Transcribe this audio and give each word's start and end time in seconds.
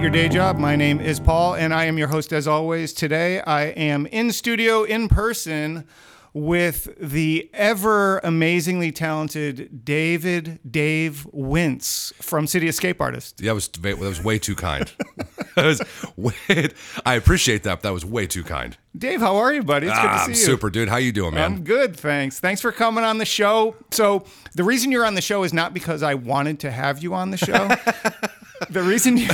Your 0.00 0.08
Day 0.08 0.30
Job. 0.30 0.56
My 0.56 0.76
name 0.76 0.98
is 0.98 1.20
Paul, 1.20 1.56
and 1.56 1.74
I 1.74 1.84
am 1.84 1.98
your 1.98 2.08
host 2.08 2.32
as 2.32 2.48
always. 2.48 2.94
Today, 2.94 3.42
I 3.42 3.64
am 3.64 4.06
in 4.06 4.32
studio 4.32 4.84
in 4.84 5.08
person 5.08 5.86
with 6.32 6.96
the 7.00 7.50
ever 7.52 8.18
amazingly 8.18 8.92
talented 8.92 9.84
David 9.84 10.58
Dave 10.68 11.26
Wince 11.32 12.12
from 12.20 12.46
City 12.46 12.68
Escape 12.68 13.00
Artist. 13.00 13.40
Yeah, 13.40 13.48
that 13.50 13.54
was 13.54 13.68
that 13.68 13.98
was 13.98 14.22
way 14.22 14.38
too 14.38 14.54
kind. 14.54 14.90
that 15.56 15.64
was 15.66 15.82
way, 16.16 16.68
I 17.04 17.14
appreciate 17.14 17.64
that. 17.64 17.76
But 17.76 17.82
that 17.82 17.92
was 17.92 18.04
way 18.04 18.26
too 18.26 18.44
kind. 18.44 18.76
Dave, 18.96 19.20
how 19.20 19.36
are 19.36 19.52
you, 19.52 19.62
buddy? 19.62 19.86
It's 19.86 19.96
Ah, 19.96 20.02
good 20.02 20.08
to 20.08 20.18
see 20.18 20.20
you. 20.20 20.24
I'm 20.24 20.30
you. 20.30 20.36
super, 20.58 20.70
dude. 20.70 20.88
How 20.88 20.96
you 20.96 21.12
doing, 21.12 21.34
man? 21.34 21.44
I'm 21.44 21.64
good, 21.64 21.96
thanks. 21.96 22.40
Thanks 22.40 22.60
for 22.60 22.72
coming 22.72 23.04
on 23.04 23.18
the 23.18 23.24
show. 23.24 23.76
So, 23.92 24.24
the 24.54 24.64
reason 24.64 24.90
you're 24.90 25.06
on 25.06 25.14
the 25.14 25.20
show 25.22 25.44
is 25.44 25.52
not 25.52 25.72
because 25.74 26.02
I 26.02 26.14
wanted 26.14 26.58
to 26.60 26.70
have 26.72 27.00
you 27.02 27.14
on 27.14 27.30
the 27.30 27.36
show. 27.36 27.68
the 28.70 28.82
reason 28.82 29.16
you, 29.16 29.28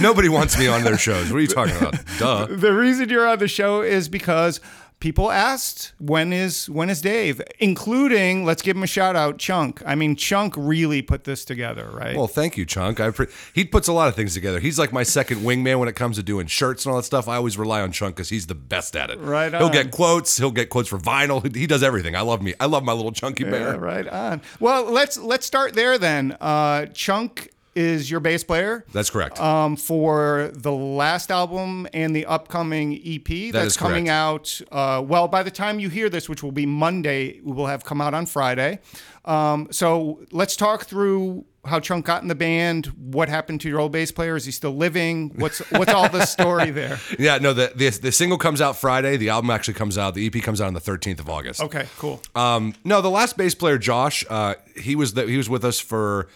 Nobody 0.00 0.28
wants 0.28 0.56
me 0.58 0.68
on 0.68 0.84
their 0.84 0.96
shows. 0.98 1.30
What 1.32 1.38
are 1.38 1.40
you 1.40 1.46
talking 1.48 1.76
about? 1.76 1.94
Duh. 2.18 2.46
the 2.48 2.72
reason 2.72 3.08
you're 3.08 3.26
on 3.26 3.38
the 3.40 3.48
show 3.48 3.82
is 3.82 4.08
because 4.08 4.60
people 5.02 5.32
asked 5.32 5.92
when 5.98 6.32
is 6.32 6.70
when 6.70 6.88
is 6.88 7.02
Dave, 7.02 7.42
including 7.58 8.44
let's 8.44 8.62
give 8.62 8.76
him 8.76 8.84
a 8.84 8.86
shout 8.86 9.16
out, 9.16 9.36
Chunk. 9.36 9.82
I 9.84 9.96
mean, 9.96 10.14
Chunk 10.14 10.54
really 10.56 11.02
put 11.02 11.24
this 11.24 11.44
together, 11.44 11.90
right? 11.92 12.16
Well, 12.16 12.28
thank 12.28 12.56
you, 12.56 12.64
Chunk. 12.64 13.00
I 13.00 13.10
pre- 13.10 13.26
he 13.52 13.64
puts 13.64 13.88
a 13.88 13.92
lot 13.92 14.06
of 14.06 14.14
things 14.14 14.32
together. 14.32 14.60
He's 14.60 14.78
like 14.78 14.92
my 14.92 15.02
second 15.02 15.38
wingman 15.38 15.80
when 15.80 15.88
it 15.88 15.96
comes 15.96 16.16
to 16.18 16.22
doing 16.22 16.46
shirts 16.46 16.86
and 16.86 16.92
all 16.92 16.98
that 16.98 17.02
stuff. 17.04 17.26
I 17.26 17.34
always 17.34 17.58
rely 17.58 17.80
on 17.80 17.90
Chunk 17.90 18.14
because 18.14 18.28
he's 18.28 18.46
the 18.46 18.54
best 18.54 18.94
at 18.94 19.10
it. 19.10 19.18
Right 19.18 19.52
He'll 19.52 19.70
get 19.70 19.90
quotes. 19.90 20.38
He'll 20.38 20.52
get 20.52 20.70
quotes 20.70 20.88
for 20.88 20.98
vinyl. 20.98 21.42
He, 21.52 21.60
he 21.62 21.66
does 21.66 21.82
everything. 21.82 22.14
I 22.14 22.20
love 22.20 22.40
me. 22.40 22.54
I 22.60 22.66
love 22.66 22.84
my 22.84 22.92
little 22.92 23.12
chunky 23.12 23.42
Yeah, 23.42 23.50
bear. 23.50 23.78
right 23.80 24.06
on. 24.06 24.40
Well, 24.60 24.84
let's 24.84 25.18
let's 25.18 25.44
start 25.44 25.74
there 25.74 25.98
then. 25.98 26.36
Uh, 26.40 26.86
Chunk 26.86 27.50
is 27.74 28.10
your 28.10 28.20
bass 28.20 28.44
player. 28.44 28.84
That's 28.92 29.10
correct. 29.10 29.40
um, 29.40 29.76
for 29.76 30.50
the 30.52 30.72
last 30.72 31.30
album 31.30 31.88
and 31.94 32.14
the 32.14 32.26
upcoming 32.26 33.00
EP 33.04 33.52
that's 33.52 33.66
is 33.68 33.76
coming 33.76 34.08
out. 34.08 34.60
Uh, 34.70 35.02
well, 35.06 35.28
by 35.28 35.42
the 35.42 35.50
time 35.50 35.78
you 35.78 35.88
hear 35.88 36.08
this, 36.08 36.28
which 36.28 36.42
will 36.42 36.52
be 36.52 36.66
Monday, 36.66 37.40
we 37.42 37.52
will 37.52 37.66
have 37.66 37.84
come 37.84 38.00
out 38.00 38.14
on 38.14 38.26
Friday. 38.26 38.80
Um, 39.24 39.68
so 39.70 40.20
let's 40.32 40.56
talk 40.56 40.84
through 40.84 41.44
how 41.64 41.78
Chunk 41.78 42.04
got 42.04 42.22
in 42.22 42.28
the 42.28 42.34
band. 42.34 42.86
What 42.86 43.28
happened 43.28 43.60
to 43.60 43.68
your 43.68 43.78
old 43.78 43.92
bass 43.92 44.10
player? 44.10 44.34
Is 44.34 44.44
he 44.44 44.50
still 44.50 44.74
living? 44.76 45.30
What's 45.36 45.60
what's 45.70 45.92
all 45.92 46.08
the 46.08 46.26
story 46.36 46.70
there? 46.72 46.98
yeah, 47.20 47.38
no. 47.38 47.52
The, 47.52 47.72
the 47.74 47.88
the 47.90 48.10
single 48.12 48.36
comes 48.36 48.60
out 48.60 48.76
Friday. 48.76 49.16
The 49.16 49.28
album 49.28 49.50
actually 49.50 49.74
comes 49.74 49.96
out. 49.96 50.14
The 50.14 50.26
EP 50.26 50.42
comes 50.42 50.60
out 50.60 50.66
on 50.66 50.74
the 50.74 50.80
13th 50.80 51.20
of 51.20 51.30
August. 51.30 51.60
Okay, 51.62 51.86
cool. 51.98 52.20
Um, 52.34 52.74
no, 52.84 53.00
the 53.00 53.10
last 53.10 53.36
bass 53.36 53.54
player, 53.54 53.78
Josh, 53.78 54.24
uh, 54.28 54.56
he 54.76 54.96
was 54.96 55.14
the, 55.14 55.24
he 55.26 55.36
was 55.36 55.48
with 55.48 55.64
us 55.64 55.78
for 55.78 56.28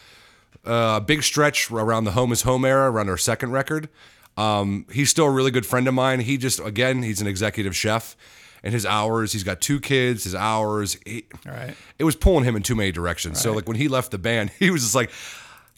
uh, 0.66 0.96
a 0.96 1.00
big 1.00 1.22
stretch 1.22 1.70
around 1.70 2.04
the 2.04 2.12
Home 2.12 2.32
is 2.32 2.42
Home 2.42 2.64
era, 2.64 2.90
around 2.90 3.08
our 3.08 3.16
second 3.16 3.52
record. 3.52 3.88
Um, 4.36 4.86
he's 4.92 5.10
still 5.10 5.26
a 5.26 5.30
really 5.30 5.50
good 5.50 5.64
friend 5.64 5.88
of 5.88 5.94
mine. 5.94 6.20
He 6.20 6.36
just 6.36 6.60
again, 6.60 7.02
he's 7.02 7.20
an 7.20 7.26
executive 7.26 7.74
chef, 7.74 8.16
and 8.62 8.74
his 8.74 8.84
hours. 8.84 9.32
He's 9.32 9.44
got 9.44 9.60
two 9.60 9.80
kids. 9.80 10.24
His 10.24 10.34
hours. 10.34 10.98
He, 11.06 11.24
right. 11.46 11.74
It 11.98 12.04
was 12.04 12.16
pulling 12.16 12.44
him 12.44 12.56
in 12.56 12.62
too 12.62 12.74
many 12.74 12.92
directions. 12.92 13.40
So 13.40 13.52
like 13.52 13.66
when 13.66 13.76
he 13.76 13.88
left 13.88 14.10
the 14.10 14.18
band, 14.18 14.50
he 14.58 14.70
was 14.70 14.82
just 14.82 14.94
like, 14.94 15.10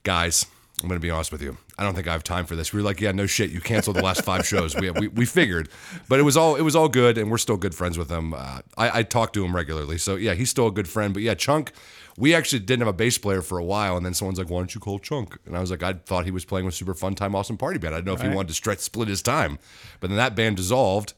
guys. 0.03 0.47
I'm 0.82 0.88
gonna 0.88 1.00
be 1.00 1.10
honest 1.10 1.32
with 1.32 1.42
you. 1.42 1.56
I 1.76 1.82
don't 1.82 1.94
think 1.94 2.06
I 2.06 2.12
have 2.12 2.22
time 2.22 2.46
for 2.46 2.54
this. 2.54 2.72
We 2.72 2.78
were 2.80 2.84
like, 2.84 3.00
yeah, 3.00 3.12
no 3.12 3.26
shit. 3.26 3.50
You 3.50 3.60
canceled 3.60 3.96
the 3.96 4.02
last 4.02 4.22
five 4.22 4.46
shows. 4.46 4.76
We, 4.76 4.90
we 4.90 5.08
we 5.08 5.26
figured, 5.26 5.68
but 6.08 6.20
it 6.20 6.22
was 6.22 6.36
all 6.36 6.54
it 6.54 6.62
was 6.62 6.76
all 6.76 6.88
good, 6.88 7.19
and 7.19 7.30
we're 7.30 7.38
still 7.38 7.56
good 7.56 7.75
friends 7.75 7.98
with 7.98 8.10
him. 8.10 8.32
Uh, 8.32 8.60
I, 8.76 9.00
I 9.00 9.03
talk 9.03 9.32
to 9.32 9.44
him 9.44 9.54
regularly, 9.54 9.98
so 9.98 10.14
yeah, 10.16 10.34
he's 10.34 10.50
still 10.50 10.69
a 10.69 10.72
good 10.72 10.88
friend. 10.88 11.12
But 11.12 11.25
yeah, 11.25 11.34
Chunk, 11.34 11.72
we 12.16 12.34
actually 12.34 12.60
didn't 12.60 12.80
have 12.80 12.88
a 12.88 12.92
bass 12.92 13.19
player 13.19 13.42
for 13.42 13.58
a 13.58 13.64
while, 13.64 13.97
and 13.97 14.06
then 14.06 14.14
someone's 14.14 14.38
like, 14.38 14.50
why 14.50 14.58
don't 14.58 14.75
you 14.75 14.80
call 14.80 14.98
Chunk? 14.98 15.36
And 15.47 15.56
I 15.56 15.60
was 15.60 15.70
like, 15.70 15.82
I 15.82 15.94
thought 15.94 16.25
he 16.25 16.30
was 16.30 16.44
playing 16.44 16.64
with 16.66 16.75
Super 16.75 16.94
Fun 16.94 17.14
Time 17.14 17.34
Awesome 17.34 17.56
Party 17.56 17.78
Band. 17.78 17.94
I 17.94 17.98
don't 17.98 18.06
know 18.06 18.14
if 18.14 18.22
he 18.22 18.28
wanted 18.28 18.48
to 18.48 18.54
stretch 18.54 18.78
split 18.78 19.08
his 19.08 19.22
time, 19.22 19.58
but 20.00 20.10
then 20.10 20.16
that 20.16 20.36
band 20.36 20.56
dissolved. 20.56 21.14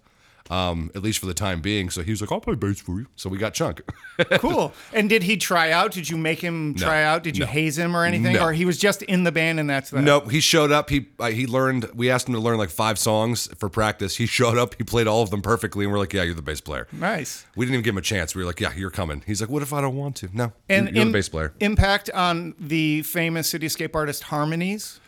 Um, 0.51 0.91
at 0.97 1.03
least 1.05 1.21
for 1.21 1.27
the 1.27 1.33
time 1.35 1.61
being. 1.61 1.91
So 1.91 2.03
he 2.03 2.11
was 2.11 2.21
like, 2.21 2.33
I'll 2.33 2.41
play 2.41 2.57
bass 2.57 2.81
for 2.81 2.99
you. 2.99 3.07
So 3.15 3.31
we 3.31 3.39
got 3.39 3.55
Chunk. 3.55 3.83
Cool. 4.39 4.73
And 4.93 5.09
did 5.09 5.23
he 5.23 5.37
try 5.39 5.71
out? 5.71 5.93
Did 5.93 6.11
you 6.11 6.17
make 6.19 6.41
him 6.41 6.75
try 6.75 7.03
out? 7.05 7.23
Did 7.23 7.37
you 7.39 7.45
No. 7.47 7.51
haze 7.51 7.79
him 7.79 7.97
or 7.97 8.05
anything? 8.05 8.35
No. 8.35 8.43
Or 8.47 8.53
he 8.53 8.65
was 8.67 8.77
just 8.77 9.03
in 9.05 9.25
the 9.25 9.33
band 9.33 9.59
and 9.61 9.71
that's 9.71 9.89
that? 9.91 10.03
Nope, 10.03 10.31
he 10.31 10.41
showed 10.41 10.71
up. 10.73 10.91
He 10.91 11.07
uh, 11.19 11.29
he 11.31 11.47
learned. 11.47 11.89
We 11.95 12.11
asked 12.11 12.29
him 12.29 12.35
to 12.35 12.41
learn 12.41 12.59
like 12.59 12.69
five 12.69 12.99
songs 12.99 13.49
for 13.59 13.69
practice. 13.71 14.17
He 14.17 14.27
showed 14.39 14.59
up. 14.59 14.75
He 14.77 14.85
played 14.85 15.07
all 15.07 15.23
of 15.23 15.31
them 15.31 15.41
perfectly, 15.41 15.85
and 15.87 15.93
we're 15.93 15.99
like, 16.01 16.13
"Yeah, 16.13 16.25
you're 16.25 16.35
the 16.35 16.43
bass 16.43 16.61
player." 16.61 16.87
Nice. 16.93 17.47
We 17.57 17.65
didn't 17.65 17.75
even 17.77 17.85
give 17.85 17.95
him 17.95 17.99
a 17.99 18.03
chance. 18.03 18.35
We 18.35 18.43
were 18.43 18.47
like, 18.47 18.61
"Yeah, 18.61 18.73
you're 18.77 18.91
coming." 18.91 19.23
He's 19.27 19.41
like, 19.41 19.49
"What 19.51 19.63
if 19.63 19.73
I 19.73 19.81
don't 19.81 19.97
want 19.97 20.17
to?" 20.17 20.29
No, 20.35 20.53
And 20.69 20.87
you're, 20.89 20.95
you're 20.97 21.03
im- 21.03 21.13
the 21.13 21.19
bass 21.19 21.29
player. 21.31 21.55
Impact 21.61 22.11
on 22.11 22.55
the 22.59 23.01
famous 23.03 23.49
City 23.49 23.67
Escape 23.67 23.95
Artist 23.97 24.25
Harmonies. 24.25 25.01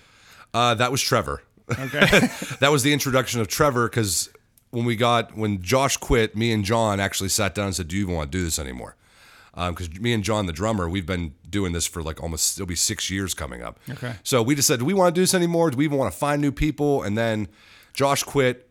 Uh, 0.54 0.74
that 0.76 0.90
was 0.90 1.02
Trevor. 1.02 1.42
Okay. 1.70 2.28
That 2.60 2.70
was 2.72 2.82
the 2.84 2.92
introduction 2.92 3.40
of 3.40 3.48
Trevor 3.48 3.88
because 3.88 4.30
when 4.72 4.84
we 4.84 4.96
got 4.96 5.36
when 5.36 5.62
Josh 5.62 5.96
quit, 5.96 6.34
me 6.34 6.50
and 6.50 6.64
John 6.64 6.98
actually 6.98 7.28
sat 7.28 7.54
down 7.54 7.66
and 7.66 7.76
said, 7.76 7.88
"Do 7.88 7.96
you 7.96 8.02
even 8.02 8.14
want 8.14 8.32
to 8.32 8.38
do 8.38 8.42
this 8.42 8.58
anymore?" 8.58 8.96
Um, 9.54 9.74
because 9.74 10.00
me 10.00 10.14
and 10.14 10.24
John, 10.24 10.46
the 10.46 10.52
drummer, 10.52 10.88
we've 10.88 11.06
been 11.06 11.34
doing 11.48 11.72
this 11.72 11.86
for 11.86 12.02
like 12.02 12.22
almost 12.22 12.58
it'll 12.58 12.66
be 12.66 12.74
six 12.74 13.10
years 13.10 13.34
coming 13.34 13.62
up. 13.62 13.78
Okay. 13.88 14.14
So 14.24 14.42
we 14.42 14.54
just 14.54 14.66
said, 14.66 14.80
"Do 14.80 14.84
we 14.86 14.94
want 14.94 15.14
to 15.14 15.18
do 15.18 15.22
this 15.22 15.34
anymore? 15.34 15.70
Do 15.70 15.76
we 15.76 15.84
even 15.84 15.98
want 15.98 16.12
to 16.12 16.18
find 16.18 16.40
new 16.40 16.52
people?" 16.52 17.02
And 17.02 17.16
then 17.16 17.48
Josh 17.92 18.24
quit. 18.24 18.68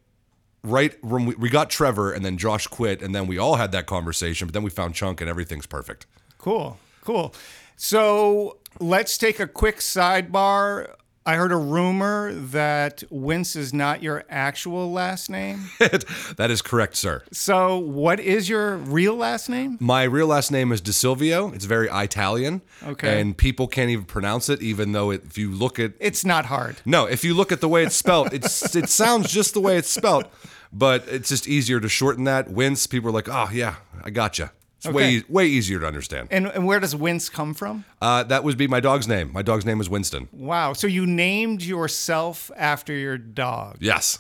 Right 0.63 1.03
when 1.03 1.25
we, 1.25 1.33
we 1.33 1.49
got 1.49 1.71
Trevor, 1.71 2.11
and 2.11 2.23
then 2.23 2.37
Josh 2.37 2.67
quit, 2.67 3.01
and 3.01 3.15
then 3.15 3.25
we 3.25 3.39
all 3.39 3.55
had 3.55 3.71
that 3.71 3.87
conversation. 3.87 4.45
But 4.45 4.53
then 4.53 4.61
we 4.61 4.69
found 4.69 4.93
Chunk, 4.93 5.19
and 5.19 5.27
everything's 5.27 5.65
perfect. 5.65 6.05
Cool, 6.37 6.77
cool. 7.01 7.33
So 7.77 8.59
let's 8.79 9.17
take 9.17 9.39
a 9.39 9.47
quick 9.47 9.77
sidebar. 9.77 10.93
I 11.23 11.35
heard 11.35 11.51
a 11.51 11.57
rumor 11.57 12.33
that 12.33 13.03
Wince 13.11 13.55
is 13.55 13.73
not 13.73 14.01
your 14.01 14.23
actual 14.27 14.91
last 14.91 15.29
name. 15.29 15.69
that 15.79 16.47
is 16.49 16.63
correct, 16.63 16.95
sir. 16.95 17.21
So, 17.31 17.77
what 17.77 18.19
is 18.19 18.49
your 18.49 18.77
real 18.77 19.15
last 19.15 19.47
name? 19.47 19.77
My 19.79 20.01
real 20.03 20.25
last 20.27 20.51
name 20.51 20.71
is 20.71 20.81
De 20.81 20.91
Silvio. 20.91 21.51
It's 21.51 21.65
very 21.65 21.87
Italian. 21.91 22.61
Okay. 22.83 23.21
And 23.21 23.37
people 23.37 23.67
can't 23.67 23.91
even 23.91 24.05
pronounce 24.05 24.49
it, 24.49 24.63
even 24.63 24.93
though 24.93 25.11
it, 25.11 25.23
if 25.25 25.37
you 25.37 25.51
look 25.51 25.77
at 25.77 25.93
It's 25.99 26.25
not 26.25 26.45
hard. 26.47 26.77
no, 26.85 27.05
if 27.05 27.23
you 27.23 27.35
look 27.35 27.51
at 27.51 27.61
the 27.61 27.69
way 27.69 27.83
it's 27.83 27.95
spelled, 27.95 28.33
it's 28.33 28.75
it 28.75 28.89
sounds 29.01 29.31
just 29.31 29.53
the 29.53 29.61
way 29.61 29.77
it's 29.77 29.89
spelled, 29.89 30.25
but 30.73 31.07
it's 31.07 31.29
just 31.29 31.47
easier 31.47 31.79
to 31.79 31.87
shorten 31.87 32.23
that. 32.23 32.49
Wince, 32.49 32.87
people 32.87 33.09
are 33.09 33.13
like, 33.13 33.29
oh 33.29 33.49
yeah, 33.53 33.75
I 34.03 34.09
gotcha. 34.09 34.53
It's 34.83 34.93
way 34.93 35.03
Okay. 35.03 35.15
e- 35.17 35.23
way 35.29 35.45
easier 35.47 35.79
to 35.79 35.85
understand. 35.85 36.29
And, 36.31 36.47
and 36.47 36.65
where 36.65 36.79
does 36.79 36.95
Wince 36.95 37.29
come 37.29 37.53
from? 37.53 37.85
Uh, 38.01 38.23
that 38.23 38.43
would 38.43 38.57
be 38.57 38.67
my 38.67 38.79
dog's 38.79 39.07
name. 39.07 39.31
My 39.31 39.41
dog's 39.43 39.65
name 39.65 39.79
is 39.79 39.89
Winston. 39.89 40.27
Wow. 40.31 40.73
So 40.73 40.87
you 40.87 41.05
named 41.05 41.61
yourself 41.63 42.49
after 42.57 42.91
your 42.93 43.17
dog. 43.17 43.77
Yes, 43.79 44.19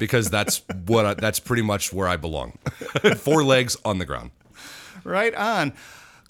because 0.00 0.30
that's 0.30 0.62
what 0.86 1.04
I, 1.06 1.14
that's 1.14 1.40
pretty 1.40 1.62
much 1.62 1.92
where 1.92 2.08
I 2.08 2.16
belong. 2.16 2.58
Four 3.18 3.44
legs 3.44 3.76
on 3.84 3.98
the 3.98 4.06
ground. 4.06 4.30
Right 5.04 5.34
on. 5.34 5.74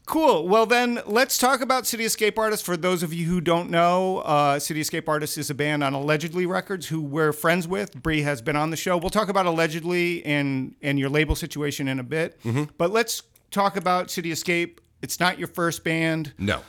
Cool. 0.06 0.49
Well, 0.49 0.65
then 0.65 1.00
let's 1.06 1.37
talk 1.37 1.60
about 1.60 1.87
City 1.87 2.05
Escape 2.06 2.39
Artists. 2.39 2.65
For 2.65 2.78
those 2.78 3.03
of 3.03 3.12
you 3.12 3.27
who 3.27 3.43
don't 3.43 3.69
know, 3.69 4.19
uh, 4.21 4.59
City 4.59 4.81
Escape 4.81 5.06
Artists 5.06 5.37
is 5.37 5.50
a 5.50 5.55
band 5.55 5.84
on 5.84 5.93
Allegedly 5.93 6.47
Records 6.47 6.87
who 6.87 7.03
we're 7.03 7.33
friends 7.33 7.69
with. 7.69 7.95
Bree 8.03 8.22
has 8.22 8.41
been 8.41 8.56
on 8.56 8.71
the 8.71 8.77
show. 8.77 8.97
We'll 8.97 9.10
talk 9.10 9.28
about 9.28 9.45
Allegedly 9.45 10.25
and 10.25 10.75
and 10.81 10.99
your 10.99 11.10
label 11.10 11.37
situation 11.37 11.89
in 11.89 11.99
a 11.99 12.03
bit. 12.03 12.41
But 12.78 12.91
let's 12.91 13.22
talk 13.50 13.76
about 13.76 14.10
City 14.10 14.31
Escape. 14.31 14.81
It's 15.03 15.20
not 15.20 15.38
your 15.38 15.48
first 15.48 15.84
band. 15.84 16.32
No. 16.38 16.62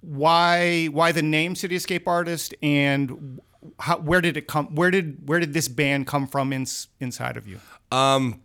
Why 0.00 0.86
why 0.86 1.12
the 1.12 1.22
name 1.22 1.54
City 1.56 1.74
Escape 1.74 2.06
Artist 2.06 2.54
and 2.62 3.40
how, 3.80 3.98
where 3.98 4.20
did 4.20 4.36
it 4.36 4.46
come? 4.46 4.74
Where 4.74 4.90
did 4.90 5.28
where 5.28 5.40
did 5.40 5.52
this 5.52 5.68
band 5.68 6.06
come 6.06 6.26
from 6.26 6.52
in, 6.52 6.66
inside 7.00 7.36
of 7.36 7.48
you? 7.48 7.60
Um, 7.90 8.40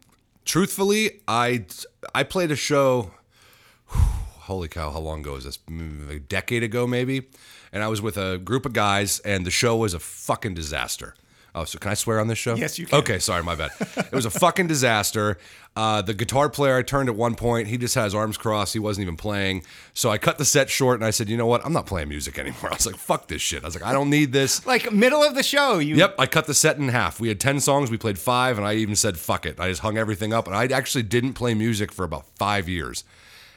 truthfully, 0.45 1.21
I 1.27 1.65
I 2.15 2.23
played 2.23 2.51
a 2.51 2.55
show. 2.55 3.11
Holy 3.87 4.67
cow! 4.67 4.91
How 4.91 4.99
long 4.99 5.21
ago 5.21 5.35
is 5.35 5.45
this? 5.45 5.59
A 6.09 6.19
decade 6.19 6.63
ago, 6.63 6.85
maybe. 6.87 7.29
And 7.71 7.81
I 7.83 7.87
was 7.87 8.01
with 8.01 8.17
a 8.17 8.39
group 8.39 8.65
of 8.65 8.73
guys, 8.73 9.19
and 9.19 9.45
the 9.45 9.51
show 9.51 9.77
was 9.77 9.93
a 9.93 9.99
fucking 9.99 10.53
disaster. 10.53 11.15
Oh, 11.55 11.65
so 11.65 11.77
can 11.77 11.91
I 11.91 11.93
swear 11.93 12.19
on 12.19 12.27
this 12.27 12.39
show? 12.39 12.55
Yes, 12.55 12.79
you 12.79 12.87
can. 12.87 12.99
Okay, 12.99 13.19
sorry, 13.19 13.43
my 13.43 13.53
bad. 13.53 13.69
it 13.79 14.11
was 14.11 14.25
a 14.25 14.31
fucking 14.31 14.65
disaster. 14.65 15.37
Uh, 15.75 16.01
the 16.01 16.13
guitar 16.13 16.49
player 16.49 16.77
I 16.77 16.81
turned 16.81 17.09
at 17.09 17.15
one 17.15 17.35
point, 17.35 17.67
he 17.67 17.77
just 17.77 17.93
had 17.93 18.05
his 18.05 18.15
arms 18.15 18.37
crossed. 18.37 18.73
He 18.73 18.79
wasn't 18.79 19.03
even 19.03 19.17
playing. 19.17 19.63
So 19.93 20.09
I 20.09 20.17
cut 20.17 20.39
the 20.39 20.45
set 20.45 20.69
short, 20.69 20.99
and 20.99 21.05
I 21.05 21.11
said, 21.11 21.29
you 21.29 21.37
know 21.37 21.45
what? 21.45 21.63
I'm 21.63 21.73
not 21.73 21.85
playing 21.85 22.09
music 22.09 22.39
anymore. 22.39 22.67
I 22.71 22.75
was 22.75 22.85
like, 22.87 22.95
fuck 22.95 23.27
this 23.27 23.41
shit. 23.41 23.63
I 23.63 23.67
was 23.67 23.75
like, 23.75 23.85
I 23.85 23.93
don't 23.93 24.09
need 24.09 24.31
this. 24.31 24.65
Like 24.65 24.91
middle 24.91 25.23
of 25.23 25.35
the 25.35 25.43
show, 25.43 25.77
you 25.77 25.95
Yep, 25.95 26.15
I 26.17 26.25
cut 26.25 26.47
the 26.47 26.53
set 26.55 26.77
in 26.77 26.89
half. 26.89 27.19
We 27.19 27.27
had 27.27 27.39
10 27.39 27.59
songs, 27.59 27.91
we 27.91 27.97
played 27.97 28.17
five, 28.17 28.57
and 28.57 28.65
I 28.65 28.73
even 28.75 28.95
said, 28.95 29.17
fuck 29.17 29.45
it. 29.45 29.59
I 29.59 29.69
just 29.69 29.81
hung 29.81 29.97
everything 29.97 30.33
up, 30.33 30.47
and 30.47 30.55
I 30.55 30.65
actually 30.65 31.03
didn't 31.03 31.33
play 31.33 31.53
music 31.53 31.91
for 31.91 32.03
about 32.03 32.25
five 32.35 32.67
years. 32.67 33.03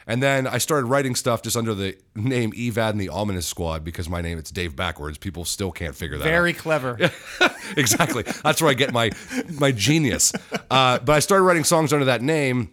And 0.08 0.22
then 0.22 0.46
I 0.46 0.58
started 0.58 0.86
writing 0.86 1.16
stuff 1.16 1.42
just 1.42 1.56
under 1.56 1.74
the 1.74 1.96
name 2.14 2.52
Evad 2.52 2.90
and 2.90 3.00
the 3.00 3.08
Ominous 3.08 3.44
Squad 3.46 3.82
because 3.82 4.08
my 4.08 4.20
name, 4.20 4.38
it's 4.38 4.52
Dave 4.52 4.76
backwards. 4.76 5.18
People 5.18 5.44
still 5.44 5.72
can't 5.72 5.96
figure 5.96 6.16
that 6.18 6.24
out 6.24 6.30
very 6.30 6.52
clever. 6.52 6.96
exactly. 7.76 8.22
That's 8.22 8.62
where 8.62 8.70
I 8.70 8.74
get 8.74 8.92
my 8.92 9.10
my 9.58 9.72
genius. 9.72 10.32
Uh, 10.70 10.98
but 11.00 11.10
I 11.10 11.18
started 11.18 11.42
writing 11.42 11.64
songs 11.64 11.92
under 11.92 12.04
that 12.04 12.22
name, 12.22 12.70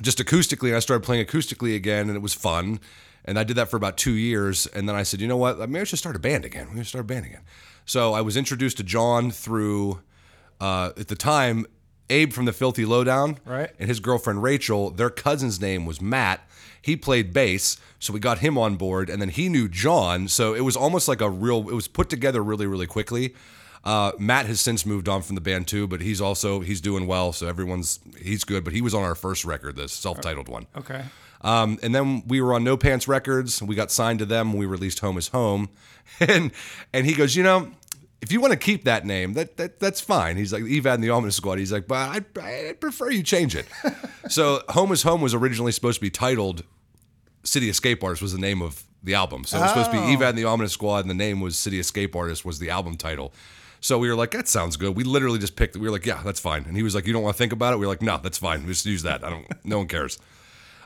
just 0.00 0.18
acoustically. 0.18 0.68
And 0.68 0.76
I 0.76 0.80
started 0.80 1.04
playing 1.04 1.26
acoustically 1.26 1.76
again, 1.76 2.08
and 2.08 2.16
it 2.16 2.22
was 2.22 2.32
fun. 2.32 2.80
And 3.24 3.38
I 3.38 3.44
did 3.44 3.56
that 3.56 3.68
for 3.70 3.76
about 3.76 3.96
two 3.98 4.12
years, 4.14 4.66
and 4.66 4.88
then 4.88 4.96
I 4.96 5.02
said, 5.04 5.20
you 5.20 5.28
know 5.28 5.36
what? 5.36 5.58
Maybe 5.58 5.80
I 5.80 5.84
should 5.84 5.98
start 5.98 6.16
a 6.16 6.18
band 6.18 6.44
again. 6.44 6.68
I 6.72 6.76
should 6.78 6.86
start 6.88 7.04
a 7.04 7.06
band 7.06 7.26
again. 7.26 7.42
So 7.84 8.14
I 8.14 8.20
was 8.22 8.36
introduced 8.36 8.78
to 8.78 8.82
John 8.82 9.30
through, 9.30 10.00
uh, 10.60 10.90
at 10.96 11.06
the 11.08 11.14
time, 11.14 11.66
Abe 12.10 12.32
from 12.32 12.46
the 12.46 12.52
Filthy 12.52 12.84
Lowdown, 12.84 13.38
Right. 13.44 13.70
and 13.78 13.88
his 13.88 14.00
girlfriend 14.00 14.42
Rachel. 14.42 14.90
Their 14.90 15.08
cousin's 15.10 15.60
name 15.60 15.86
was 15.86 16.00
Matt. 16.00 16.40
He 16.82 16.96
played 16.96 17.32
bass, 17.32 17.78
so 18.00 18.12
we 18.12 18.20
got 18.20 18.38
him 18.38 18.58
on 18.58 18.76
board, 18.76 19.08
and 19.08 19.22
then 19.22 19.28
he 19.28 19.48
knew 19.48 19.68
John. 19.68 20.26
So 20.28 20.52
it 20.52 20.62
was 20.62 20.76
almost 20.76 21.06
like 21.08 21.20
a 21.20 21.30
real. 21.30 21.68
It 21.70 21.74
was 21.74 21.88
put 21.88 22.10
together 22.10 22.42
really, 22.42 22.66
really 22.66 22.88
quickly. 22.88 23.34
Uh, 23.84 24.12
Matt 24.18 24.46
has 24.46 24.60
since 24.60 24.86
moved 24.86 25.08
on 25.08 25.22
from 25.22 25.34
the 25.34 25.40
band 25.40 25.66
too, 25.66 25.86
but 25.86 26.00
he's 26.00 26.20
also 26.20 26.60
he's 26.60 26.80
doing 26.80 27.06
well. 27.06 27.32
So 27.32 27.46
everyone's 27.46 28.00
he's 28.20 28.44
good. 28.44 28.64
But 28.64 28.72
he 28.72 28.80
was 28.80 28.94
on 28.94 29.02
our 29.02 29.14
first 29.14 29.44
record, 29.44 29.76
the 29.76 29.88
self-titled 29.88 30.48
one. 30.48 30.66
Okay. 30.76 31.04
Um, 31.40 31.78
and 31.82 31.94
then 31.94 32.22
we 32.26 32.40
were 32.40 32.54
on 32.54 32.62
No 32.62 32.76
Pants 32.76 33.08
Records. 33.08 33.62
We 33.62 33.74
got 33.74 33.90
signed 33.90 34.20
to 34.20 34.24
them. 34.24 34.52
We 34.52 34.66
released 34.66 35.00
Home 35.00 35.18
is 35.18 35.28
Home, 35.28 35.68
and 36.20 36.52
and 36.92 37.06
he 37.06 37.14
goes, 37.14 37.34
you 37.34 37.42
know, 37.42 37.72
if 38.22 38.30
you 38.30 38.40
want 38.40 38.52
to 38.52 38.58
keep 38.58 38.84
that 38.84 39.04
name, 39.04 39.34
that, 39.34 39.56
that 39.56 39.80
that's 39.80 40.00
fine. 40.00 40.36
He's 40.36 40.52
like 40.52 40.62
Evad 40.62 40.94
and 40.94 41.04
the 41.04 41.10
Ominous 41.10 41.36
Squad. 41.36 41.58
He's 41.58 41.72
like, 41.72 41.88
but 41.88 41.96
I 41.96 42.40
I 42.40 42.72
prefer 42.72 43.10
you 43.10 43.22
change 43.22 43.54
it. 43.54 43.66
so 44.28 44.62
Home 44.70 44.92
is 44.92 45.02
Home 45.02 45.20
was 45.20 45.34
originally 45.34 45.72
supposed 45.72 45.96
to 45.96 46.00
be 46.00 46.10
titled 46.10 46.62
City 47.42 47.68
Escape 47.68 48.02
Artist 48.02 48.22
was 48.22 48.32
the 48.32 48.40
name 48.40 48.62
of 48.62 48.84
the 49.02 49.14
album. 49.14 49.44
So 49.44 49.58
it 49.58 49.62
was 49.62 49.70
supposed 49.70 49.90
to 49.90 49.96
be 49.96 49.98
oh. 49.98 50.16
Evad 50.16 50.30
and 50.30 50.38
the 50.38 50.44
Ominous 50.44 50.72
Squad, 50.72 51.00
and 51.00 51.10
the 51.10 51.14
name 51.14 51.40
was 51.40 51.58
City 51.58 51.80
Escape 51.80 52.14
Artist 52.14 52.44
was 52.44 52.60
the 52.60 52.70
album 52.70 52.96
title. 52.96 53.32
So 53.80 53.98
we 53.98 54.08
were 54.08 54.14
like, 54.14 54.30
that 54.30 54.46
sounds 54.46 54.76
good. 54.76 54.94
We 54.94 55.02
literally 55.02 55.40
just 55.40 55.56
picked 55.56 55.74
it. 55.74 55.80
We 55.80 55.88
were 55.88 55.92
like, 55.92 56.06
yeah, 56.06 56.22
that's 56.24 56.38
fine. 56.38 56.64
And 56.66 56.76
he 56.76 56.84
was 56.84 56.94
like, 56.94 57.04
you 57.04 57.12
don't 57.12 57.24
want 57.24 57.34
to 57.34 57.38
think 57.38 57.52
about 57.52 57.74
it? 57.74 57.78
We 57.78 57.86
were 57.86 57.90
like, 57.92 58.00
no, 58.00 58.16
that's 58.18 58.38
fine. 58.38 58.62
We 58.62 58.68
just 58.68 58.86
use 58.86 59.02
that. 59.02 59.24
I 59.24 59.30
don't. 59.30 59.46
No 59.64 59.78
one 59.78 59.88
cares. 59.88 60.20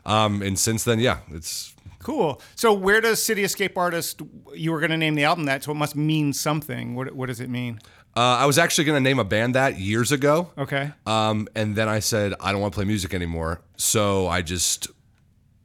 Um, 0.06 0.41
and 0.41 0.58
since 0.58 0.85
then, 0.85 1.00
yeah, 1.00 1.19
it's 1.31 1.75
Cool. 2.06 2.41
So 2.55 2.73
where 2.73 3.00
does 3.00 3.20
City 3.20 3.43
Escape 3.43 3.76
Artist? 3.76 4.23
You 4.55 4.70
were 4.70 4.79
going 4.79 4.93
to 4.93 4.97
name 4.97 5.17
the 5.17 5.25
album 5.25 5.47
that, 5.47 5.64
so 5.64 5.73
it 5.73 5.75
must 5.75 5.97
mean 5.97 6.32
something. 6.32 6.94
What 6.94 7.12
What 7.17 7.26
does 7.26 7.41
it 7.41 7.50
mean? 7.50 7.81
Uh, 8.17 8.38
I 8.38 8.47
was 8.47 8.58
actually 8.58 8.85
going 8.85 8.97
to 8.97 9.00
name 9.03 9.19
a 9.19 9.25
band 9.25 9.56
that 9.56 9.79
years 9.81 10.12
ago. 10.12 10.53
Okay. 10.56 10.93
Um, 11.05 11.49
and 11.56 11.75
then 11.75 11.88
I 11.88 11.99
said, 11.99 12.32
I 12.41 12.53
don't 12.53 12.61
want 12.61 12.73
to 12.73 12.76
play 12.76 12.85
music 12.85 13.12
anymore. 13.12 13.61
So 13.76 14.29
I 14.29 14.41
just, 14.41 14.88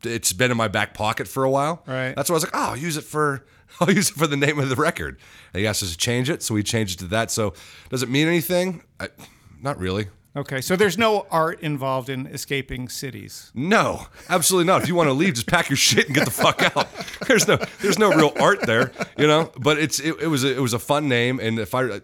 it's 0.03 0.33
been 0.33 0.49
in 0.49 0.57
my 0.57 0.67
back 0.67 0.95
pocket 0.95 1.27
for 1.27 1.43
a 1.43 1.49
while. 1.49 1.83
Right. 1.85 2.15
That's 2.15 2.29
why 2.29 2.33
I 2.33 2.37
was 2.37 2.43
like, 2.43 2.55
oh, 2.55 2.69
I'll 2.71 2.77
use 2.77 2.97
it 2.97 3.03
for, 3.03 3.45
I'll 3.79 3.91
use 3.91 4.09
it 4.09 4.15
for 4.15 4.25
the 4.25 4.35
name 4.35 4.57
of 4.57 4.67
the 4.67 4.75
record. 4.75 5.19
And 5.53 5.61
he 5.61 5.67
asked 5.67 5.83
us 5.83 5.91
to 5.91 5.97
change 5.97 6.27
it. 6.29 6.41
So 6.41 6.55
we 6.55 6.63
changed 6.63 6.99
it 6.99 7.03
to 7.03 7.09
that. 7.11 7.29
So 7.29 7.53
does 7.89 8.01
it 8.01 8.09
mean 8.09 8.27
anything? 8.27 8.81
I, 8.99 9.09
not 9.61 9.77
really. 9.77 10.07
Okay. 10.35 10.61
So 10.61 10.75
there's 10.77 10.97
no 10.97 11.27
art 11.29 11.59
involved 11.61 12.07
in 12.09 12.25
escaping 12.27 12.87
cities. 12.87 13.51
No, 13.53 14.07
absolutely 14.29 14.65
not. 14.67 14.81
If 14.81 14.87
you 14.87 14.95
want 14.95 15.07
to 15.09 15.13
leave, 15.13 15.33
just 15.33 15.47
pack 15.47 15.69
your 15.69 15.75
shit 15.77 16.05
and 16.05 16.15
get 16.15 16.23
the 16.25 16.31
fuck 16.31 16.61
out. 16.75 16.87
There's 17.27 17.47
no, 17.47 17.57
there's 17.81 17.99
no 17.99 18.11
real 18.11 18.31
art 18.41 18.61
there, 18.65 18.91
you 19.17 19.27
know. 19.27 19.51
But 19.57 19.77
it's, 19.77 19.99
it, 19.99 20.15
it 20.21 20.27
was, 20.27 20.43
a, 20.43 20.53
it 20.55 20.59
was 20.59 20.73
a 20.73 20.79
fun 20.79 21.07
name, 21.07 21.39
and 21.39 21.59
if 21.59 21.73
I, 21.75 22.01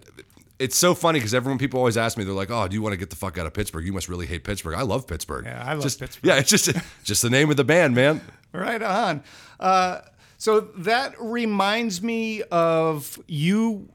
it's 0.60 0.78
so 0.78 0.94
funny 0.96 1.20
because 1.20 1.34
everyone, 1.34 1.58
people 1.58 1.80
always 1.80 1.98
ask 1.98 2.18
me, 2.18 2.24
they're 2.24 2.34
like, 2.34 2.52
"Oh, 2.52 2.68
do 2.68 2.76
you 2.76 2.82
want 2.82 2.94
to 2.94 2.98
get 2.98 3.10
the 3.10 3.16
fuck 3.18 3.38
out 3.38 3.46
of 3.46 3.54
Pittsburgh? 3.54 3.86
You 3.86 3.92
must 3.94 4.08
really 4.08 4.26
hate 4.26 4.44
Pittsburgh." 4.44 4.76
I 4.76 4.84
love 4.84 5.06
Pittsburgh. 5.08 5.46
Yeah, 5.46 5.62
I 5.66 5.74
love 5.74 5.84
Just- 5.84 6.00
Pittsburgh. 6.00 6.26
Yeah, 6.26 6.38
it's 6.38 6.50
just, 6.50 6.72
just 7.04 7.22
the 7.24 7.30
name 7.30 7.50
of 7.50 7.58
the 7.58 7.64
band, 7.66 7.96
man. 7.96 8.22
Right 8.54 8.82
on. 8.82 9.24
Uh, 9.60 10.02
so 10.38 10.62
that 10.78 11.16
reminds 11.20 12.02
me 12.02 12.44
of 12.44 13.20
you 13.28 13.90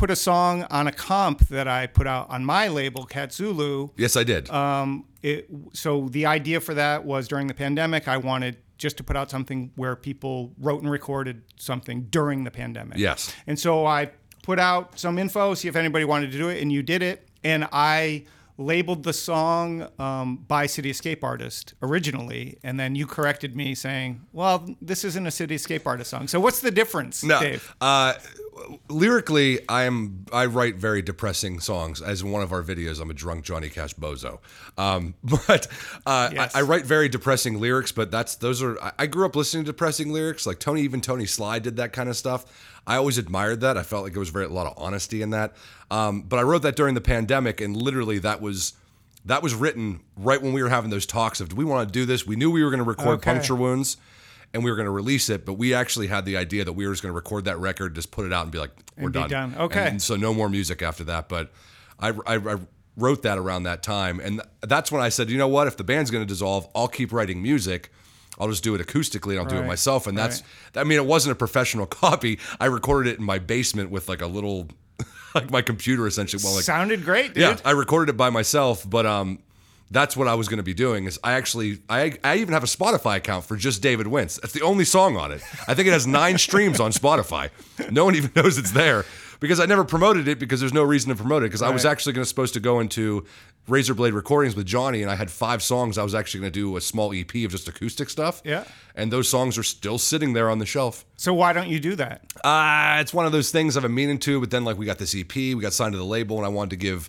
put 0.00 0.10
a 0.10 0.16
song 0.16 0.64
on 0.70 0.86
a 0.86 0.92
comp 0.92 1.46
that 1.48 1.68
I 1.68 1.86
put 1.86 2.06
out 2.06 2.30
on 2.30 2.42
my 2.42 2.68
label, 2.68 3.04
Katsulu. 3.04 3.90
Yes, 3.98 4.16
I 4.16 4.24
did. 4.24 4.48
Um, 4.48 5.04
it, 5.22 5.46
so 5.74 6.08
the 6.08 6.24
idea 6.24 6.58
for 6.60 6.72
that 6.72 7.04
was 7.04 7.28
during 7.28 7.46
the 7.48 7.54
pandemic, 7.54 8.08
I 8.08 8.16
wanted 8.16 8.56
just 8.78 8.96
to 8.96 9.04
put 9.04 9.14
out 9.14 9.30
something 9.30 9.72
where 9.76 9.94
people 9.94 10.54
wrote 10.58 10.80
and 10.80 10.90
recorded 10.90 11.42
something 11.56 12.06
during 12.08 12.44
the 12.44 12.50
pandemic. 12.50 12.96
Yes. 12.96 13.34
And 13.46 13.58
so 13.58 13.84
I 13.84 14.10
put 14.42 14.58
out 14.58 14.98
some 14.98 15.18
info, 15.18 15.52
see 15.52 15.68
if 15.68 15.76
anybody 15.76 16.06
wanted 16.06 16.32
to 16.32 16.38
do 16.38 16.48
it, 16.48 16.62
and 16.62 16.72
you 16.72 16.82
did 16.82 17.02
it. 17.02 17.28
And 17.44 17.68
I 17.70 18.24
labeled 18.60 19.02
the 19.02 19.12
song 19.12 19.88
um, 19.98 20.36
by 20.46 20.66
City 20.66 20.90
Escape 20.90 21.24
Artist 21.24 21.74
originally, 21.82 22.58
and 22.62 22.78
then 22.78 22.94
you 22.94 23.06
corrected 23.06 23.56
me 23.56 23.74
saying, 23.74 24.20
"Well, 24.32 24.68
this 24.80 25.04
isn't 25.04 25.26
a 25.26 25.30
City 25.30 25.54
Escape 25.56 25.86
Artist 25.86 26.10
song." 26.10 26.28
So 26.28 26.38
what's 26.38 26.60
the 26.60 26.70
difference, 26.70 27.24
No, 27.24 27.40
Dave? 27.40 27.74
uh, 27.80 28.14
lyrically, 28.88 29.66
I 29.68 29.84
am 29.84 30.26
I 30.32 30.46
write 30.46 30.76
very 30.76 31.02
depressing 31.02 31.60
songs. 31.60 32.00
As 32.02 32.22
in 32.22 32.30
one 32.30 32.42
of 32.42 32.52
our 32.52 32.62
videos, 32.62 33.00
I'm 33.00 33.10
a 33.10 33.14
drunk 33.14 33.44
Johnny 33.44 33.68
Cash 33.68 33.94
bozo. 33.94 34.38
Um, 34.76 35.14
but 35.24 35.66
uh, 36.06 36.30
Yes. 36.32 36.54
I, 36.54 36.60
I 36.60 36.62
write 36.62 36.84
very 36.84 37.08
depressing 37.08 37.60
lyrics. 37.60 37.92
But 37.92 38.10
that's 38.10 38.36
those 38.36 38.62
are 38.62 38.80
I, 38.82 38.92
I 39.00 39.06
grew 39.06 39.26
up 39.26 39.36
listening 39.36 39.64
to 39.64 39.72
depressing 39.72 40.12
lyrics. 40.12 40.46
Like 40.46 40.58
Tony, 40.58 40.82
even 40.82 41.00
Tony 41.00 41.26
Sly 41.26 41.58
did 41.58 41.76
that 41.76 41.92
kind 41.92 42.08
of 42.08 42.16
stuff. 42.16 42.44
I 42.86 42.96
always 42.96 43.18
admired 43.18 43.60
that. 43.60 43.76
I 43.76 43.82
felt 43.82 44.04
like 44.04 44.12
there 44.12 44.20
was 44.20 44.30
very 44.30 44.46
a 44.46 44.48
lot 44.48 44.66
of 44.66 44.74
honesty 44.76 45.22
in 45.22 45.30
that. 45.30 45.54
Um, 45.90 46.22
but 46.22 46.38
I 46.38 46.42
wrote 46.42 46.62
that 46.62 46.76
during 46.76 46.94
the 46.94 47.00
pandemic, 47.00 47.60
and 47.60 47.76
literally 47.76 48.18
that 48.20 48.40
was. 48.40 48.74
That 49.26 49.42
was 49.42 49.54
written 49.54 50.00
right 50.16 50.40
when 50.40 50.54
we 50.54 50.62
were 50.62 50.70
having 50.70 50.88
those 50.88 51.04
talks 51.04 51.42
of 51.42 51.50
do 51.50 51.56
we 51.56 51.64
want 51.66 51.86
to 51.86 51.92
do 51.92 52.06
this? 52.06 52.26
We 52.26 52.36
knew 52.36 52.50
we 52.50 52.64
were 52.64 52.70
going 52.70 52.82
to 52.82 52.88
record 52.88 53.18
Okay. 53.18 53.30
Puncture 53.32 53.54
Wounds 53.54 53.98
and 54.52 54.64
we 54.64 54.70
were 54.70 54.76
going 54.76 54.86
to 54.86 54.90
release 54.90 55.28
it, 55.28 55.44
but 55.46 55.54
we 55.54 55.74
actually 55.74 56.08
had 56.08 56.24
the 56.24 56.36
idea 56.36 56.64
that 56.64 56.72
we 56.72 56.86
were 56.86 56.92
just 56.92 57.02
going 57.02 57.12
to 57.12 57.16
record 57.16 57.44
that 57.44 57.58
record, 57.58 57.94
just 57.94 58.10
put 58.10 58.26
it 58.26 58.32
out, 58.32 58.42
and 58.44 58.50
be 58.50 58.58
like, 58.58 58.70
"We're 58.96 59.04
And 59.04 59.12
be 59.12 59.18
done." 59.20 59.30
done. 59.30 59.54
Okay. 59.58 59.80
And, 59.80 59.88
and 59.88 60.02
so 60.02 60.16
no 60.16 60.34
more 60.34 60.48
music 60.48 60.82
after 60.82 61.04
that. 61.04 61.28
But 61.28 61.52
I, 61.98 62.08
I, 62.26 62.36
I 62.36 62.56
wrote 62.96 63.22
that 63.22 63.38
around 63.38 63.64
that 63.64 63.82
time, 63.82 64.20
and 64.20 64.42
that's 64.60 64.90
when 64.90 65.02
I 65.02 65.08
said, 65.08 65.30
you 65.30 65.38
know 65.38 65.48
what? 65.48 65.66
If 65.66 65.76
the 65.76 65.84
band's 65.84 66.10
going 66.10 66.24
to 66.24 66.28
dissolve, 66.28 66.68
I'll 66.74 66.88
keep 66.88 67.12
writing 67.12 67.42
music. 67.42 67.92
I'll 68.40 68.48
just 68.48 68.64
do 68.64 68.74
it 68.74 68.80
acoustically, 68.84 69.32
and 69.32 69.40
I'll 69.40 69.44
do 69.44 69.56
it 69.56 69.60
Right. 69.60 69.68
myself. 69.68 70.06
And 70.06 70.16
that's, 70.18 70.42
I 70.74 70.82
mean, 70.84 70.98
it 70.98 71.06
wasn't 71.06 71.32
a 71.32 71.36
professional 71.36 71.86
copy. 72.04 72.38
I 72.58 72.66
recorded 72.66 73.12
it 73.12 73.18
in 73.18 73.24
my 73.24 73.38
basement 73.38 73.90
with 73.90 74.08
like 74.08 74.22
a 74.22 74.26
little, 74.26 74.66
like 75.34 75.50
my 75.50 75.62
computer 75.62 76.06
essentially. 76.06 76.42
Well, 76.42 76.54
like 76.54 76.64
Sounded 76.64 77.04
great, 77.04 77.34
dude. 77.34 77.42
yeah, 77.42 77.56
I 77.64 77.72
recorded 77.72 78.10
it 78.14 78.16
by 78.16 78.30
myself, 78.30 78.88
but 78.88 79.06
um, 79.06 79.38
that's 79.92 80.16
what 80.16 80.26
I 80.28 80.34
was 80.34 80.48
going 80.48 80.56
to 80.58 80.62
be 80.64 80.74
doing. 80.74 81.04
Is 81.06 81.18
I 81.22 81.32
actually 81.32 81.80
I 81.88 82.16
I 82.24 82.36
even 82.36 82.54
have 82.54 82.62
a 82.64 82.66
Spotify 82.68 83.16
account 83.16 83.44
for 83.44 83.56
just 83.56 83.82
David 83.82 84.06
Wince. 84.06 84.38
That's 84.40 84.52
the 84.54 84.62
only 84.62 84.84
song 84.84 85.16
on 85.16 85.32
it. 85.32 85.42
I 85.68 85.74
think 85.74 85.88
it 85.88 85.92
has 85.92 86.06
nine 86.06 86.38
streams 86.46 86.80
on 86.80 86.92
Spotify. 86.92 87.50
No 87.90 88.04
one 88.04 88.14
even 88.14 88.30
knows 88.36 88.56
it's 88.58 88.70
there 88.72 89.04
because 89.40 89.58
I 89.58 89.66
never 89.66 89.84
promoted 89.84 90.28
it 90.28 90.38
because 90.38 90.60
there's 90.60 90.72
no 90.72 90.82
reason 90.82 91.08
to 91.10 91.16
promote 91.16 91.42
it 91.42 91.46
because 91.46 91.62
I 91.62 91.70
was 91.70 91.84
actually 91.84 92.12
going 92.12 92.22
to 92.22 92.28
supposed 92.28 92.54
to 92.54 92.60
go 92.60 92.78
into 92.80 93.24
Razor 93.68 93.94
Blade 93.94 94.14
recordings 94.14 94.54
with 94.54 94.66
Johnny 94.66 95.02
and 95.02 95.10
I 95.10 95.14
had 95.16 95.30
five 95.30 95.62
songs. 95.62 95.98
I 95.98 96.02
was 96.02 96.14
actually 96.14 96.40
going 96.40 96.52
to 96.52 96.60
do 96.60 96.76
a 96.76 96.80
small 96.80 97.12
EP 97.12 97.34
of 97.36 97.50
just 97.50 97.68
acoustic 97.68 98.10
stuff. 98.10 98.42
Yeah. 98.44 98.64
and 98.94 99.12
those 99.12 99.28
songs 99.28 99.56
are 99.58 99.62
still 99.62 99.98
sitting 99.98 100.32
there 100.34 100.50
on 100.50 100.58
the 100.58 100.66
shelf. 100.66 101.04
So 101.16 101.32
why 101.32 101.52
don't 101.52 101.68
you 101.68 101.80
do 101.80 101.96
that? 101.96 102.22
Uh, 102.44 102.98
it's 103.00 103.14
one 103.14 103.26
of 103.26 103.32
those 103.32 103.50
things 103.50 103.76
I've 103.76 103.82
been 103.82 103.94
meaning 103.94 104.18
to, 104.20 104.40
but 104.40 104.50
then 104.50 104.64
like 104.64 104.76
we 104.78 104.86
got 104.86 104.98
this 104.98 105.14
EP, 105.14 105.34
we 105.34 105.56
got 105.56 105.72
signed 105.72 105.92
to 105.92 105.98
the 105.98 106.04
label, 106.04 106.36
and 106.36 106.44
I 106.46 106.48
wanted 106.50 106.70
to 106.70 106.76
give 106.76 107.08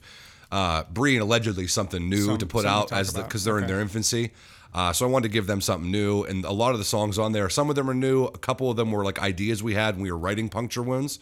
uh, 0.52 0.84
Bree 0.92 1.16
and 1.16 1.22
allegedly 1.24 1.68
something 1.68 2.10
new 2.10 2.26
Some- 2.26 2.38
to 2.38 2.46
put 2.46 2.66
out 2.66 2.92
as 2.92 3.14
the 3.14 3.24
because 3.24 3.44
they're 3.44 3.60
in 3.60 3.68
their 3.68 3.82
infancy. 3.82 4.32
Uh, 4.74 4.94
so 4.94 5.06
I 5.06 5.10
wanted 5.10 5.28
to 5.28 5.34
give 5.34 5.48
them 5.48 5.60
something 5.60 5.92
new, 5.92 6.24
and 6.24 6.46
a 6.46 6.52
lot 6.52 6.72
of 6.72 6.78
the 6.78 6.86
songs 6.86 7.20
on 7.20 7.34
there, 7.34 7.50
some 7.50 7.70
of 7.70 7.76
them 7.76 7.90
are 7.90 7.94
new, 7.94 8.24
a 8.26 8.38
couple 8.38 8.70
of 8.70 8.78
them 8.78 8.92
were 8.92 9.04
like 9.04 9.20
ideas 9.20 9.62
we 9.62 9.74
had 9.74 9.96
when 9.96 10.04
we 10.04 10.12
were 10.12 10.18
writing 10.18 10.48
Puncture 10.48 10.82
Wounds. 10.82 11.20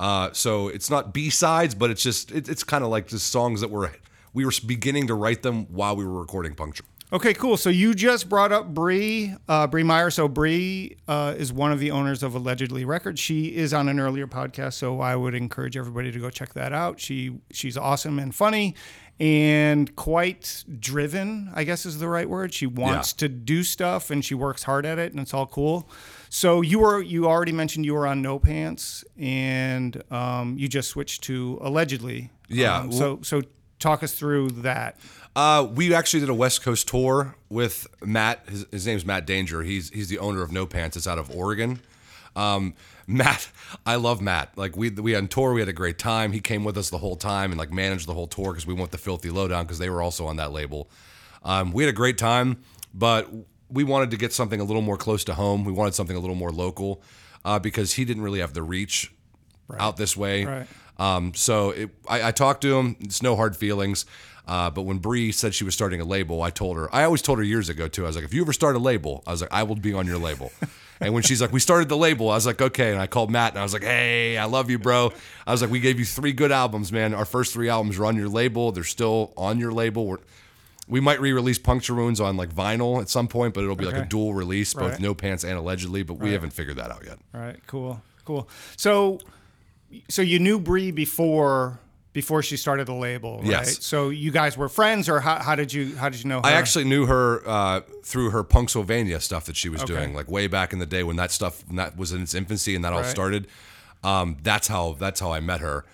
Uh, 0.00 0.30
so 0.32 0.68
it's 0.68 0.90
not 0.90 1.12
B 1.14 1.30
sides, 1.30 1.74
but 1.74 1.90
it's 1.90 2.02
just 2.02 2.32
it, 2.32 2.48
it's 2.48 2.64
kind 2.64 2.84
of 2.84 2.90
like 2.90 3.06
just 3.06 3.28
songs 3.28 3.60
that 3.60 3.70
were 3.70 3.92
we 4.32 4.44
were 4.44 4.52
beginning 4.66 5.06
to 5.08 5.14
write 5.14 5.42
them 5.42 5.66
while 5.66 5.94
we 5.96 6.04
were 6.04 6.20
recording 6.20 6.54
Puncture. 6.54 6.84
Okay, 7.12 7.34
cool. 7.34 7.58
So 7.58 7.68
you 7.68 7.94
just 7.94 8.30
brought 8.30 8.52
up 8.52 8.72
Bree, 8.72 9.34
uh, 9.46 9.66
Bree 9.66 9.82
Meyer. 9.82 10.08
So 10.08 10.28
Bree 10.28 10.96
uh, 11.06 11.34
is 11.36 11.52
one 11.52 11.70
of 11.70 11.78
the 11.78 11.90
owners 11.90 12.22
of 12.22 12.34
Allegedly 12.34 12.86
Records. 12.86 13.20
She 13.20 13.54
is 13.54 13.74
on 13.74 13.90
an 13.90 14.00
earlier 14.00 14.26
podcast, 14.26 14.72
so 14.74 14.98
I 15.00 15.14
would 15.14 15.34
encourage 15.34 15.76
everybody 15.76 16.10
to 16.10 16.18
go 16.18 16.30
check 16.30 16.54
that 16.54 16.72
out. 16.72 17.00
She 17.00 17.38
she's 17.50 17.76
awesome 17.76 18.18
and 18.18 18.34
funny, 18.34 18.74
and 19.20 19.94
quite 19.94 20.64
driven. 20.80 21.50
I 21.54 21.64
guess 21.64 21.84
is 21.84 21.98
the 21.98 22.08
right 22.08 22.28
word. 22.28 22.54
She 22.54 22.66
wants 22.66 23.12
to 23.14 23.28
do 23.28 23.62
stuff, 23.62 24.10
and 24.10 24.24
she 24.24 24.34
works 24.34 24.62
hard 24.62 24.86
at 24.86 24.98
it, 24.98 25.12
and 25.12 25.20
it's 25.20 25.34
all 25.34 25.46
cool. 25.46 25.90
So 26.34 26.62
you 26.62 26.78
were 26.78 27.02
you 27.02 27.26
already 27.26 27.52
mentioned 27.52 27.84
you 27.84 27.92
were 27.92 28.06
on 28.06 28.22
No 28.22 28.38
Pants, 28.38 29.04
and 29.18 30.02
um, 30.10 30.56
you 30.56 30.66
just 30.66 30.88
switched 30.88 31.24
to 31.24 31.58
Allegedly. 31.60 32.30
Yeah. 32.48 32.78
Um, 32.78 32.90
so 32.90 33.18
so 33.20 33.42
talk 33.78 34.02
us 34.02 34.14
through 34.14 34.48
that. 34.62 34.98
Uh, 35.36 35.68
we 35.74 35.92
actually 35.92 36.20
did 36.20 36.30
a 36.30 36.34
West 36.34 36.62
Coast 36.62 36.88
tour 36.88 37.36
with 37.50 37.86
Matt. 38.02 38.48
His, 38.48 38.64
his 38.70 38.86
name's 38.86 39.04
Matt 39.04 39.26
Danger. 39.26 39.62
He's 39.62 39.90
he's 39.90 40.08
the 40.08 40.18
owner 40.20 40.40
of 40.40 40.50
No 40.50 40.64
Pants. 40.64 40.96
It's 40.96 41.06
out 41.06 41.18
of 41.18 41.30
Oregon. 41.30 41.80
Um, 42.34 42.76
Matt, 43.06 43.50
I 43.84 43.96
love 43.96 44.22
Matt. 44.22 44.56
Like 44.56 44.74
we 44.74 44.88
we 44.88 45.14
on 45.14 45.28
tour, 45.28 45.52
we 45.52 45.60
had 45.60 45.68
a 45.68 45.74
great 45.74 45.98
time. 45.98 46.32
He 46.32 46.40
came 46.40 46.64
with 46.64 46.78
us 46.78 46.88
the 46.88 46.98
whole 46.98 47.16
time 47.16 47.50
and 47.50 47.58
like 47.58 47.70
managed 47.70 48.06
the 48.06 48.14
whole 48.14 48.26
tour 48.26 48.52
because 48.52 48.66
we 48.66 48.72
went 48.72 48.90
the 48.90 48.96
Filthy 48.96 49.28
Lowdown 49.28 49.66
because 49.66 49.78
they 49.78 49.90
were 49.90 50.00
also 50.00 50.24
on 50.24 50.36
that 50.36 50.50
label. 50.50 50.88
Um, 51.44 51.72
we 51.72 51.82
had 51.82 51.90
a 51.90 51.96
great 51.96 52.16
time, 52.16 52.64
but 52.94 53.28
we 53.72 53.84
wanted 53.84 54.10
to 54.10 54.16
get 54.16 54.32
something 54.32 54.60
a 54.60 54.64
little 54.64 54.82
more 54.82 54.96
close 54.96 55.24
to 55.24 55.34
home. 55.34 55.64
We 55.64 55.72
wanted 55.72 55.94
something 55.94 56.16
a 56.16 56.20
little 56.20 56.36
more 56.36 56.50
local 56.50 57.02
uh, 57.44 57.58
because 57.58 57.94
he 57.94 58.04
didn't 58.04 58.22
really 58.22 58.40
have 58.40 58.54
the 58.54 58.62
reach 58.62 59.12
out 59.78 59.96
this 59.96 60.16
way. 60.16 60.44
Right. 60.44 60.66
Um, 60.98 61.32
so 61.34 61.70
it, 61.70 61.90
I, 62.08 62.28
I 62.28 62.30
talked 62.32 62.62
to 62.62 62.76
him. 62.78 62.96
It's 63.00 63.22
no 63.22 63.36
hard 63.36 63.56
feelings. 63.56 64.04
Uh, 64.46 64.70
but 64.70 64.82
when 64.82 64.98
Bree 64.98 65.32
said 65.32 65.54
she 65.54 65.64
was 65.64 65.74
starting 65.74 66.00
a 66.00 66.04
label, 66.04 66.42
I 66.42 66.50
told 66.50 66.76
her. 66.76 66.92
I 66.94 67.04
always 67.04 67.22
told 67.22 67.38
her 67.38 67.44
years 67.44 67.68
ago 67.68 67.88
too. 67.88 68.04
I 68.04 68.08
was 68.08 68.16
like, 68.16 68.24
if 68.24 68.34
you 68.34 68.42
ever 68.42 68.52
start 68.52 68.76
a 68.76 68.80
label, 68.80 69.22
I 69.26 69.30
was 69.30 69.40
like, 69.40 69.52
I 69.52 69.62
will 69.62 69.76
be 69.76 69.94
on 69.94 70.06
your 70.06 70.18
label. 70.18 70.52
and 71.00 71.14
when 71.14 71.22
she's 71.22 71.40
like, 71.40 71.52
we 71.52 71.60
started 71.60 71.88
the 71.88 71.96
label, 71.96 72.28
I 72.28 72.34
was 72.34 72.46
like, 72.46 72.60
okay. 72.60 72.92
And 72.92 73.00
I 73.00 73.06
called 73.06 73.30
Matt 73.30 73.52
and 73.52 73.60
I 73.60 73.62
was 73.62 73.72
like, 73.72 73.84
hey, 73.84 74.36
I 74.36 74.46
love 74.46 74.68
you, 74.68 74.78
bro. 74.78 75.12
I 75.46 75.52
was 75.52 75.62
like, 75.62 75.70
we 75.70 75.80
gave 75.80 75.98
you 75.98 76.04
three 76.04 76.32
good 76.32 76.50
albums, 76.50 76.90
man. 76.90 77.14
Our 77.14 77.24
first 77.24 77.52
three 77.52 77.68
albums 77.68 77.98
are 77.98 78.04
on 78.04 78.16
your 78.16 78.28
label. 78.28 78.72
They're 78.72 78.84
still 78.84 79.32
on 79.36 79.58
your 79.58 79.72
label. 79.72 80.06
We're, 80.06 80.18
we 80.88 81.00
might 81.00 81.20
re-release 81.20 81.58
Puncture 81.58 81.94
Wounds 81.94 82.20
on 82.20 82.36
like 82.36 82.52
vinyl 82.54 83.00
at 83.00 83.08
some 83.08 83.28
point, 83.28 83.54
but 83.54 83.62
it'll 83.64 83.76
be 83.76 83.84
like 83.84 83.96
a 83.96 84.04
dual 84.06 84.34
release, 84.34 84.74
both 84.74 84.92
Right. 84.92 85.00
No 85.00 85.14
Pants 85.14 85.44
and 85.44 85.56
allegedly. 85.56 86.02
But 86.02 86.14
we 86.14 86.32
haven't 86.32 86.52
figured 86.52 86.76
that 86.76 86.90
out 86.90 87.04
yet. 87.06 87.18
All 87.34 87.40
right, 87.40 87.60
cool, 87.66 88.02
cool. 88.24 88.48
So, 88.76 89.20
so 90.08 90.22
you 90.22 90.38
knew 90.38 90.58
Bree 90.58 90.90
before 90.90 91.78
before 92.12 92.42
she 92.42 92.58
started 92.58 92.86
the 92.86 92.92
label, 92.92 93.38
right? 93.38 93.46
Yes. 93.46 93.82
So 93.84 94.10
you 94.10 94.30
guys 94.30 94.56
were 94.58 94.68
friends, 94.68 95.08
or 95.08 95.20
how, 95.20 95.38
how 95.42 95.54
did 95.54 95.72
you 95.72 95.96
how 95.96 96.08
did 96.10 96.22
you 96.22 96.28
know 96.28 96.40
her? 96.40 96.46
I 96.46 96.52
actually 96.52 96.84
knew 96.84 97.06
her 97.06 97.42
uh, 97.48 97.80
through 98.02 98.30
her 98.30 98.44
Punksylvania 98.44 99.20
stuff 99.22 99.46
that 99.46 99.56
she 99.56 99.68
was 99.68 99.82
doing, 99.84 100.14
like 100.14 100.28
way 100.30 100.46
back 100.46 100.72
in 100.72 100.78
the 100.78 100.86
day 100.86 101.02
when 101.04 101.16
that 101.16 101.30
stuff 101.30 101.64
when 101.68 101.76
that 101.76 101.96
was 101.96 102.12
in 102.12 102.22
its 102.22 102.34
infancy 102.34 102.74
and 102.74 102.84
that 102.84 102.92
all 102.92 103.00
Right. 103.00 103.06
started. 103.10 103.46
Um, 104.04 104.36
that's 104.42 104.68
how 104.68 104.94
that's 104.98 105.20
how 105.20 105.32
I 105.32 105.40
met 105.40 105.60
her. 105.60 105.84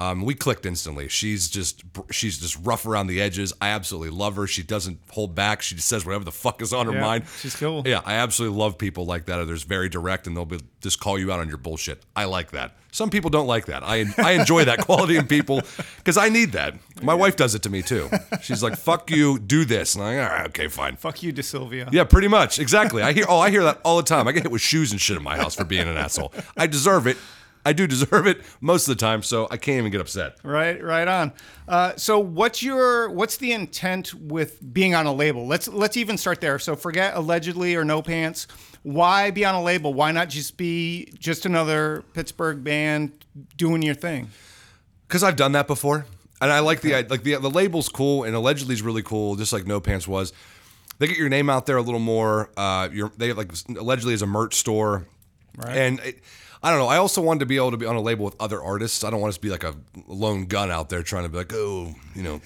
Um, 0.00 0.22
we 0.24 0.34
clicked 0.34 0.64
instantly. 0.64 1.08
She's 1.08 1.48
just 1.48 1.82
she's 2.12 2.38
just 2.38 2.56
rough 2.64 2.86
around 2.86 3.08
the 3.08 3.20
edges. 3.20 3.52
I 3.60 3.70
absolutely 3.70 4.10
love 4.16 4.36
her. 4.36 4.46
She 4.46 4.62
doesn't 4.62 5.00
hold 5.10 5.34
back. 5.34 5.60
She 5.60 5.74
just 5.74 5.88
says 5.88 6.06
whatever 6.06 6.22
the 6.24 6.30
fuck 6.30 6.62
is 6.62 6.72
on 6.72 6.86
her 6.86 6.92
Yeah, 6.92 7.00
mind. 7.00 7.24
she's 7.40 7.56
cool. 7.56 7.82
Yeah, 7.84 8.02
I 8.04 8.14
absolutely 8.14 8.58
love 8.58 8.78
people 8.78 9.06
like 9.06 9.26
that. 9.26 9.44
They're 9.44 9.54
just 9.56 9.66
very 9.66 9.88
direct 9.88 10.28
and 10.28 10.36
they'll 10.36 10.44
be, 10.44 10.60
just 10.80 11.00
call 11.00 11.18
you 11.18 11.32
out 11.32 11.40
on 11.40 11.48
your 11.48 11.56
bullshit. 11.56 12.04
I 12.14 12.26
like 12.26 12.52
that. 12.52 12.76
Some 12.92 13.10
people 13.10 13.28
don't 13.28 13.48
like 13.48 13.66
that. 13.66 13.82
I 13.82 14.04
I 14.18 14.32
enjoy 14.32 14.64
that 14.66 14.78
quality 14.86 15.16
in 15.16 15.26
people 15.26 15.62
because 15.96 16.16
I 16.16 16.28
need 16.28 16.52
that. 16.52 16.74
My 17.02 17.14
wife 17.14 17.34
does 17.34 17.56
it 17.56 17.62
to 17.62 17.70
me 17.70 17.82
too. 17.82 18.08
She's 18.40 18.62
like, 18.62 18.76
"Fuck 18.78 19.10
you, 19.10 19.38
do 19.40 19.64
this," 19.64 19.94
and 19.96 20.04
I'm 20.04 20.16
like, 20.16 20.30
"All 20.30 20.36
right, 20.38 20.46
okay, 20.48 20.68
fine." 20.68 20.94
Fuck 20.96 21.22
you, 21.24 21.32
DeSilvia. 21.32 21.92
Yeah, 21.92 22.04
pretty 22.04 22.28
much. 22.28 22.58
Exactly. 22.60 23.02
I 23.02 23.12
hear 23.12 23.26
oh, 23.28 23.38
I 23.40 23.50
hear 23.50 23.64
that 23.64 23.80
all 23.84 23.96
the 23.96 24.02
time. 24.04 24.26
I 24.28 24.32
get 24.32 24.44
hit 24.44 24.52
with 24.52 24.62
shoes 24.62 24.92
and 24.92 25.00
shit 25.00 25.16
in 25.16 25.22
my 25.24 25.36
house 25.36 25.54
for 25.56 25.64
being 25.64 25.86
an 25.88 25.96
asshole. 25.96 26.32
I 26.56 26.66
deserve 26.68 27.06
it. 27.08 27.16
I 27.68 27.72
do 27.74 27.86
deserve 27.86 28.26
it 28.26 28.40
most 28.60 28.88
of 28.88 28.96
the 28.96 29.00
time, 29.00 29.22
so 29.22 29.46
I 29.50 29.56
can't 29.58 29.78
even 29.78 29.90
get 29.92 30.00
upset. 30.00 30.36
Right, 30.42 30.82
right 30.82 31.06
on. 31.06 31.32
Uh, 31.68 31.92
so, 31.96 32.18
what's 32.18 32.62
your 32.62 33.10
what's 33.10 33.36
the 33.36 33.52
intent 33.52 34.14
with 34.14 34.58
being 34.72 34.94
on 34.94 35.04
a 35.06 35.12
label? 35.12 35.46
Let's 35.46 35.68
let's 35.68 35.96
even 35.96 36.16
start 36.16 36.40
there. 36.40 36.58
So, 36.58 36.74
forget 36.76 37.14
allegedly 37.14 37.76
or 37.76 37.84
no 37.84 38.00
pants. 38.02 38.46
Why 38.84 39.30
be 39.30 39.44
on 39.44 39.54
a 39.54 39.62
label? 39.62 39.92
Why 39.92 40.12
not 40.12 40.30
just 40.30 40.56
be 40.56 41.12
just 41.18 41.44
another 41.44 42.04
Pittsburgh 42.14 42.64
band 42.64 43.12
doing 43.56 43.82
your 43.82 43.94
thing? 43.94 44.30
Because 45.06 45.22
I've 45.22 45.36
done 45.36 45.52
that 45.52 45.66
before, 45.66 46.06
and 46.40 46.50
I 46.52 46.60
like 46.60 46.80
the 46.80 46.92
like 47.10 47.22
the 47.22 47.34
the 47.36 47.50
label's 47.50 47.88
cool, 47.90 48.24
and 48.24 48.34
allegedly 48.34 48.74
is 48.74 48.82
really 48.82 49.02
cool, 49.02 49.36
just 49.36 49.52
like 49.52 49.66
No 49.66 49.78
Pants 49.80 50.08
was. 50.08 50.32
They 50.98 51.06
get 51.06 51.18
your 51.18 51.28
name 51.28 51.48
out 51.50 51.66
there 51.66 51.76
a 51.76 51.82
little 51.82 52.00
more. 52.00 52.50
Uh, 52.56 52.88
you're, 52.92 53.12
they 53.16 53.32
like 53.32 53.50
allegedly 53.68 54.14
is 54.14 54.22
a 54.22 54.26
merch 54.26 54.54
store, 54.54 55.06
Right. 55.56 55.76
and 55.76 56.00
it, 56.00 56.22
I 56.62 56.70
don't 56.70 56.78
know. 56.80 56.88
I 56.88 56.96
also 56.96 57.20
wanted 57.20 57.40
to 57.40 57.46
be 57.46 57.56
able 57.56 57.70
to 57.70 57.76
be 57.76 57.86
on 57.86 57.94
a 57.96 58.00
label 58.00 58.24
with 58.24 58.34
other 58.40 58.60
artists. 58.62 59.04
I 59.04 59.10
don't 59.10 59.20
want 59.20 59.30
us 59.30 59.36
to 59.36 59.40
be 59.40 59.50
like 59.50 59.64
a 59.64 59.74
lone 60.06 60.46
gun 60.46 60.70
out 60.70 60.88
there 60.88 61.02
trying 61.02 61.22
to 61.24 61.28
be 61.28 61.38
like, 61.38 61.52
oh, 61.52 61.94
you 62.14 62.22
know. 62.22 62.40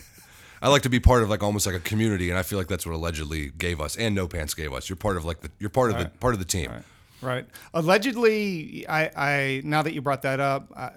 I 0.61 0.69
like 0.69 0.83
to 0.83 0.89
be 0.89 1.01
part 1.01 1.25
of 1.25 1.29
like 1.31 1.43
almost 1.43 1.67
like 1.67 1.75
a 1.75 1.81
community, 1.81 2.31
and 2.31 2.39
I 2.39 2.43
feel 2.45 2.57
like 2.57 2.69
that's 2.69 2.87
what 2.87 2.95
allegedly 2.95 3.51
gave 3.59 3.81
us, 3.81 3.97
and 3.97 4.15
No 4.15 4.29
Pants 4.29 4.55
gave 4.55 4.73
us. 4.73 4.89
You're 4.89 4.95
part 4.97 5.17
of 5.17 5.25
like 5.25 5.41
the 5.41 5.51
you're 5.59 5.71
part 5.71 5.91
of 5.91 5.99
the 5.99 6.05
part 6.21 6.35
of 6.35 6.39
the 6.39 6.45
team. 6.47 6.71
Right. 7.21 7.45
Allegedly, 7.75 8.87
I, 8.89 9.11
I 9.17 9.63
now 9.65 9.83
that 9.83 9.93
you 9.93 10.01
brought 10.03 10.23
that 10.23 10.41
up, 10.41 10.73
I, 10.77 10.91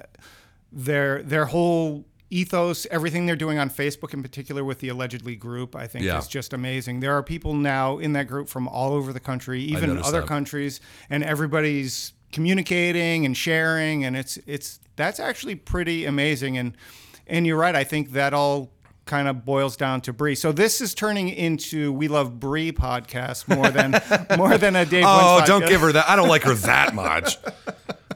their 0.72 1.22
their 1.24 1.46
whole 1.46 2.06
ethos, 2.30 2.86
everything 2.92 3.26
they're 3.26 3.36
doing 3.36 3.58
on 3.60 3.70
Facebook 3.70 4.14
in 4.14 4.22
particular 4.24 4.64
with 4.64 4.80
the 4.80 4.90
allegedly 4.90 5.36
group, 5.36 5.76
I 5.76 5.88
think 5.88 6.04
Yeah. 6.06 6.18
is 6.18 6.28
just 6.28 6.54
amazing. 6.54 7.00
There 7.00 7.14
are 7.16 7.22
people 7.24 7.54
now 7.54 8.00
in 8.00 8.14
that 8.14 8.28
group 8.28 8.50
from 8.50 8.68
all 8.68 8.94
over 8.94 9.14
the 9.14 9.20
country, 9.20 9.62
even 9.62 9.98
other 10.00 10.22
that. 10.22 10.28
countries, 10.28 10.82
and 11.10 11.24
everybody's 11.24 12.14
communicating 12.36 13.26
and 13.26 13.36
sharing, 13.36 14.04
and 14.04 14.16
it's 14.16 14.38
it's 14.46 14.80
that's 14.98 15.20
actually 15.20 15.56
pretty 15.56 16.06
amazing. 16.06 16.58
And 16.58 16.78
and 17.26 17.48
you're 17.48 17.58
right. 17.58 17.74
I 17.74 17.86
think 17.86 18.12
that 18.12 18.34
all 18.34 18.70
kind 19.06 19.28
of 19.28 19.46
boils 19.46 19.78
down 19.78 20.02
to 20.02 20.12
Bree. 20.14 20.36
So 20.36 20.52
this 20.52 20.82
is 20.82 20.94
turning 20.94 21.30
into 21.30 21.94
We 21.94 22.08
Love 22.10 22.40
Bree 22.40 22.74
podcast 22.74 23.48
more 23.48 23.70
than 23.70 24.02
more 24.38 24.58
than 24.58 24.76
a 24.76 24.86
Dave. 24.86 25.06
Oh, 25.08 25.44
don't 25.48 25.64
podcast. 25.64 25.70
give 25.70 25.82
her 25.82 25.92
that. 25.94 26.10
I 26.10 26.18
don't 26.18 26.28
like 26.28 26.44
her 26.44 26.54
that 26.54 26.94
much. 26.94 27.38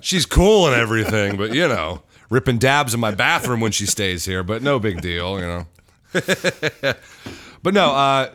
She's 0.01 0.25
cool 0.25 0.67
and 0.67 0.75
everything, 0.75 1.37
but 1.37 1.53
you 1.53 1.67
know, 1.67 2.03
ripping 2.29 2.57
dabs 2.57 2.93
in 2.93 2.99
my 2.99 3.11
bathroom 3.11 3.61
when 3.61 3.71
she 3.71 3.85
stays 3.85 4.25
here, 4.25 4.43
but 4.43 4.61
no 4.61 4.79
big 4.79 5.01
deal, 5.01 5.39
you 5.39 5.45
know. 5.45 5.65
but 7.63 7.73
no, 7.73 7.91
uh, 7.91 8.31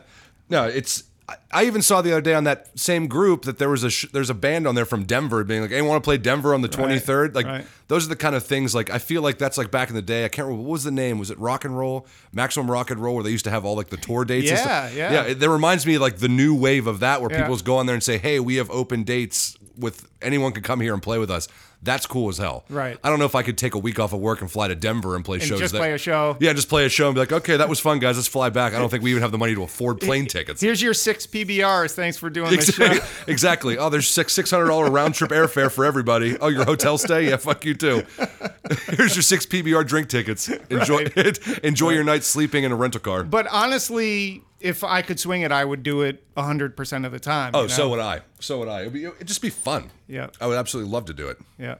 no, 0.49 0.65
it's. 0.65 1.03
I- 1.51 1.63
even 1.63 1.81
saw 1.81 2.01
the 2.03 2.11
other 2.11 2.21
day 2.21 2.35
on 2.35 2.43
that 2.43 2.67
same 2.77 3.07
group 3.07 3.43
that 3.43 3.57
there 3.57 3.69
was 3.69 3.83
a 3.83 3.89
sh- 3.89 4.05
there's 4.13 4.29
a 4.29 4.33
band 4.35 4.67
on 4.67 4.75
there 4.75 4.85
from 4.85 5.05
Denver 5.05 5.43
being 5.43 5.61
like, 5.61 5.71
"Hey, 5.71 5.81
want 5.81 6.03
to 6.03 6.05
play 6.05 6.17
Denver 6.17 6.53
on 6.53 6.61
the 6.61 6.67
23rd?" 6.69 7.33
Like 7.33 7.47
right. 7.47 7.65
those 7.87 8.05
are 8.05 8.09
the 8.09 8.15
kind 8.15 8.35
of 8.35 8.43
things. 8.45 8.75
Like 8.75 8.91
I 8.91 8.99
feel 8.99 9.23
like 9.23 9.39
that's 9.39 9.57
like 9.57 9.71
back 9.71 9.89
in 9.89 9.95
the 9.95 10.03
day. 10.03 10.25
I 10.25 10.27
can't 10.27 10.45
remember 10.47 10.63
what 10.67 10.73
was 10.73 10.83
the 10.83 10.91
name. 10.91 11.17
Was 11.17 11.31
it 11.31 11.39
Rock 11.39 11.65
and 11.65 11.75
Roll, 11.75 12.05
Maximum 12.31 12.69
Rock 12.69 12.91
and 12.91 13.01
Roll, 13.01 13.15
where 13.15 13.23
they 13.23 13.31
used 13.31 13.45
to 13.45 13.51
have 13.51 13.65
all 13.65 13.75
like 13.75 13.89
the 13.89 13.97
tour 13.97 14.23
dates? 14.23 14.49
and 14.51 14.57
Yeah, 14.59 14.63
stuff? 14.87 14.95
yeah. 14.95 15.11
yeah. 15.13 15.23
It, 15.23 15.39
that 15.39 15.49
reminds 15.49 15.85
me 15.87 15.95
of 15.95 16.01
like 16.01 16.17
the 16.17 16.27
new 16.29 16.53
wave 16.53 16.85
of 16.85 16.99
that, 16.99 17.21
where 17.21 17.31
Yeah. 17.31 17.39
people 17.41 17.55
just 17.55 17.65
go 17.65 17.77
on 17.77 17.87
there 17.87 17.95
and 17.95 18.03
say, 18.03 18.19
"Hey, 18.19 18.39
we 18.39 18.57
have 18.57 18.69
open 18.69 19.03
dates 19.03 19.57
with 19.77 20.07
anyone 20.21 20.51
can 20.51 20.63
come 20.63 20.81
here 20.81 20.93
and 20.93 21.01
play 21.01 21.17
with 21.17 21.31
us." 21.31 21.47
That's 21.83 22.07
cool 22.07 22.29
as 22.29 22.39
hell. 22.39 22.65
Right. 22.67 22.97
I 23.03 23.09
don't 23.11 23.19
know 23.19 23.25
if 23.25 23.35
I 23.35 23.43
could 23.43 23.59
take 23.59 23.75
a 23.75 23.77
week 23.77 23.99
off 23.99 24.11
of 24.11 24.19
work 24.19 24.41
and 24.41 24.49
fly 24.49 24.67
to 24.69 24.75
Denver 24.75 25.15
and 25.15 25.23
play 25.23 25.37
shows. 25.37 25.59
just 25.59 25.73
that- 25.73 25.77
play 25.79 25.93
a 25.93 25.99
show. 25.99 26.35
Yeah, 26.39 26.51
just 26.53 26.67
play 26.67 26.83
a 26.85 26.89
show 26.89 27.07
and 27.07 27.13
be 27.13 27.19
like, 27.19 27.31
"Okay, 27.31 27.57
that 27.57 27.69
was 27.69 27.79
fun, 27.79 27.99
guys. 27.99 28.15
Let's 28.15 28.27
fly 28.27 28.49
back." 28.49 28.73
I 28.73 28.79
don't 28.79 28.89
think 28.89 29.03
we 29.03 29.11
even 29.11 29.21
have 29.21 29.31
the 29.31 29.37
money 29.37 29.53
to 29.53 29.61
afford 29.61 29.99
plane 30.01 30.25
tickets. 30.25 30.61
Here's 30.61 30.81
your 30.81 30.95
six 30.95 31.27
PBRs. 31.27 31.91
Thanks 31.91 32.17
for 32.17 32.29
doing 32.31 32.49
this 32.55 32.73
show. 32.73 32.97
exactly. 33.27 33.77
Oh, 33.77 33.89
there's 33.89 34.07
six 34.07 34.33
six 34.33 34.49
hundred 34.49 34.67
dollar 34.67 34.89
round 34.89 35.13
trip 35.13 35.29
airfare 35.31 35.69
for 35.69 35.85
everybody. 35.85 36.37
Oh, 36.39 36.47
your 36.47 36.65
hotel 36.65 36.97
stay? 36.97 37.29
Yeah, 37.29 37.37
fuck 37.37 37.63
you 37.65 37.75
too. 37.75 38.03
Here's 38.89 39.15
your 39.15 39.21
six 39.23 39.45
PBR 39.45 39.85
drink 39.85 40.07
tickets. 40.09 40.49
Enjoy 40.69 41.03
it. 41.15 41.37
Enjoy 41.63 41.91
your 41.91 42.03
night 42.03 42.23
sleeping 42.23 42.63
in 42.63 42.71
a 42.71 42.75
rental 42.75 43.01
car. 43.01 43.23
But 43.23 43.45
honestly, 43.51 44.43
if 44.65 44.83
I 44.83 45.03
could 45.03 45.19
swing 45.19 45.43
it, 45.43 45.51
I 45.51 45.63
would 45.63 45.83
do 45.83 46.01
it 46.01 46.23
100% 46.35 47.05
of 47.05 47.11
the 47.11 47.19
time. 47.19 47.51
Oh, 47.53 47.61
you 47.63 47.67
know? 47.67 47.73
so 47.73 47.89
would 47.89 47.99
I. 47.99 48.21
So 48.39 48.57
would 48.59 48.67
I. 48.67 48.81
It'd, 48.81 48.93
be, 48.93 49.05
it'd 49.05 49.27
just 49.27 49.41
be 49.41 49.51
fun. 49.51 49.91
Yeah. 50.07 50.29
I 50.41 50.47
would 50.47 50.57
absolutely 50.57 50.91
love 50.91 51.05
to 51.05 51.13
do 51.13 51.27
it. 51.27 51.37
Yeah. 51.59 51.75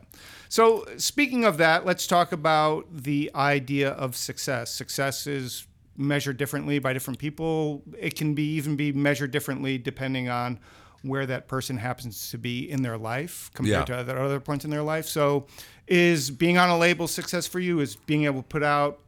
So, 0.50 0.86
speaking 0.98 1.44
of 1.44 1.58
that, 1.58 1.86
let's 1.86 2.06
talk 2.06 2.32
about 2.32 2.86
the 2.92 3.32
idea 3.34 3.90
of 3.90 4.16
success. 4.16 4.72
Success 4.72 5.26
is 5.26 5.66
measured 5.98 6.38
differently 6.38 6.78
by 6.78 6.94
different 6.94 7.18
people. 7.18 7.82
It 8.00 8.16
can 8.16 8.36
be 8.36 8.54
even 8.54 8.76
be 8.76 8.92
measured 8.92 9.32
differently 9.32 9.78
depending 9.80 10.30
on 10.30 10.60
where 11.02 11.26
that 11.26 11.48
person 11.48 11.78
happens 11.78 12.30
to 12.32 12.38
be 12.38 12.70
in 12.70 12.82
their 12.84 12.98
life 12.98 13.50
compared 13.56 13.90
Yeah. 13.90 13.96
to 13.96 13.98
other, 13.98 14.20
other 14.20 14.40
points 14.40 14.64
in 14.66 14.72
their 14.72 14.84
life. 14.84 15.08
So, 15.08 15.48
is 15.88 16.30
being 16.30 16.58
on 16.60 16.70
a 16.70 16.78
label 16.78 17.08
success 17.08 17.48
for 17.48 17.60
you? 17.60 17.80
Is 17.80 17.96
being 17.96 18.26
able 18.26 18.42
to 18.44 18.48
put 18.48 18.64
out 18.64 19.00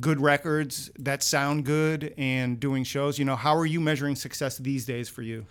good 0.00 0.20
records 0.20 0.90
that 0.98 1.22
sound 1.22 1.64
good 1.64 2.14
and 2.16 2.58
doing 2.60 2.84
shows? 2.84 3.18
You 3.18 3.24
know, 3.24 3.36
how 3.36 3.56
are 3.56 3.66
you 3.66 3.80
measuring 3.80 4.16
success 4.16 4.58
these 4.58 4.84
days 4.84 5.08
for 5.08 5.22
you? 5.22 5.46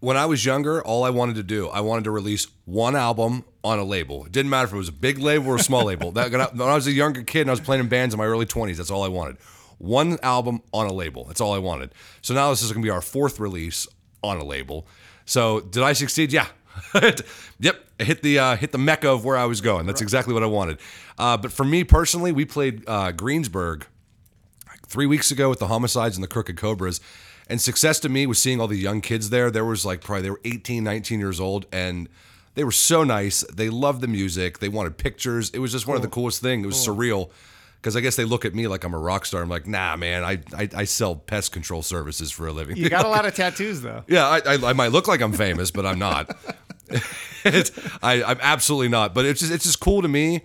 When 0.00 0.16
I 0.16 0.26
was 0.26 0.44
younger, 0.44 0.82
all 0.82 1.04
I 1.04 1.10
wanted 1.10 1.36
to 1.36 1.42
do, 1.42 1.68
I 1.68 1.80
wanted 1.80 2.04
to 2.04 2.10
release 2.10 2.48
one 2.66 2.94
album 2.94 3.44
on 3.64 3.78
a 3.78 3.84
label. 3.84 4.26
It 4.26 4.32
didn't 4.32 4.50
matter 4.50 4.66
if 4.66 4.72
it 4.74 4.76
was 4.76 4.90
a 4.90 4.92
big 4.92 5.18
label 5.18 5.48
or 5.48 5.56
a 5.56 5.60
small 5.60 5.84
label. 5.84 6.12
That 6.12 6.30
when 6.30 6.68
I 6.68 6.74
was 6.74 6.86
a 6.86 6.92
younger 6.92 7.22
kid 7.22 7.42
and 7.42 7.50
I 7.50 7.52
was 7.52 7.60
playing 7.60 7.80
in 7.80 7.88
bands 7.88 8.14
in 8.14 8.18
my 8.18 8.26
early 8.26 8.46
20s, 8.46 8.76
that's 8.76 8.90
all 8.90 9.02
I 9.02 9.08
wanted. 9.08 9.38
One 9.78 10.18
album 10.22 10.62
on 10.72 10.86
a 10.86 10.92
label. 10.92 11.24
That's 11.24 11.40
all 11.40 11.54
I 11.54 11.58
wanted. 11.58 11.94
So 12.20 12.34
now 12.34 12.50
this 12.50 12.62
is 12.62 12.70
going 12.72 12.82
to 12.82 12.86
be 12.86 12.90
our 12.90 13.00
fourth 13.00 13.40
release 13.40 13.86
on 14.22 14.36
a 14.38 14.44
label. 14.44 14.86
So 15.24 15.60
did 15.60 15.82
I 15.82 15.94
succeed? 15.94 16.32
Yeah. 16.32 16.46
yep, 17.60 17.76
hit 17.98 18.22
the 18.22 18.38
uh, 18.38 18.56
hit 18.56 18.72
the 18.72 18.78
mecca 18.78 19.08
of 19.10 19.24
where 19.24 19.36
I 19.36 19.44
was 19.44 19.60
going. 19.60 19.86
That's 19.86 20.00
exactly 20.00 20.34
what 20.34 20.42
I 20.42 20.46
wanted. 20.46 20.78
Uh, 21.18 21.36
but 21.36 21.52
for 21.52 21.64
me 21.64 21.84
personally, 21.84 22.32
we 22.32 22.44
played 22.44 22.84
uh, 22.86 23.12
Greensburg 23.12 23.86
three 24.86 25.06
weeks 25.06 25.30
ago 25.30 25.48
with 25.48 25.58
the 25.58 25.66
homicides 25.66 26.16
and 26.16 26.24
the 26.24 26.28
crooked 26.28 26.56
cobras. 26.56 27.00
And 27.48 27.60
success 27.60 28.00
to 28.00 28.08
me 28.08 28.26
was 28.26 28.38
seeing 28.40 28.60
all 28.60 28.66
the 28.66 28.76
young 28.76 29.00
kids 29.00 29.30
there. 29.30 29.50
There 29.50 29.64
was 29.64 29.84
like 29.84 30.00
probably 30.00 30.22
they 30.22 30.30
were 30.30 30.40
18 30.44 30.82
19 30.82 31.20
years 31.20 31.38
old 31.40 31.66
and 31.72 32.08
they 32.54 32.64
were 32.64 32.72
so 32.72 33.04
nice. 33.04 33.44
They 33.52 33.68
loved 33.68 34.00
the 34.00 34.08
music. 34.08 34.58
They 34.58 34.68
wanted 34.68 34.96
pictures. 34.98 35.50
It 35.50 35.58
was 35.60 35.72
just 35.72 35.86
one 35.86 35.96
of 35.96 36.02
the 36.02 36.08
coolest 36.08 36.40
things 36.42 36.64
it 36.64 36.66
was 36.66 36.76
surreal. 36.76 37.30
Because 37.76 37.94
i 37.94 38.00
guess 38.00 38.16
they 38.16 38.24
look 38.24 38.44
at 38.44 38.52
me 38.52 38.66
like 38.66 38.82
i'm 38.82 38.94
a 38.94 38.98
rock 38.98 39.26
star. 39.26 39.42
I'm 39.42 39.48
like 39.48 39.68
nah 39.68 39.94
man 39.94 40.24
I, 40.24 40.40
I 40.56 40.68
i 40.74 40.84
sell 40.84 41.14
pest 41.14 41.52
control 41.52 41.82
services 41.82 42.32
for 42.32 42.48
a 42.48 42.52
living. 42.52 42.76
You 42.76 42.88
got 42.88 43.04
a 43.04 43.08
lot 43.16 43.26
of 43.26 43.34
tattoos, 43.36 43.80
though. 43.82 44.02
yeah, 44.08 44.26
I, 44.26 44.38
I, 44.38 44.70
I 44.70 44.72
might 44.72 44.90
look 44.90 45.06
like 45.06 45.20
I'm 45.20 45.32
famous, 45.32 45.70
but 45.70 45.86
I'm 45.86 45.98
not. 45.98 46.36
It's, 47.44 47.72
I, 48.02 48.22
I'm 48.22 48.38
absolutely 48.40 48.88
not. 48.88 49.14
But 49.14 49.24
it's 49.26 49.40
just 49.40 49.52
it's 49.52 49.64
just 49.64 49.80
cool 49.80 50.02
to 50.02 50.08
me. 50.08 50.42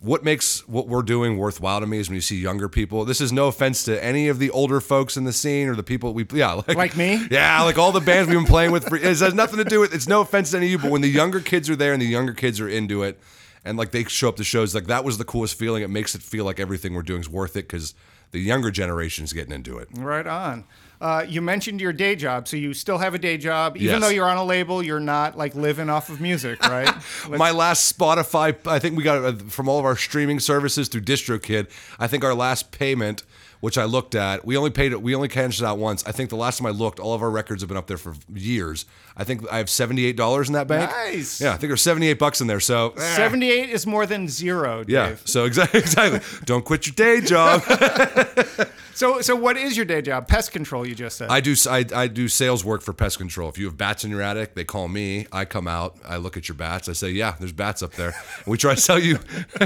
What 0.00 0.22
makes 0.22 0.66
what 0.68 0.86
we're 0.86 1.02
doing 1.02 1.38
worthwhile 1.38 1.80
to 1.80 1.86
me 1.86 1.98
is 1.98 2.08
when 2.10 2.14
you 2.16 2.20
see 2.20 2.36
younger 2.36 2.68
people. 2.68 3.06
This 3.06 3.22
is 3.22 3.32
no 3.32 3.48
offense 3.48 3.84
to 3.84 4.02
any 4.04 4.28
of 4.28 4.38
the 4.38 4.50
older 4.50 4.80
folks 4.80 5.16
in 5.16 5.24
the 5.24 5.32
scene 5.32 5.66
or 5.68 5.74
the 5.74 5.82
people 5.82 6.12
we 6.12 6.26
yeah 6.34 6.52
like, 6.52 6.74
Like 6.76 6.96
me? 6.96 7.26
yeah 7.30 7.62
like 7.62 7.78
all 7.78 7.90
the 7.90 8.00
bands 8.00 8.28
we've 8.28 8.38
been 8.38 8.46
playing 8.46 8.70
with. 8.70 8.86
For, 8.86 8.96
it 8.96 9.02
has 9.02 9.32
nothing 9.32 9.58
to 9.58 9.64
do 9.64 9.80
with. 9.80 9.94
It's 9.94 10.06
no 10.06 10.20
offense 10.20 10.50
to 10.50 10.58
any 10.58 10.66
of 10.66 10.72
you, 10.72 10.78
but 10.78 10.90
when 10.90 11.00
the 11.00 11.08
younger 11.08 11.40
kids 11.40 11.70
are 11.70 11.76
there 11.76 11.94
and 11.94 12.02
the 12.02 12.06
younger 12.06 12.34
kids 12.34 12.60
are 12.60 12.68
into 12.68 13.02
it, 13.02 13.18
and 13.64 13.78
like 13.78 13.92
they 13.92 14.04
show 14.04 14.28
up 14.28 14.36
to 14.36 14.44
shows. 14.44 14.74
Like 14.74 14.88
that 14.88 15.04
was 15.04 15.16
the 15.16 15.24
coolest 15.24 15.58
feeling. 15.58 15.82
It 15.82 15.88
makes 15.88 16.14
it 16.14 16.20
feel 16.22 16.44
like 16.44 16.60
everything 16.60 16.92
we're 16.92 17.02
doing 17.02 17.20
is 17.22 17.28
worth 17.30 17.56
it 17.56 17.66
because 17.66 17.94
the 18.32 18.40
younger 18.40 18.70
generation 18.70 19.24
is 19.24 19.32
getting 19.32 19.52
into 19.54 19.78
it. 19.78 19.88
Right 19.94 20.26
on. 20.26 20.64
Uh, 21.00 21.24
you 21.28 21.42
mentioned 21.42 21.80
your 21.80 21.92
day 21.92 22.16
job, 22.16 22.48
so 22.48 22.56
you 22.56 22.72
still 22.72 22.98
have 22.98 23.14
a 23.14 23.18
day 23.18 23.36
job, 23.36 23.76
even 23.76 23.88
Yes. 23.88 24.00
though 24.00 24.08
you're 24.08 24.28
on 24.28 24.36
a 24.36 24.44
label. 24.44 24.82
You're 24.82 25.00
not 25.00 25.36
like 25.36 25.54
living 25.54 25.90
off 25.90 26.08
of 26.08 26.20
music, 26.20 26.62
right? 26.68 26.94
My 27.28 27.50
last 27.50 27.96
Spotify, 27.98 28.56
I 28.66 28.78
think 28.78 28.96
we 28.96 29.02
got 29.02 29.24
uh, 29.24 29.32
from 29.48 29.68
all 29.68 29.78
of 29.78 29.84
our 29.84 29.96
streaming 29.96 30.40
services 30.40 30.88
through 30.88 31.02
DistroKid. 31.02 31.68
I 31.98 32.06
think 32.06 32.24
our 32.24 32.34
last 32.34 32.70
payment, 32.70 33.22
which 33.60 33.76
I 33.76 33.84
looked 33.84 34.14
at, 34.14 34.44
we 34.44 34.56
only 34.56 34.70
paid 34.70 34.92
it. 34.92 35.02
We 35.02 35.14
only 35.14 35.28
cashed 35.28 35.60
it 35.60 35.64
out 35.66 35.78
once. 35.78 36.04
I 36.06 36.12
think 36.12 36.30
the 36.30 36.36
last 36.36 36.58
time 36.58 36.66
I 36.66 36.70
looked, 36.70 37.00
all 37.00 37.12
of 37.14 37.22
our 37.22 37.30
records 37.30 37.62
have 37.62 37.68
been 37.68 37.76
up 37.76 37.86
there 37.86 37.98
for 37.98 38.14
years. 38.32 38.86
I 39.16 39.24
think 39.24 39.46
I 39.50 39.58
have 39.58 39.68
seventy 39.70 40.04
eight 40.06 40.16
dollars 40.16 40.48
in 40.48 40.54
that 40.54 40.68
bank. 40.68 40.90
Nice. 40.90 41.40
Yeah, 41.40 41.50
I 41.52 41.56
think 41.56 41.70
there's 41.70 41.82
seventy 41.82 42.08
eight 42.08 42.18
bucks 42.18 42.40
in 42.40 42.46
there. 42.46 42.60
So 42.60 42.90
eh. 42.96 43.16
78 43.16 43.70
is 43.70 43.86
more 43.86 44.06
than 44.06 44.28
zero, 44.28 44.84
Dave. 44.84 44.90
Yeah. 44.90 45.16
So 45.24 45.44
exactly, 45.44 45.80
exactly. 45.84 46.20
Don't 46.44 46.64
quit 46.64 46.86
your 46.86 46.94
day 46.94 47.20
job. 47.24 47.62
So, 48.94 49.20
so 49.20 49.34
what 49.36 49.56
is 49.56 49.76
your 49.76 49.86
day 49.86 50.02
job? 50.02 50.28
Pest 50.28 50.52
control, 50.52 50.86
you 50.86 50.94
just 50.94 51.18
said. 51.18 51.28
I 51.30 51.40
do. 51.40 51.54
I, 51.68 51.84
I 51.94 52.06
do 52.06 52.28
sales 52.28 52.64
work 52.64 52.82
for 52.82 52.92
pest 52.92 53.18
control. 53.18 53.48
If 53.48 53.58
you 53.58 53.66
have 53.66 53.76
bats 53.76 54.04
in 54.04 54.10
your 54.10 54.22
attic, 54.22 54.54
they 54.54 54.64
call 54.64 54.88
me. 54.88 55.26
I 55.32 55.44
come 55.44 55.66
out. 55.66 55.96
I 56.04 56.16
look 56.16 56.36
at 56.36 56.48
your 56.48 56.56
bats. 56.56 56.88
I 56.88 56.92
say, 56.92 57.10
"Yeah, 57.10 57.34
there's 57.38 57.52
bats 57.52 57.82
up 57.82 57.92
there." 57.92 58.14
And 58.44 58.46
we 58.46 58.56
try 58.56 58.74
to 58.74 58.80
sell 58.80 58.98
you, 58.98 59.18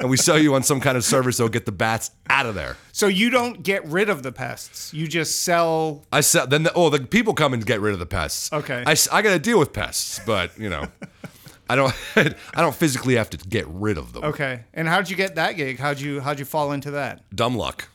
and 0.00 0.10
we 0.10 0.16
sell 0.16 0.38
you 0.38 0.54
on 0.54 0.62
some 0.62 0.80
kind 0.80 0.96
of 0.96 1.04
service 1.04 1.36
that'll 1.36 1.48
get 1.48 1.66
the 1.66 1.72
bats 1.72 2.10
out 2.28 2.46
of 2.46 2.54
there. 2.54 2.76
so 2.92 3.06
you 3.06 3.30
don't 3.30 3.62
get 3.62 3.84
rid 3.86 4.08
of 4.08 4.22
the 4.22 4.32
pests. 4.32 4.92
You 4.92 5.06
just 5.06 5.42
sell. 5.42 6.04
I 6.12 6.20
sell. 6.20 6.46
Then 6.46 6.64
the, 6.64 6.72
oh, 6.74 6.90
the 6.90 7.00
people 7.00 7.34
come 7.34 7.52
and 7.54 7.64
get 7.64 7.80
rid 7.80 7.92
of 7.92 7.98
the 7.98 8.06
pests. 8.06 8.52
Okay. 8.52 8.82
I, 8.86 8.96
I 9.12 9.22
got 9.22 9.30
to 9.32 9.38
deal 9.38 9.58
with 9.58 9.72
pests, 9.72 10.20
but 10.26 10.58
you 10.58 10.68
know, 10.68 10.86
I 11.68 11.76
don't. 11.76 11.94
I 12.16 12.34
don't 12.60 12.74
physically 12.74 13.14
have 13.14 13.30
to 13.30 13.36
get 13.36 13.66
rid 13.68 13.96
of 13.96 14.12
them. 14.12 14.24
Okay. 14.24 14.64
And 14.74 14.88
how'd 14.88 15.08
you 15.08 15.16
get 15.16 15.36
that 15.36 15.52
gig? 15.52 15.78
How'd 15.78 16.00
you 16.00 16.20
how'd 16.20 16.38
you 16.38 16.44
fall 16.44 16.72
into 16.72 16.90
that? 16.92 17.22
dumb 17.34 17.56
luck. 17.56 17.88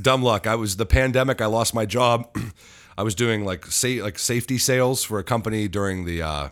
Dumb 0.00 0.22
luck. 0.22 0.46
I 0.46 0.54
was 0.54 0.76
the 0.76 0.86
pandemic. 0.86 1.40
I 1.40 1.46
lost 1.46 1.74
my 1.74 1.86
job. 1.86 2.28
I 2.98 3.02
was 3.02 3.14
doing 3.14 3.44
like 3.44 3.66
say 3.66 4.00
like 4.02 4.18
safety 4.18 4.58
sales 4.58 5.02
for 5.02 5.18
a 5.18 5.24
company 5.24 5.68
during 5.68 6.04
the 6.04 6.22
uh, 6.22 6.48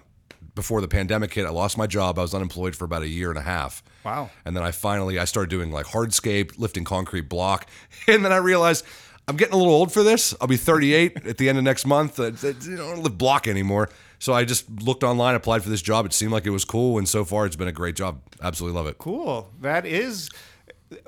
before 0.55 0.81
the 0.81 0.89
pandemic 0.89 1.33
hit. 1.33 1.47
I 1.47 1.51
lost 1.51 1.79
my 1.79 1.87
job. 1.87 2.19
I 2.19 2.23
was 2.23 2.35
unemployed 2.35 2.77
for 2.77 2.85
about 2.85 3.03
a 3.03 3.09
year 3.09 3.31
and 3.31 3.39
a 3.39 3.43
half. 3.43 3.83
Wow. 4.05 4.31
And 4.45 4.55
then 4.57 4.63
I 4.63 4.71
finally 4.71 5.19
I 5.19 5.25
started 5.25 5.51
doing 5.51 5.71
like 5.71 5.87
hardscape, 5.87 6.59
lifting 6.59 6.85
concrete 6.85 7.29
block, 7.29 7.69
and 8.09 8.25
then 8.25 8.33
I 8.33 8.37
realized. 8.37 8.85
I'm 9.27 9.37
getting 9.37 9.55
a 9.55 9.57
little 9.57 9.73
old 9.73 9.91
for 9.91 10.03
this. 10.03 10.35
I'll 10.39 10.49
be 10.49 10.59
38 10.59 11.17
at 11.27 11.39
the 11.39 11.49
end 11.49 11.57
of 11.57 11.65
next 11.65 11.87
month. 11.87 12.21
I, 12.21 12.27
I 12.27 12.53
don't 12.77 13.03
live 13.03 13.17
block 13.17 13.49
anymore. 13.49 13.89
So 14.19 14.35
I 14.35 14.45
just 14.45 14.69
looked 14.83 15.03
online, 15.03 15.35
applied 15.35 15.63
for 15.63 15.71
this 15.71 15.81
job. 15.81 16.05
It 16.05 16.13
seemed 16.13 16.31
like 16.31 16.45
it 16.45 16.51
was 16.51 16.67
cool, 16.67 16.99
and 16.99 17.09
so 17.09 17.25
far 17.25 17.47
it's 17.47 17.57
been 17.57 17.69
a 17.69 17.73
great 17.73 17.97
job. 17.97 18.21
Absolutely 18.43 18.77
love 18.77 18.87
it. 18.87 18.99
Cool. 18.99 19.51
That 19.63 19.87
is. 19.87 20.29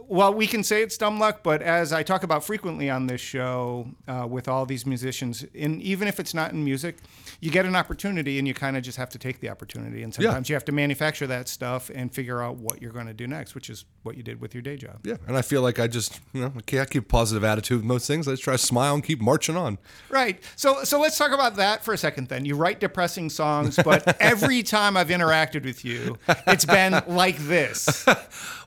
Well, 0.08 0.32
we 0.34 0.46
can 0.46 0.62
say 0.62 0.82
it's 0.82 0.96
dumb 0.96 1.18
luck, 1.18 1.42
but 1.42 1.62
as 1.62 1.92
I 1.92 2.02
talk 2.02 2.22
about 2.22 2.44
frequently 2.44 2.90
on 2.90 3.06
this 3.06 3.20
show 3.20 3.88
uh, 4.06 4.26
with 4.28 4.48
all 4.48 4.66
these 4.66 4.86
musicians, 4.86 5.44
and 5.54 5.82
even 5.82 6.08
if 6.08 6.20
it's 6.20 6.34
not 6.34 6.52
in 6.52 6.64
music, 6.64 6.98
you 7.40 7.50
get 7.50 7.66
an 7.66 7.76
opportunity 7.76 8.38
and 8.38 8.46
you 8.46 8.54
kind 8.54 8.76
of 8.76 8.82
just 8.82 8.98
have 8.98 9.08
to 9.10 9.18
take 9.18 9.40
the 9.40 9.48
opportunity. 9.48 10.02
And 10.02 10.14
sometimes 10.14 10.48
you 10.48 10.54
have 10.54 10.64
to 10.66 10.72
manufacture 10.72 11.26
that 11.26 11.48
stuff 11.48 11.90
and 11.94 12.12
figure 12.12 12.40
out 12.42 12.56
what 12.56 12.80
you're 12.80 12.92
going 12.92 13.06
to 13.06 13.14
do 13.14 13.26
next, 13.26 13.54
which 13.54 13.68
is 13.68 13.84
what 14.02 14.16
you 14.16 14.22
did 14.22 14.40
with 14.40 14.54
your 14.54 14.62
day 14.62 14.76
job. 14.76 15.00
Yeah, 15.04 15.16
and 15.26 15.36
I 15.36 15.42
feel 15.42 15.62
like 15.62 15.78
I 15.78 15.86
just, 15.86 16.20
you 16.32 16.42
know, 16.42 16.52
I 16.56 16.84
keep 16.84 17.02
a 17.04 17.06
positive 17.06 17.44
attitude 17.44 17.78
with 17.78 17.86
most 17.86 18.06
things. 18.06 18.28
I 18.28 18.32
just 18.32 18.42
try 18.42 18.54
to 18.54 18.58
smile 18.58 18.94
and 18.94 19.04
keep 19.04 19.20
marching 19.20 19.56
on. 19.56 19.78
Right. 20.08 20.42
So 20.56 20.84
so 20.84 21.00
let's 21.00 21.18
talk 21.18 21.32
about 21.32 21.56
that 21.56 21.84
for 21.84 21.92
a 21.92 21.98
second 21.98 22.28
then. 22.28 22.44
You 22.44 22.56
write 22.56 22.80
depressing 22.80 23.30
songs, 23.30 23.78
but 23.82 24.16
every 24.20 24.62
time 24.62 24.96
I've 24.96 25.08
interacted 25.08 25.64
with 25.64 25.84
you, 25.84 26.18
it's 26.46 26.64
been 26.64 27.02
like 27.06 27.38
this. 27.38 28.06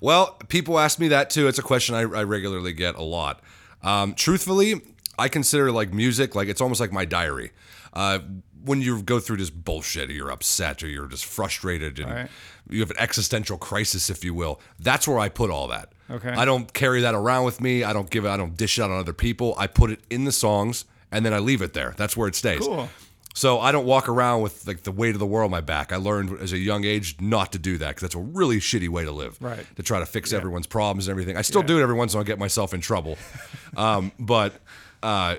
Well, 0.01 0.37
people 0.47 0.79
ask 0.79 0.97
me 0.97 1.08
that 1.09 1.29
too. 1.29 1.47
It's 1.47 1.59
a 1.59 1.63
question 1.63 1.95
I, 1.95 2.01
I 2.01 2.23
regularly 2.23 2.73
get 2.73 2.95
a 2.95 3.03
lot. 3.03 3.41
Um, 3.83 4.13
truthfully, 4.13 4.81
I 5.17 5.27
consider 5.29 5.71
like 5.71 5.93
music 5.93 6.35
like 6.35 6.47
it's 6.47 6.61
almost 6.61 6.79
like 6.81 6.91
my 6.91 7.05
diary. 7.05 7.51
Uh, 7.93 8.19
when 8.63 8.81
you 8.81 9.01
go 9.01 9.19
through 9.19 9.37
this 9.37 9.49
bullshit, 9.49 10.09
or 10.09 10.13
you're 10.13 10.31
upset, 10.31 10.83
or 10.83 10.87
you're 10.87 11.07
just 11.07 11.25
frustrated, 11.25 11.97
and 11.97 12.11
Right. 12.11 12.29
you 12.69 12.81
have 12.81 12.91
an 12.91 12.97
existential 12.99 13.57
crisis, 13.57 14.09
if 14.09 14.23
you 14.25 14.33
will, 14.33 14.59
that's 14.79 15.07
where 15.07 15.17
I 15.17 15.29
put 15.29 15.49
all 15.49 15.67
that. 15.69 15.93
Okay. 16.11 16.29
I 16.29 16.43
don't 16.43 16.71
carry 16.73 16.99
that 17.01 17.15
around 17.15 17.45
with 17.45 17.61
me. 17.61 17.83
I 17.85 17.93
don't 17.93 18.09
give 18.09 18.25
it. 18.25 18.29
I 18.29 18.35
don't 18.37 18.57
dish 18.57 18.77
it 18.77 18.81
out 18.81 18.91
on 18.91 18.99
other 18.99 19.13
people. 19.13 19.55
I 19.57 19.67
put 19.67 19.91
it 19.91 20.01
in 20.09 20.25
the 20.25 20.31
songs, 20.33 20.83
and 21.11 21.25
then 21.25 21.33
I 21.33 21.39
leave 21.39 21.61
it 21.61 21.73
there. 21.73 21.93
That's 21.97 22.17
where 22.17 22.27
it 22.27 22.35
stays. 22.35 22.59
Cool. 22.59 22.89
So 23.35 23.59
I 23.59 23.71
don't 23.71 23.85
walk 23.85 24.09
around 24.09 24.41
with 24.41 24.67
like 24.67 24.83
the 24.83 24.91
weight 24.91 25.15
of 25.15 25.19
the 25.19 25.25
world 25.25 25.45
on 25.45 25.51
my 25.51 25.61
back. 25.61 25.93
I 25.93 25.97
learned 25.97 26.39
as 26.41 26.51
a 26.51 26.57
young 26.57 26.83
age 26.83 27.15
not 27.21 27.51
to 27.53 27.59
do 27.59 27.77
that 27.77 27.89
because 27.89 28.01
that's 28.01 28.15
a 28.15 28.19
really 28.19 28.57
shitty 28.57 28.89
way 28.89 29.05
to 29.05 29.11
live. 29.11 29.37
Right. 29.41 29.65
To 29.75 29.83
try 29.83 29.99
to 29.99 30.05
fix 30.05 30.33
everyone's 30.33 30.67
problems 30.67 31.07
and 31.07 31.11
everything. 31.11 31.37
I 31.37 31.41
still 31.41 31.61
do 31.61 31.79
it 31.79 31.83
every 31.83 31.95
once 31.95 32.13
in 32.13 32.17
a 32.17 32.19
while. 32.19 32.25
Get 32.25 32.39
myself 32.39 32.73
in 32.73 32.81
trouble, 32.81 33.17
um, 33.77 34.11
but 34.19 34.53
uh, 35.03 35.35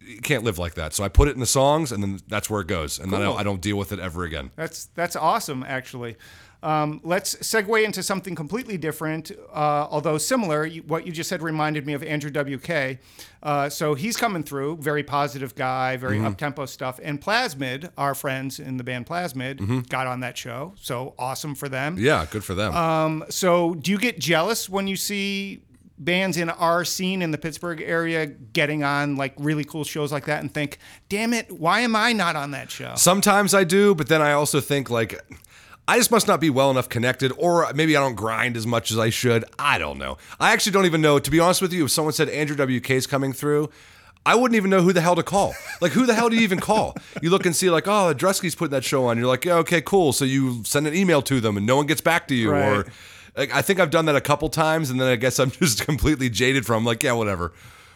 you 0.00 0.20
can't 0.20 0.44
live 0.44 0.58
like 0.58 0.74
that. 0.74 0.92
So 0.94 1.04
I 1.04 1.08
put 1.08 1.28
it 1.28 1.34
in 1.34 1.40
the 1.40 1.46
songs, 1.46 1.92
and 1.92 2.02
then 2.02 2.20
that's 2.28 2.48
where 2.48 2.60
it 2.60 2.66
goes, 2.66 2.98
and 2.98 3.12
then 3.12 3.20
I 3.20 3.24
don't, 3.24 3.40
I 3.40 3.42
don't 3.42 3.60
deal 3.60 3.76
with 3.76 3.92
it 3.92 3.98
ever 3.98 4.24
again. 4.24 4.50
That's 4.56 4.86
that's 4.94 5.16
awesome, 5.16 5.64
actually. 5.66 6.16
Um, 6.64 7.00
let's 7.04 7.36
segue 7.36 7.84
into 7.84 8.02
something 8.02 8.34
completely 8.34 8.78
different, 8.78 9.30
uh, 9.52 9.86
although 9.90 10.16
similar. 10.18 10.64
You, 10.64 10.82
what 10.82 11.06
you 11.06 11.12
just 11.12 11.28
said 11.28 11.42
reminded 11.42 11.86
me 11.86 11.92
of 11.92 12.02
Andrew 12.02 12.30
WK. 12.30 12.98
Uh, 13.42 13.68
so 13.68 13.94
he's 13.94 14.16
coming 14.16 14.42
through, 14.42 14.78
very 14.78 15.02
positive 15.02 15.54
guy, 15.54 15.96
very 15.98 16.16
Mm-hmm. 16.16 16.26
up 16.26 16.38
tempo 16.38 16.64
stuff. 16.66 16.98
And 17.02 17.20
Plasmid, 17.20 17.90
our 17.98 18.14
friends 18.14 18.58
in 18.58 18.78
the 18.78 18.84
band 18.84 19.04
Plasmid, 19.06 19.88
got 19.90 20.06
on 20.06 20.20
that 20.20 20.38
show. 20.38 20.72
So 20.80 21.14
awesome 21.18 21.54
for 21.54 21.68
them. 21.68 21.96
Mm-hmm. 21.96 22.04
Yeah, 22.06 22.26
good 22.30 22.42
for 22.44 22.54
them. 22.54 22.74
Um, 22.74 23.24
So 23.28 23.74
do 23.74 23.90
you 23.90 23.98
get 23.98 24.18
jealous 24.18 24.68
when 24.68 24.86
you 24.88 24.96
see 24.96 25.62
bands 25.98 26.36
in 26.36 26.50
our 26.50 26.84
scene 26.84 27.22
in 27.22 27.30
the 27.30 27.38
Pittsburgh 27.38 27.80
area 27.80 28.26
getting 28.26 28.82
on 28.82 29.14
like 29.16 29.32
really 29.38 29.64
cool 29.64 29.84
shows 29.84 30.10
like 30.10 30.24
that 30.24 30.40
and 30.40 30.52
think, 30.52 30.78
damn 31.08 31.32
it, 31.32 31.52
why 31.52 31.80
am 31.80 31.94
I 31.94 32.12
not 32.12 32.34
on 32.36 32.50
that 32.52 32.70
show? 32.70 32.94
Sometimes 32.96 33.54
I 33.54 33.62
do, 33.64 33.94
but 33.94 34.08
then 34.08 34.20
I 34.22 34.32
also 34.32 34.60
think 34.60 34.90
like 34.90 35.20
I 35.86 35.98
just 35.98 36.10
must 36.10 36.26
not 36.26 36.40
be 36.40 36.48
well 36.48 36.70
enough 36.70 36.88
connected, 36.88 37.30
or 37.36 37.70
maybe 37.74 37.96
I 37.96 38.00
don't 38.00 38.14
grind 38.14 38.56
as 38.56 38.66
much 38.66 38.90
as 38.90 38.98
I 38.98 39.10
should. 39.10 39.44
I 39.58 39.76
don't 39.78 39.98
know. 39.98 40.16
I 40.40 40.52
actually 40.52 40.72
don't 40.72 40.86
even 40.86 41.02
know. 41.02 41.18
To 41.18 41.30
be 41.30 41.40
honest 41.40 41.60
with 41.60 41.72
you, 41.72 41.84
if 41.84 41.90
someone 41.90 42.14
said 42.14 42.28
Andrew 42.30 42.56
WK 42.56 42.90
is 42.92 43.06
coming 43.06 43.32
through, 43.34 43.68
I 44.26 44.34
wouldn't 44.34 44.56
even 44.56 44.70
know 44.70 44.80
who 44.80 44.94
the 44.94 45.02
hell 45.02 45.14
to 45.16 45.22
call. 45.22 45.54
Like, 45.82 45.92
who 45.92 46.06
the 46.06 46.14
hell 46.14 46.30
do 46.30 46.36
you 46.36 46.42
even 46.42 46.58
call? 46.58 46.96
You 47.20 47.28
look 47.28 47.44
and 47.44 47.54
see, 47.54 47.68
like, 47.68 47.86
oh, 47.86 48.14
Drusky's 48.14 48.54
putting 48.54 48.70
that 48.70 48.84
show 48.84 49.04
on. 49.06 49.18
You're 49.18 49.26
like, 49.26 49.44
yeah, 49.44 49.56
okay, 49.56 49.82
cool. 49.82 50.14
So 50.14 50.24
you 50.24 50.64
send 50.64 50.86
an 50.86 50.94
email 50.94 51.20
to 51.22 51.40
them, 51.40 51.58
and 51.58 51.66
no 51.66 51.76
one 51.76 51.86
gets 51.86 52.00
back 52.00 52.28
to 52.28 52.34
you, 52.34 52.50
Right. 52.50 52.78
or 52.78 52.86
like, 53.36 53.52
I 53.54 53.60
think 53.60 53.78
I've 53.80 53.90
done 53.90 54.06
that 54.06 54.16
a 54.16 54.22
couple 54.22 54.48
times, 54.48 54.88
and 54.88 54.98
then 54.98 55.08
I 55.08 55.16
guess 55.16 55.38
I'm 55.38 55.50
just 55.60 55.84
completely 55.84 56.30
jaded 56.30 56.64
from 56.64 56.86
like, 56.86 57.02
yeah, 57.02 57.12
whatever. 57.12 57.52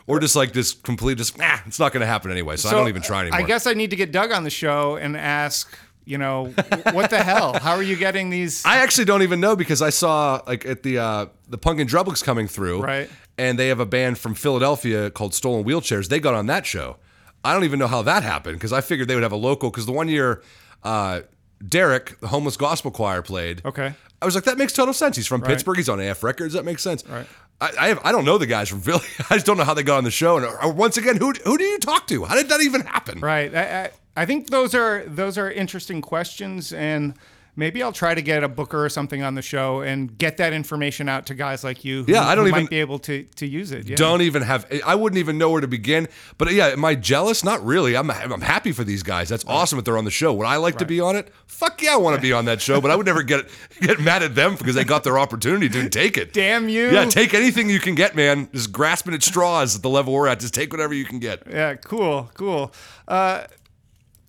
Or 0.06 0.18
just 0.20 0.36
like 0.36 0.52
this 0.52 0.72
complete, 0.74 1.16
just 1.18 1.38
nah, 1.38 1.58
it's 1.66 1.78
not 1.78 1.92
going 1.92 2.00
to 2.02 2.06
happen 2.06 2.30
anyway. 2.30 2.56
So, 2.56 2.68
I 2.68 2.72
don't 2.72 2.88
even 2.88 3.02
try 3.02 3.18
uh, 3.18 3.22
anymore. 3.22 3.40
I 3.40 3.42
guess 3.44 3.66
I 3.66 3.72
need 3.74 3.90
to 3.90 3.96
get 3.96 4.10
Doug 4.12 4.30
on 4.32 4.44
the 4.44 4.50
show 4.50 4.96
and 4.96 5.16
ask, 5.16 5.74
you 6.08 6.16
know, 6.18 6.46
what 6.92 7.10
the 7.10 7.22
hell? 7.22 7.58
How 7.58 7.72
are 7.72 7.82
you 7.82 7.96
getting 7.96 8.30
these? 8.30 8.64
I 8.64 8.78
actually 8.78 9.04
don't 9.04 9.22
even 9.22 9.40
know 9.40 9.54
because 9.56 9.82
I 9.82 9.90
saw 9.90 10.40
like 10.46 10.64
at 10.64 10.82
the 10.82 10.98
uh, 10.98 11.26
the 11.48 11.58
Punk 11.58 11.80
in 11.80 11.86
Drublics 11.86 12.24
coming 12.24 12.48
through, 12.48 12.82
Right. 12.82 13.10
And 13.36 13.56
they 13.56 13.68
have 13.68 13.78
a 13.78 13.86
band 13.86 14.18
from 14.18 14.34
Philadelphia 14.34 15.10
called 15.10 15.32
Stolen 15.32 15.64
Wheelchairs. 15.64 16.08
They 16.08 16.18
got 16.18 16.34
on 16.34 16.46
that 16.46 16.66
show. 16.66 16.96
I 17.44 17.52
don't 17.52 17.62
even 17.62 17.78
know 17.78 17.86
how 17.86 18.02
that 18.02 18.24
happened 18.24 18.56
because 18.56 18.72
I 18.72 18.80
figured 18.80 19.06
they 19.06 19.14
would 19.14 19.22
have 19.22 19.30
a 19.30 19.36
local. 19.36 19.70
Because 19.70 19.86
the 19.86 19.92
one 19.92 20.08
year, 20.08 20.42
uh, 20.82 21.20
Derek, 21.66 22.18
the 22.18 22.28
homeless 22.28 22.56
gospel 22.56 22.90
choir, 22.90 23.22
played. 23.22 23.64
Okay. 23.64 23.94
I 24.20 24.24
was 24.24 24.34
like, 24.34 24.42
that 24.44 24.58
makes 24.58 24.72
total 24.72 24.92
sense. 24.92 25.14
He's 25.14 25.28
from 25.28 25.42
Pittsburgh. 25.42 25.76
He's 25.76 25.88
on 25.88 26.00
AF 26.00 26.24
Records. 26.24 26.54
That 26.54 26.64
makes 26.64 26.82
sense. 26.82 27.06
Right. 27.06 27.26
I, 27.60 27.70
I, 27.78 27.88
have, 27.88 28.00
I 28.02 28.10
don't 28.10 28.24
know 28.24 28.38
the 28.38 28.46
guys 28.46 28.68
from 28.68 28.80
Philly. 28.80 29.06
I 29.30 29.34
just 29.34 29.46
don't 29.46 29.56
know 29.56 29.64
how 29.64 29.74
they 29.74 29.84
got 29.84 29.98
on 29.98 30.04
the 30.04 30.10
show. 30.10 30.36
And 30.36 30.46
uh, 30.46 30.68
once 30.70 30.96
again, 30.96 31.16
who 31.16 31.32
who 31.44 31.56
do 31.58 31.64
you 31.64 31.78
talk 31.78 32.08
to? 32.08 32.24
How 32.24 32.34
did 32.34 32.48
that 32.48 32.60
even 32.60 32.80
happen? 32.80 33.20
Right. 33.20 33.54
I, 33.54 33.90
I, 34.22 34.26
think 34.26 34.48
those 34.50 34.74
are 34.74 35.04
those 35.06 35.38
are 35.38 35.50
interesting 35.50 36.00
questions, 36.02 36.72
and 36.72 37.14
maybe 37.56 37.82
I'll 37.82 37.92
try 37.92 38.14
to 38.14 38.22
get 38.22 38.44
a 38.44 38.48
booker 38.48 38.84
or 38.84 38.88
something 38.88 39.20
on 39.22 39.34
the 39.34 39.42
show 39.42 39.80
and 39.80 40.16
get 40.16 40.36
that 40.36 40.52
information 40.52 41.08
out 41.08 41.26
to 41.26 41.34
guys 41.34 41.64
like 41.64 41.84
you. 41.84 42.04
Who, 42.04 42.12
Yeah, 42.12 42.24
I 42.26 42.36
don't 42.36 42.46
even- 42.46 42.62
might 42.62 42.70
be 42.70 42.78
able 42.78 43.00
to 43.00 43.24
to 43.24 43.46
use 43.46 43.72
it. 43.72 43.88
Yeah. 43.88 43.96
Don't 43.96 44.22
even 44.22 44.42
have. 44.42 44.64
I 44.86 44.94
wouldn't 44.94 45.18
even 45.18 45.38
know 45.38 45.50
where 45.50 45.60
to 45.60 45.66
begin. 45.66 46.06
But 46.38 46.52
yeah, 46.52 46.68
am 46.68 46.84
I 46.84 46.94
jealous? 46.94 47.42
Not 47.42 47.64
really. 47.64 47.96
I'm. 47.96 48.10
I'm 48.10 48.40
happy 48.40 48.70
for 48.72 48.84
these 48.84 49.02
guys. 49.02 49.28
That's 49.28 49.44
awesome 49.46 49.76
that 49.78 49.84
they're 49.84 49.98
on 49.98 50.04
the 50.04 50.10
show. 50.12 50.32
Would 50.34 50.46
I 50.46 50.56
like 50.56 50.78
to 50.78 50.86
be 50.86 51.00
on 51.00 51.16
it? 51.16 51.32
Fuck 51.46 51.82
yeah, 51.82 51.94
I 51.94 51.96
want 51.96 52.14
to 52.14 52.22
be 52.22 52.32
on 52.32 52.44
that 52.44 52.60
show. 52.60 52.80
But 52.80 52.90
I 52.92 52.96
would 52.96 53.06
never 53.06 53.22
get 53.24 53.48
get 53.80 53.98
mad 54.00 54.22
at 54.22 54.34
them 54.36 54.54
because 54.54 54.76
they 54.76 54.84
got 54.84 55.02
their 55.02 55.18
opportunity. 55.18 55.68
Dude, 55.68 55.90
take 55.90 56.16
it. 56.16 56.32
Damn 56.32 56.68
you. 56.68 56.90
Yeah, 56.90 57.06
take 57.06 57.34
anything 57.34 57.68
you 57.68 57.80
can 57.80 57.96
get, 57.96 58.14
man. 58.14 58.48
Just 58.52 58.70
grasping 58.72 59.14
at 59.14 59.22
straws 59.24 59.74
at 59.74 59.82
the 59.82 59.90
level 59.90 60.12
we're 60.12 60.28
at. 60.28 60.38
Just 60.38 60.54
take 60.54 60.72
whatever 60.72 60.94
you 60.94 61.04
can 61.04 61.18
get. 61.18 61.42
Yeah, 61.50 61.74
cool, 61.74 62.30
cool. 62.34 62.72
Uh, 63.08 63.44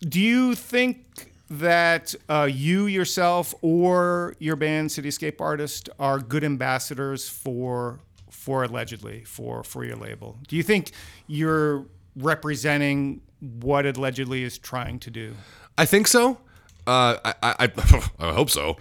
do 0.01 0.19
you 0.19 0.55
think 0.55 1.05
that 1.49 2.13
uh, 2.29 2.47
you 2.51 2.85
yourself 2.85 3.53
or 3.61 4.35
your 4.39 4.55
band 4.55 4.91
City 4.91 5.09
Escape 5.09 5.41
Artist 5.41 5.89
are 5.99 6.19
good 6.19 6.43
ambassadors 6.43 7.27
for 7.27 7.99
for 8.29 8.63
allegedly 8.63 9.23
for 9.25 9.63
for 9.63 9.83
your 9.83 9.97
label? 9.97 10.37
Do 10.47 10.55
you 10.55 10.63
think 10.63 10.91
you're 11.27 11.85
representing 12.15 13.21
what 13.39 13.85
allegedly 13.85 14.43
is 14.43 14.57
trying 14.57 14.99
to 14.99 15.09
do? 15.09 15.33
I 15.77 15.85
think 15.85 16.07
so. 16.07 16.39
Uh, 16.85 17.17
I, 17.23 17.33
I, 17.43 17.71
I, 18.19 18.31
hope 18.33 18.49
so. 18.49 18.77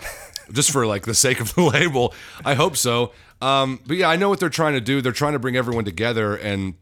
Just 0.53 0.71
for 0.71 0.87
like 0.87 1.05
the 1.05 1.15
sake 1.15 1.41
of 1.41 1.55
the 1.55 1.63
label, 1.75 2.15
I 2.45 2.55
hope 2.55 2.77
so. 2.77 3.13
Um, 3.43 3.81
but 3.87 3.97
yeah, 3.97 4.09
I 4.09 4.17
know 4.17 4.29
what 4.29 4.41
they're 4.41 4.49
trying 4.49 4.75
to 4.75 4.81
do. 4.81 5.01
They're 5.03 5.13
trying 5.13 5.35
to 5.35 5.39
bring 5.39 5.57
everyone 5.57 5.85
together. 5.85 6.35
And 6.35 6.75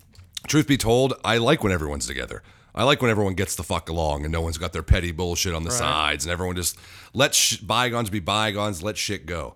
truth 0.47 0.67
be 0.69 0.77
told, 0.77 1.15
I 1.25 1.39
like 1.39 1.63
when 1.63 1.73
everyone's 1.73 2.07
together. 2.07 2.43
I 2.77 2.85
like 2.85 3.01
when 3.01 3.11
everyone 3.11 3.35
gets 3.35 3.55
the 3.57 3.63
fuck 3.63 3.89
along 3.89 4.25
and 4.25 4.33
no 4.33 4.43
one's 4.43 4.59
got 4.59 4.73
their 4.73 4.83
petty 4.83 5.11
bullshit 5.11 5.55
on 5.55 5.65
the 5.65 5.71
sides 5.71 6.25
and 6.27 6.33
everyone 6.33 6.57
just 6.57 6.79
let 7.15 7.35
sh- 7.35 7.57
bygones 7.57 8.11
be 8.11 8.21
bygones, 8.21 8.83
let 8.83 8.99
shit 8.99 9.25
go. 9.25 9.55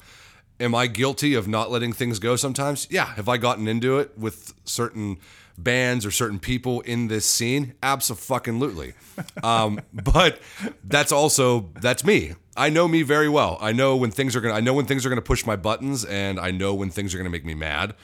Am 0.59 0.75
I 0.75 0.87
guilty 0.87 1.35
of 1.35 1.47
not 1.47 1.71
letting 1.71 1.93
things 1.93 2.19
go 2.19 2.37
sometimes? 2.37 2.87
Yeah. 2.91 3.15
Have 3.15 3.29
I 3.29 3.37
gotten 3.37 3.69
into 3.69 3.99
it 3.99 4.17
with 4.17 4.55
certain 4.65 5.19
bands 5.59 6.07
or 6.07 6.11
certain 6.11 6.39
people 6.39 6.81
in 6.83 7.09
this 7.09 7.27
scene? 7.27 7.75
Absolutely. 7.83 8.95
Um, 9.43 9.81
but 9.93 10.41
that's 10.85 11.13
also 11.13 11.71
that's 11.81 12.05
me. 12.05 12.35
I 12.57 12.69
know 12.69 12.89
me 12.89 13.03
very 13.03 13.29
well. 13.29 13.59
I 13.61 13.73
know 13.73 13.97
when 13.97 14.11
things 14.11 14.35
are 14.37 14.41
gonna. 14.41 14.55
I 14.55 14.61
know 14.61 14.75
when 14.75 14.87
things 14.87 15.07
are 15.07 15.09
gonna 15.09 15.23
push 15.23 15.47
my 15.47 15.57
buttons, 15.57 16.05
and 16.05 16.39
I 16.39 16.51
know 16.51 16.75
when 16.75 16.91
things 16.91 17.15
are 17.15 17.19
gonna 17.19 17.31
make 17.31 17.45
me 17.45 17.55
mad. 17.55 17.95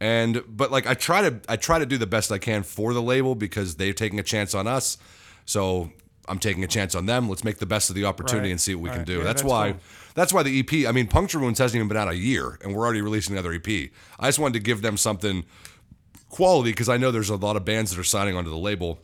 And 0.00 0.42
but 0.48 0.70
like 0.70 0.86
I 0.86 0.94
try 0.94 1.28
to 1.28 1.40
I 1.48 1.56
try 1.56 1.78
to 1.78 1.86
do 1.86 1.98
the 1.98 2.06
best 2.06 2.30
I 2.30 2.38
can 2.38 2.62
for 2.62 2.94
the 2.94 3.02
label 3.02 3.34
because 3.34 3.76
they're 3.76 3.92
taking 3.92 4.20
a 4.20 4.22
chance 4.22 4.54
on 4.54 4.66
us. 4.66 4.96
So 5.44 5.90
I'm 6.28 6.38
taking 6.38 6.62
a 6.62 6.68
chance 6.68 6.94
on 6.94 7.06
them. 7.06 7.28
Let's 7.28 7.42
make 7.42 7.58
the 7.58 7.66
best 7.66 7.90
of 7.90 7.96
the 7.96 8.04
opportunity 8.04 8.48
Right, 8.48 8.52
and 8.52 8.60
see 8.60 8.74
what 8.74 8.82
we 8.84 8.90
can 8.90 9.04
do. 9.04 9.18
Yeah, 9.18 9.24
that's, 9.24 9.42
that's 9.42 9.50
why 9.50 9.72
cool. 9.72 9.80
that's 10.14 10.32
why 10.32 10.42
the 10.42 10.60
EP. 10.60 10.88
I 10.88 10.92
mean, 10.92 11.08
Puncture 11.08 11.38
Wounds 11.38 11.58
hasn't 11.58 11.76
even 11.76 11.88
been 11.88 11.96
out 11.96 12.08
a 12.08 12.16
year, 12.16 12.58
and 12.62 12.74
we're 12.74 12.84
already 12.84 13.00
releasing 13.00 13.34
another 13.34 13.52
EP. 13.52 13.90
I 14.20 14.28
just 14.28 14.38
wanted 14.38 14.54
to 14.54 14.60
give 14.60 14.82
them 14.82 14.96
something 14.96 15.44
quality 16.28 16.70
because 16.70 16.88
I 16.88 16.96
know 16.96 17.10
there's 17.10 17.30
a 17.30 17.36
lot 17.36 17.56
of 17.56 17.64
bands 17.64 17.90
that 17.90 18.00
are 18.00 18.04
signing 18.04 18.36
onto 18.36 18.50
the 18.50 18.58
label. 18.58 19.00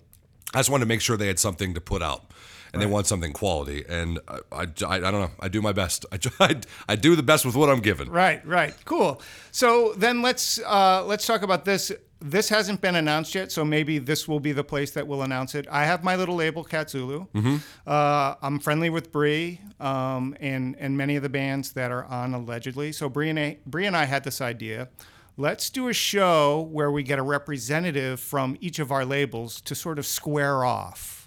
I 0.52 0.58
just 0.58 0.70
wanted 0.70 0.84
to 0.84 0.88
make 0.88 1.00
sure 1.00 1.16
they 1.16 1.26
had 1.26 1.38
something 1.40 1.74
to 1.74 1.80
put 1.80 2.02
out, 2.02 2.26
and 2.74 2.82
they 2.82 2.86
want 2.86 3.06
something 3.06 3.32
quality. 3.32 3.84
And 3.88 4.18
I, 4.28 4.38
I, 4.52 4.62
I, 4.62 4.98
don't 4.98 5.12
know. 5.12 5.30
I 5.40 5.48
do 5.48 5.62
my 5.62 5.72
best. 5.72 6.04
I, 6.12 6.18
I, 6.40 6.60
I 6.90 6.96
do 6.96 7.16
the 7.16 7.22
best 7.22 7.46
with 7.46 7.56
what 7.56 7.70
I'm 7.70 7.80
given. 7.80 8.10
Right, 8.10 8.46
right, 8.46 8.74
cool. 8.84 9.22
So 9.50 9.94
then 9.96 10.22
let's 10.22 10.58
uh, 10.60 11.04
let's 11.06 11.26
talk 11.26 11.42
about 11.42 11.64
this. 11.64 11.92
This 12.20 12.48
hasn't 12.48 12.80
been 12.80 12.94
announced 12.94 13.34
yet, 13.34 13.52
so 13.52 13.66
maybe 13.66 13.98
this 13.98 14.26
will 14.26 14.40
be 14.40 14.52
the 14.52 14.64
place 14.64 14.92
that 14.92 15.06
will 15.06 15.22
announce 15.22 15.54
it. 15.54 15.66
I 15.70 15.84
have 15.84 16.02
my 16.02 16.16
little 16.16 16.36
label, 16.36 16.64
Katsulu. 16.64 17.26
Uh, 17.86 18.34
I'm 18.40 18.58
friendly 18.60 18.88
with 18.88 19.12
Bree 19.12 19.60
um, 19.78 20.34
and 20.40 20.74
and 20.78 20.96
many 20.96 21.16
of 21.16 21.22
the 21.22 21.28
bands 21.28 21.72
that 21.72 21.90
are 21.90 22.04
on 22.06 22.32
allegedly. 22.32 22.92
So 22.92 23.08
Bree 23.08 23.30
and 23.30 23.38
I, 23.38 23.58
Bree 23.66 23.86
and 23.86 23.96
I 23.96 24.04
had 24.04 24.24
this 24.24 24.40
idea. 24.40 24.88
Let's 25.36 25.68
do 25.68 25.88
a 25.88 25.92
show 25.92 26.68
where 26.70 26.92
we 26.92 27.02
get 27.02 27.18
a 27.18 27.22
representative 27.22 28.20
from 28.20 28.56
each 28.60 28.78
of 28.78 28.92
our 28.92 29.04
labels 29.04 29.60
to 29.62 29.74
sort 29.74 29.98
of 29.98 30.06
square 30.06 30.64
off, 30.64 31.23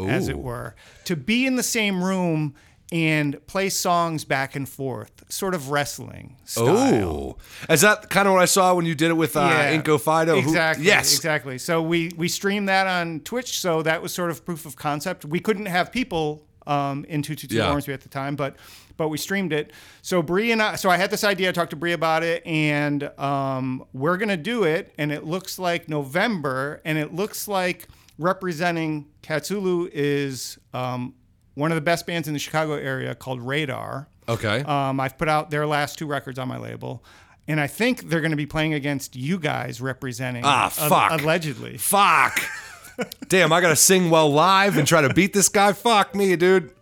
as 0.00 0.28
it 0.28 0.38
were, 0.38 0.74
to 1.04 1.16
be 1.16 1.46
in 1.46 1.56
the 1.56 1.62
same 1.62 2.02
room 2.02 2.54
and 2.90 3.44
play 3.46 3.68
songs 3.68 4.24
back 4.24 4.56
and 4.56 4.66
forth, 4.66 5.22
sort 5.28 5.54
of 5.54 5.70
wrestling 5.70 6.36
style. 6.44 7.36
Oh, 7.68 7.72
is 7.72 7.82
that 7.82 8.08
kind 8.08 8.26
of 8.26 8.32
what 8.34 8.40
I 8.42 8.46
saw 8.46 8.72
when 8.74 8.86
you 8.86 8.94
did 8.94 9.10
it 9.10 9.14
with 9.14 9.36
uh, 9.36 9.50
Inco 9.50 10.00
Fido? 10.00 10.34
Who- 10.40 10.48
Exactly. 10.48 10.86
yes. 10.86 11.14
Exactly. 11.14 11.58
So 11.58 11.82
we 11.82 12.10
we 12.16 12.28
streamed 12.28 12.68
that 12.70 12.86
on 12.86 13.20
Twitch. 13.20 13.58
So 13.60 13.82
that 13.82 14.00
was 14.00 14.14
sort 14.14 14.30
of 14.30 14.44
proof 14.44 14.64
of 14.64 14.76
concept. 14.76 15.24
We 15.26 15.38
couldn't 15.40 15.66
have 15.66 15.92
people 15.92 16.46
um, 16.66 17.04
in 17.08 17.20
two 17.22 17.34
two 17.34 17.46
two 17.46 17.56
Yeah. 17.56 17.70
Ormsby 17.70 17.92
at 17.92 18.00
the 18.00 18.08
time, 18.08 18.36
but 18.36 18.56
but 18.96 19.08
we 19.08 19.18
streamed 19.18 19.52
it. 19.52 19.72
So 20.00 20.22
Bree 20.22 20.50
and 20.50 20.62
I. 20.62 20.76
So 20.76 20.88
I 20.88 20.96
had 20.96 21.10
this 21.10 21.24
idea. 21.24 21.50
I 21.50 21.52
talked 21.52 21.70
to 21.70 21.76
Bree 21.76 21.92
about 21.92 22.22
it, 22.22 22.44
and 22.46 23.02
um, 23.18 23.84
we're 23.92 24.16
gonna 24.16 24.36
do 24.38 24.64
it. 24.64 24.94
And 24.96 25.12
it 25.12 25.24
looks 25.24 25.58
like 25.58 25.90
November, 25.90 26.80
and 26.86 26.96
it 26.96 27.12
looks 27.14 27.46
like 27.48 27.86
representing 28.18 29.06
Katsulu 29.22 29.88
is 29.92 30.58
um, 30.74 31.14
one 31.54 31.70
of 31.70 31.76
the 31.76 31.82
best 31.82 32.06
bands 32.06 32.28
in 32.28 32.34
the 32.34 32.40
Chicago 32.40 32.74
area 32.74 33.14
called 33.14 33.40
Radar. 33.40 34.08
Okay. 34.28 34.60
Um, 34.62 35.00
I've 35.00 35.16
put 35.16 35.28
out 35.28 35.50
their 35.50 35.66
last 35.66 35.98
two 35.98 36.06
records 36.06 36.38
on 36.38 36.48
my 36.48 36.58
label. 36.58 37.04
And 37.46 37.58
I 37.58 37.66
think 37.66 38.10
they're 38.10 38.20
going 38.20 38.32
to 38.32 38.36
be 38.36 38.44
playing 38.44 38.74
against 38.74 39.16
you 39.16 39.38
guys 39.38 39.80
representing. 39.80 40.42
Ah, 40.44 40.68
fuck. 40.68 41.18
allegedly. 41.18 41.78
Fuck. 41.78 42.38
Damn, 43.28 43.52
I 43.52 43.60
gotta 43.60 43.76
sing 43.76 44.10
well 44.10 44.30
live 44.30 44.76
and 44.76 44.86
try 44.86 45.00
to 45.00 45.14
beat 45.14 45.32
this 45.32 45.48
guy. 45.48 45.72
Fuck 45.72 46.14
me, 46.14 46.34
dude. 46.36 46.72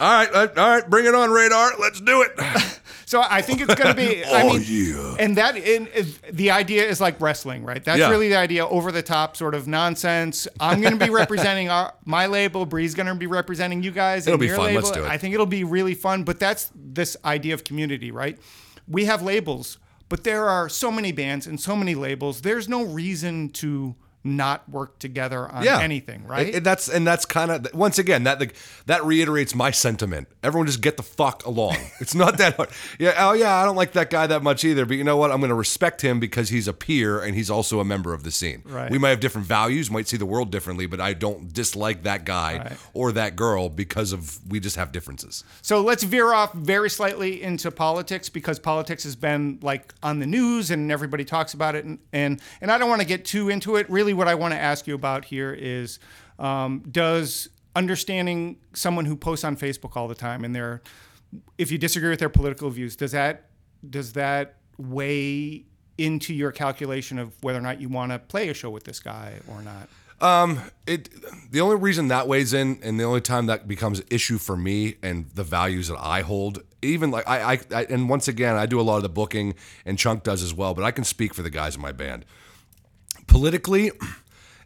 All 0.00 0.10
right, 0.10 0.32
all 0.34 0.68
right, 0.68 0.88
bring 0.90 1.06
it 1.06 1.14
on, 1.14 1.30
radar. 1.30 1.72
Let's 1.78 2.00
do 2.00 2.22
it. 2.22 2.32
So 3.08 3.24
I 3.26 3.40
think 3.40 3.62
it's 3.62 3.74
going 3.74 3.88
to 3.88 3.94
be. 3.94 4.22
I 4.24 4.42
Oh, 4.42 4.58
mean, 4.58 4.64
yeah. 4.66 5.16
And 5.18 5.34
that 5.38 5.56
in, 5.56 5.86
is, 5.86 6.18
uh, 6.18 6.28
the 6.30 6.50
idea 6.50 6.84
is 6.86 7.00
like 7.00 7.18
wrestling, 7.22 7.64
right? 7.64 7.82
That's 7.82 7.98
Yeah. 8.00 8.10
really 8.10 8.28
the 8.28 8.36
idea. 8.36 8.66
Over 8.66 8.92
the 8.92 9.00
top 9.02 9.34
sort 9.34 9.54
of 9.54 9.66
nonsense. 9.66 10.46
I'm 10.60 10.82
going 10.82 10.98
to 10.98 11.02
be 11.02 11.10
representing 11.10 11.70
our 11.70 11.94
my 12.04 12.26
label. 12.26 12.66
Bree's 12.66 12.94
going 12.94 13.06
to 13.06 13.14
be 13.14 13.26
representing 13.26 13.82
you 13.82 13.92
guys. 13.92 14.26
It'll 14.26 14.34
and 14.34 14.40
be 14.40 14.48
your 14.48 14.56
fun. 14.56 14.66
Label. 14.66 14.82
Let's 14.82 14.90
do 14.90 15.04
it. 15.04 15.08
I 15.08 15.16
think 15.16 15.32
it'll 15.32 15.46
be 15.46 15.64
really 15.64 15.94
fun. 15.94 16.22
But 16.24 16.38
that's 16.38 16.70
this 16.74 17.16
idea 17.24 17.54
of 17.54 17.64
community, 17.64 18.10
right? 18.10 18.38
We 18.86 19.06
have 19.06 19.22
labels, 19.22 19.78
but 20.10 20.24
there 20.24 20.46
are 20.46 20.68
so 20.68 20.92
many 20.92 21.10
bands 21.10 21.46
and 21.46 21.58
so 21.58 21.74
many 21.74 21.94
labels. 21.94 22.42
There's 22.42 22.68
no 22.68 22.82
reason 22.84 23.48
to 23.54 23.96
not 24.24 24.68
work 24.68 24.98
together 24.98 25.48
on 25.48 25.62
yeah. 25.64 25.80
anything, 25.80 26.24
right? 26.26 26.62
That's 26.62 26.88
and 26.88 27.06
that's 27.06 27.24
kind 27.24 27.50
of 27.50 27.66
once 27.72 27.98
again 27.98 28.24
that 28.24 28.40
like, 28.40 28.54
that 28.86 29.04
reiterates 29.04 29.54
my 29.54 29.70
sentiment. 29.70 30.28
Everyone 30.42 30.66
just 30.66 30.80
get 30.80 30.96
the 30.96 31.02
fuck 31.02 31.44
along. 31.46 31.76
It's 32.00 32.14
not 32.14 32.38
that 32.38 32.54
hard. 32.56 32.68
Yeah. 32.98 33.14
Oh 33.18 33.32
yeah. 33.32 33.56
I 33.56 33.64
don't 33.64 33.74
like 33.76 33.92
that 33.92 34.08
guy 34.08 34.26
that 34.28 34.42
much 34.42 34.64
either. 34.64 34.86
But 34.86 34.96
you 34.98 35.04
know 35.04 35.16
what? 35.16 35.30
I'm 35.32 35.40
going 35.40 35.48
to 35.48 35.54
respect 35.54 36.00
him 36.00 36.20
because 36.20 36.48
he's 36.48 36.68
a 36.68 36.72
peer 36.72 37.20
and 37.20 37.34
he's 37.34 37.50
also 37.50 37.80
a 37.80 37.84
member 37.84 38.14
of 38.14 38.22
the 38.22 38.30
scene. 38.30 38.62
Right. 38.64 38.90
We 38.90 38.98
might 38.98 39.10
have 39.10 39.20
different 39.20 39.46
values, 39.46 39.90
might 39.90 40.06
see 40.06 40.16
the 40.16 40.26
world 40.26 40.52
differently, 40.52 40.86
but 40.86 41.00
I 41.00 41.12
don't 41.12 41.52
dislike 41.52 42.04
that 42.04 42.24
guy 42.24 42.58
Right. 42.58 42.76
or 42.94 43.12
that 43.12 43.36
girl 43.36 43.68
because 43.68 44.12
of 44.12 44.38
we 44.48 44.60
just 44.60 44.76
have 44.76 44.92
differences. 44.92 45.44
So 45.60 45.80
let's 45.82 46.02
veer 46.04 46.32
off 46.32 46.52
very 46.54 46.88
slightly 46.90 47.42
into 47.42 47.70
politics 47.70 48.28
because 48.28 48.58
politics 48.58 49.02
has 49.04 49.16
been 49.16 49.58
like 49.60 49.92
on 50.02 50.20
the 50.20 50.26
news 50.26 50.70
and 50.70 50.92
everybody 50.92 51.24
talks 51.24 51.52
about 51.54 51.74
it. 51.74 51.84
And 51.84 51.98
and, 52.12 52.40
and 52.60 52.70
I 52.70 52.78
don't 52.78 52.88
want 52.88 53.00
to 53.00 53.06
get 53.06 53.24
too 53.24 53.48
into 53.48 53.76
it. 53.76 53.88
Really, 53.90 54.14
what 54.18 54.28
I 54.28 54.34
want 54.34 54.52
to 54.52 54.60
ask 54.60 54.86
you 54.86 54.94
about 54.94 55.24
here 55.24 55.52
is 55.52 55.98
um, 56.38 56.82
does 56.90 57.48
understanding 57.74 58.58
someone 58.74 59.04
who 59.04 59.16
posts 59.16 59.44
on 59.44 59.56
Facebook 59.56 59.96
all 59.96 60.08
the 60.08 60.14
time 60.14 60.44
and 60.44 60.54
their 60.54 60.82
if 61.58 61.70
you 61.70 61.78
disagree 61.78 62.10
with 62.10 62.18
their 62.18 62.28
political 62.28 62.70
views, 62.70 62.96
does 62.96 63.12
that 63.12 63.50
does 63.88 64.12
that 64.14 64.56
weigh 64.76 65.64
into 65.96 66.34
your 66.34 66.52
calculation 66.52 67.18
of 67.18 67.32
whether 67.42 67.58
or 67.58 67.62
not 67.62 67.80
you 67.80 67.88
want 67.88 68.12
to 68.12 68.18
play 68.18 68.48
a 68.48 68.54
show 68.54 68.70
with 68.70 68.84
this 68.84 69.00
guy 69.00 69.34
or 69.48 69.62
not? 69.62 69.88
it 70.86 71.10
the 71.52 71.60
only 71.60 71.76
reason 71.76 72.08
that 72.08 72.26
weighs 72.26 72.52
in 72.52 72.80
and 72.82 72.98
the 72.98 73.04
only 73.04 73.20
time 73.20 73.46
that 73.46 73.68
becomes 73.68 74.00
an 74.00 74.06
issue 74.10 74.36
for 74.38 74.56
me 74.56 74.96
and 75.00 75.30
the 75.30 75.44
values 75.44 75.88
that 75.88 75.98
I 76.00 76.22
hold 76.22 76.62
even 76.82 77.12
like 77.12 77.28
I, 77.28 77.52
I, 77.52 77.60
I 77.72 77.84
and 77.84 78.08
once 78.08 78.26
again 78.26 78.56
I 78.56 78.66
do 78.66 78.80
a 78.80 78.82
lot 78.82 78.96
of 78.96 79.04
the 79.04 79.08
booking 79.08 79.54
and 79.84 79.96
Chunk 79.96 80.24
does 80.24 80.42
as 80.42 80.52
well 80.52 80.74
but 80.74 80.82
I 80.82 80.90
can 80.90 81.04
speak 81.04 81.34
for 81.34 81.42
the 81.42 81.50
guys 81.50 81.76
in 81.76 81.82
my 81.82 81.92
band 81.92 82.24
politically 83.28 83.92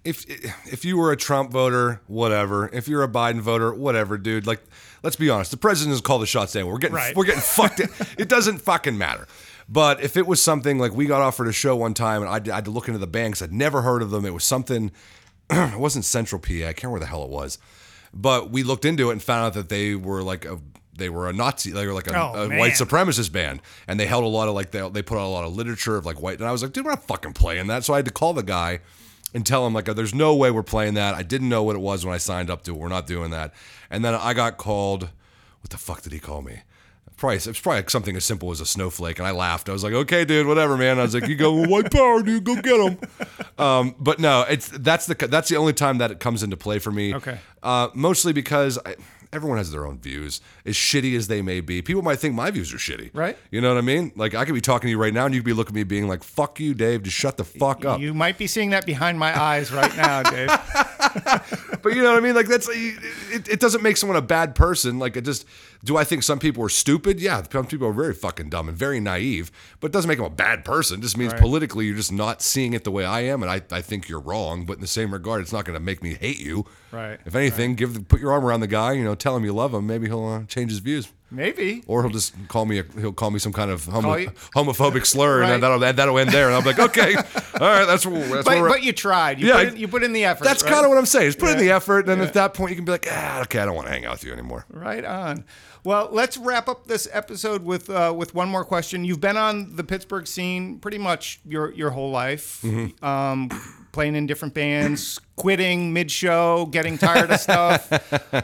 if 0.05 0.25
if 0.72 0.85
you 0.85 0.96
were 0.96 1.12
a 1.12 1.16
Trump 1.16 1.51
voter 1.53 2.01
whatever. 2.07 2.68
If 2.72 2.88
you're 2.88 3.03
a 3.03 3.09
Biden 3.09 3.40
voter 3.40 3.72
whatever 3.75 4.16
dude. 4.18 4.46
Like 4.46 4.61
let's 5.03 5.16
be 5.16 5.29
honest. 5.31 5.51
The 5.51 5.57
president 5.59 5.94
is 5.94 6.01
called 6.01 6.22
the 6.22 6.27
shots 6.27 6.57
anyway 6.57 6.72
we're 6.72 6.79
getting 6.79 6.96
Right. 6.96 7.14
we're 7.14 7.25
getting 7.25 7.40
fucked. 7.42 7.81
It 8.18 8.29
doesn't 8.29 8.59
fucking 8.59 8.96
matter. 8.96 9.29
But 9.68 10.03
if 10.03 10.16
it 10.16 10.27
was 10.27 10.42
something 10.42 10.79
like 10.79 10.92
we 10.92 11.07
got 11.07 11.22
offered 11.22 11.46
a 11.46 11.53
show 11.53 11.77
one 11.77 11.94
time 11.94 12.22
and 12.22 12.31
I, 12.31 12.53
I 12.53 12.57
had 12.57 12.64
to 12.64 12.70
look 12.70 12.88
into 12.88 12.98
the 12.98 13.07
banks, 13.07 13.40
I'd 13.42 13.53
never 13.53 13.83
heard 13.83 14.03
of 14.03 14.11
them. 14.11 14.25
It 14.27 14.35
was 14.35 14.44
something 14.44 14.90
it 15.51 15.79
wasn't 15.79 16.05
Central 16.05 16.40
PA. 16.40 16.53
I 16.53 16.59
can't 16.72 16.85
remember 16.85 16.90
where 16.92 17.01
the 17.01 17.07
hell 17.07 17.25
it 17.25 17.31
was, 17.31 17.59
but 18.12 18.51
we 18.51 18.62
looked 18.64 18.85
into 18.85 19.11
it 19.11 19.12
and 19.12 19.22
found 19.22 19.46
out 19.46 19.55
that 19.55 19.68
they 19.68 19.94
were 19.94 20.22
like 20.22 20.44
a 20.44 20.59
they 20.94 21.09
were 21.09 21.28
a 21.28 21.33
Nazi, 21.33 21.70
they 21.70 21.87
were 21.87 21.92
like 21.94 22.07
a, 22.09 22.16
Oh, 22.18 22.50
a 22.50 22.59
white 22.59 22.72
supremacist 22.72 23.33
band, 23.33 23.61
and 23.88 23.98
they 23.98 24.07
held 24.07 24.24
a 24.24 24.28
lot 24.28 24.48
of 24.48 24.55
like 24.55 24.70
they 24.72 24.87
they 24.90 25.02
put 25.02 25.16
out 25.18 25.26
a 25.26 25.28
lot 25.28 25.44
of 25.44 25.55
literature 25.55 25.96
of 25.96 26.05
like 26.07 26.20
white. 26.20 26.38
And 26.38 26.48
I 26.48 26.52
was 26.52 26.62
like, 26.62 26.72
dude, 26.72 26.85
we're 26.85 26.90
not 26.92 27.05
fucking 27.07 27.33
playing 27.33 27.66
that. 27.68 27.85
So 27.85 27.94
I 27.94 27.96
had 27.96 28.05
to 28.07 28.12
call 28.12 28.35
the 28.35 28.42
guy 28.42 28.81
and 29.35 29.46
tell 29.46 29.66
him 29.66 29.72
like, 29.72 29.87
there's 29.87 30.14
no 30.14 30.37
way 30.37 30.50
we're 30.50 30.62
playing 30.62 30.94
that. 30.94 31.14
I 31.14 31.22
didn't 31.22 31.48
know 31.48 31.62
what 31.62 31.76
it 31.76 31.81
was 31.81 32.05
when 32.05 32.14
I 32.14 32.18
signed 32.18 32.50
up 32.50 32.62
to 32.64 32.72
it. 32.72 32.78
We're 32.78 32.88
not 32.88 33.07
doing 33.07 33.31
that. 33.31 33.55
And 33.90 34.05
then 34.05 34.14
I 34.14 34.35
got 34.35 34.57
called. 34.59 35.09
What 35.62 35.70
the 35.70 35.76
fuck 35.78 36.02
did 36.02 36.12
he 36.12 36.18
call 36.18 36.42
me? 36.42 36.62
Probably 37.16 37.37
it's 37.37 37.61
probably 37.61 37.85
something 37.87 38.16
as 38.16 38.24
simple 38.24 38.50
as 38.50 38.61
a 38.61 38.66
snowflake, 38.66 39.20
and 39.20 39.28
I 39.28 39.31
laughed. 39.31 39.68
I 39.68 39.72
was 39.72 39.85
like, 39.85 39.92
"Okay, 39.92 40.24
dude, 40.24 40.46
whatever, 40.48 40.76
man." 40.76 40.98
I 40.98 41.02
was 41.02 41.14
like, 41.14 41.28
"You 41.28 41.37
go 41.37 41.52
white 41.68 41.88
power, 41.92 42.20
dude, 42.20 42.42
go 42.42 42.57
get 42.61 42.81
him." 42.81 42.98
Um, 43.59 43.94
but 44.00 44.18
no, 44.18 44.42
it's 44.48 44.66
that's 44.68 45.07
the 45.07 45.14
that's 45.14 45.48
the 45.48 45.57
only 45.57 45.72
time 45.72 45.98
that 45.98 46.11
it 46.11 46.18
comes 46.18 46.42
into 46.42 46.57
play 46.57 46.81
for 46.81 46.90
me. 46.90 47.14
Okay. 47.14 47.38
Uh, 47.62 47.90
mostly 47.94 48.33
because 48.33 48.76
I, 48.85 48.96
everyone 49.33 49.59
has 49.59 49.71
their 49.71 49.87
own 49.87 49.99
views, 49.99 50.40
as 50.66 50.75
shitty 50.75 51.16
as 51.16 51.27
they 51.29 51.40
may 51.40 51.61
be. 51.61 51.81
People 51.81 52.03
might 52.03 52.18
think 52.18 52.35
my 52.35 52.51
views 52.51 52.73
are 52.73 52.77
shitty. 52.77 53.11
Right. 53.14 53.37
You 53.51 53.61
know 53.61 53.68
what 53.68 53.79
I 53.79 53.83
mean? 53.83 54.12
Like 54.14 54.35
I 54.35 54.45
could 54.45 54.55
be 54.55 54.61
talking 54.61 54.88
to 54.88 54.90
you 54.90 54.99
right 54.99 55.14
now, 55.14 55.25
and 55.25 55.35
you 55.35 55.40
could 55.40 55.47
be 55.47 55.53
looking 55.53 55.73
at 55.73 55.77
me 55.77 55.85
being 55.85 56.09
like, 56.09 56.23
"Fuck 56.23 56.61
you, 56.61 56.75
Dave. 56.75 57.03
Just 57.03 57.16
shut 57.16 57.37
the 57.37 57.45
fuck 57.45 57.85
up." 57.85 58.01
You 58.01 58.14
might 58.14 58.38
be 58.38 58.47
seeing 58.47 58.71
that 58.71 58.85
behind 58.87 59.18
my 59.18 59.38
eyes 59.38 59.73
right 59.73 59.97
now, 59.97 60.23
Dave. 60.23 60.49
but 61.83 61.95
you 61.95 62.03
know 62.03 62.11
what 62.11 62.18
I 62.18 62.21
mean? 62.21 62.35
Like 62.35 62.47
that's 62.47 62.68
it, 62.71 63.49
it 63.49 63.61
doesn't 63.61 63.83
make 63.83 63.97
someone 63.97 64.16
a 64.16 64.23
bad 64.23 64.55
person. 64.55 64.99
Like 64.99 65.16
it 65.16 65.25
just 65.25 65.47
Do 65.85 65.97
I 65.97 66.05
think 66.05 66.23
some 66.23 66.38
people 66.38 66.62
are 66.64 66.68
stupid? 66.68 67.21
Yeah, 67.21 67.42
some 67.51 67.66
people 67.66 67.88
are 67.88 67.92
very 67.92 68.14
fucking 68.14 68.51
dumb 68.51 68.68
and 68.68 68.77
very 68.77 69.01
naive, 69.01 69.51
but 69.81 69.88
it 69.88 69.92
doesn't 69.92 70.09
make 70.09 70.18
them 70.18 70.27
a 70.27 70.31
bad 70.31 70.64
person. 70.64 71.01
It 71.01 71.03
just 71.03 71.16
means 71.16 71.33
politically 71.35 71.87
you're 71.87 71.97
just 71.97 72.12
not 72.12 72.42
seeing 72.42 72.73
it 72.73 72.85
the 72.85 72.90
way 72.90 73.05
I 73.05 73.21
am, 73.23 73.42
and 73.42 73.51
I, 73.51 73.62
I 73.71 73.81
think 73.81 74.09
you're 74.09 74.21
wrong. 74.21 74.64
But 74.66 74.75
in 74.75 74.81
the 74.81 74.87
same 74.87 75.12
regard, 75.12 75.40
it's 75.40 75.53
not 75.53 75.64
going 75.64 75.75
to 75.75 75.85
make 75.85 76.03
me 76.03 76.14
hate 76.14 76.38
you. 76.40 76.66
Right, 76.92 77.18
If 77.24 77.35
anything, 77.35 77.74
give 77.74 77.94
the, 77.94 78.00
put 78.00 78.20
your 78.20 78.33
arm 78.33 78.44
around 78.44 78.61
the 78.61 78.66
guy. 78.66 78.92
You 78.92 79.02
know, 79.05 79.14
tell 79.14 79.35
him 79.37 79.44
you 79.46 79.52
love 79.55 79.72
him. 79.72 79.87
Maybe 79.87 80.07
he'll 80.09 80.26
uh, 80.26 80.44
change 80.44 80.70
his 80.70 80.81
views. 80.81 81.09
Maybe. 81.31 81.83
Or 81.87 82.02
he'll 82.02 82.12
just 82.12 82.35
call 82.48 82.66
me 82.66 82.78
a, 82.81 82.85
he'll 83.00 83.14
call 83.14 83.31
me 83.31 83.38
some 83.38 83.55
kind 83.55 83.70
of 83.70 83.87
homo, 83.87 84.16
you- 84.16 84.31
homophobic 84.55 85.07
slur, 85.07 85.40
Right. 85.40 85.52
and 85.52 85.62
that'll 85.62 85.78
that'll 85.78 86.18
end 86.18 86.28
there. 86.31 86.48
And 86.48 86.55
I'm 86.57 86.64
like, 86.64 86.78
okay, 86.90 87.14
all 87.14 87.22
right, 87.61 87.87
that's 87.87 88.05
what 88.05 88.20
that's 88.31 88.44
But, 88.44 88.68
but 88.68 88.83
you 88.83 88.92
tried. 88.92 89.40
You, 89.40 89.46
Yeah, 89.48 89.55
put 89.64 89.68
in, 89.68 89.76
you 89.78 89.88
put 89.88 90.02
in 90.02 90.12
the 90.12 90.26
effort. 90.26 90.44
that's 90.44 90.62
right? 90.62 90.70
kind 90.72 90.85
of 90.85 90.90
what 90.90 90.98
I'm 90.98 91.07
saying. 91.07 91.28
Just 91.28 91.38
put 91.38 91.48
in 91.48 91.57
the 91.59 91.70
effort, 91.70 92.11
and 92.11 92.20
at 92.20 92.35
that 92.35 92.52
point 92.52 92.68
you 92.70 92.76
can 92.76 92.85
be 92.85 92.92
like, 92.92 93.07
ah, 93.11 93.40
okay, 93.44 93.61
I 93.61 93.64
don't 93.64 93.74
want 93.74 93.87
to 93.88 93.92
hang 93.94 94.05
out 94.05 94.12
with 94.12 94.24
you 94.24 94.33
anymore. 94.35 94.66
Right 94.68 95.05
on. 95.07 95.44
Well, 95.85 96.11
let's 96.12 96.37
wrap 96.37 96.68
up 96.68 96.87
this 96.87 97.09
episode 97.11 97.64
with 97.64 97.88
uh, 97.88 98.12
with 98.14 98.35
one 98.35 98.50
more 98.50 98.66
question. 98.66 99.07
You've 99.07 99.20
been 99.22 99.38
on 99.38 99.74
the 99.76 99.85
Pittsburgh 99.85 100.26
scene 100.26 100.78
pretty 100.81 100.98
much 100.98 101.40
your 101.46 101.72
your 101.72 101.90
whole 101.92 102.11
life, 102.11 102.61
Mm-hmm. 102.62 103.02
um, 103.02 103.48
playing 103.92 104.16
in 104.16 104.26
different 104.26 104.55
bands, 104.55 105.20
quitting 105.37 105.92
mid 105.92 106.11
show, 106.11 106.66
getting 106.66 106.98
tired 106.98 107.31
of 107.31 107.40
stuff, 107.40 107.90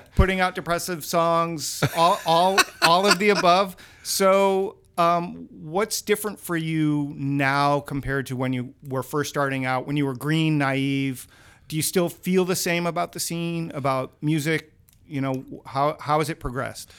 putting 0.14 0.40
out 0.40 0.54
depressive 0.54 1.04
songs, 1.04 1.82
all 1.96 2.20
all 2.26 2.58
all 2.82 3.06
of 3.06 3.18
the 3.18 3.30
above. 3.30 3.76
So. 4.02 4.76
Um, 4.96 5.46
what's 5.52 6.02
different 6.02 6.40
for 6.40 6.56
you 6.56 7.14
now 7.16 7.78
compared 7.78 8.26
to 8.26 8.37
when 8.37 8.52
you 8.52 8.74
were 8.88 9.04
first 9.04 9.30
starting 9.30 9.64
out, 9.64 9.87
when 9.87 9.96
you 9.96 10.04
were 10.04 10.16
green, 10.16 10.58
naive? 10.58 11.28
Do 11.68 11.76
you 11.76 11.82
still 11.82 12.08
feel 12.08 12.44
the 12.44 12.56
same 12.56 12.84
about 12.84 13.12
the 13.12 13.20
scene, 13.20 13.70
about 13.76 14.20
music? 14.20 14.72
You 15.06 15.20
know, 15.20 15.44
how 15.66 15.96
how 16.00 16.18
has 16.18 16.30
it 16.30 16.40
progressed? 16.40 16.92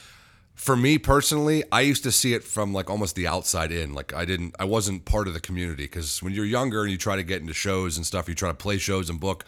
For 0.60 0.76
me 0.76 0.98
personally, 0.98 1.64
I 1.72 1.80
used 1.80 2.02
to 2.02 2.12
see 2.12 2.34
it 2.34 2.44
from 2.44 2.74
like 2.74 2.90
almost 2.90 3.16
the 3.16 3.26
outside 3.26 3.72
in. 3.72 3.94
Like 3.94 4.12
I 4.12 4.26
didn't, 4.26 4.54
I 4.58 4.64
wasn't 4.64 5.06
part 5.06 5.26
of 5.26 5.32
the 5.32 5.40
community 5.40 5.84
because 5.84 6.22
when 6.22 6.34
you're 6.34 6.44
younger 6.44 6.82
and 6.82 6.90
you 6.90 6.98
try 6.98 7.16
to 7.16 7.22
get 7.22 7.40
into 7.40 7.54
shows 7.54 7.96
and 7.96 8.04
stuff, 8.04 8.28
you 8.28 8.34
try 8.34 8.50
to 8.50 8.54
play 8.54 8.76
shows 8.76 9.08
and 9.08 9.18
book. 9.18 9.46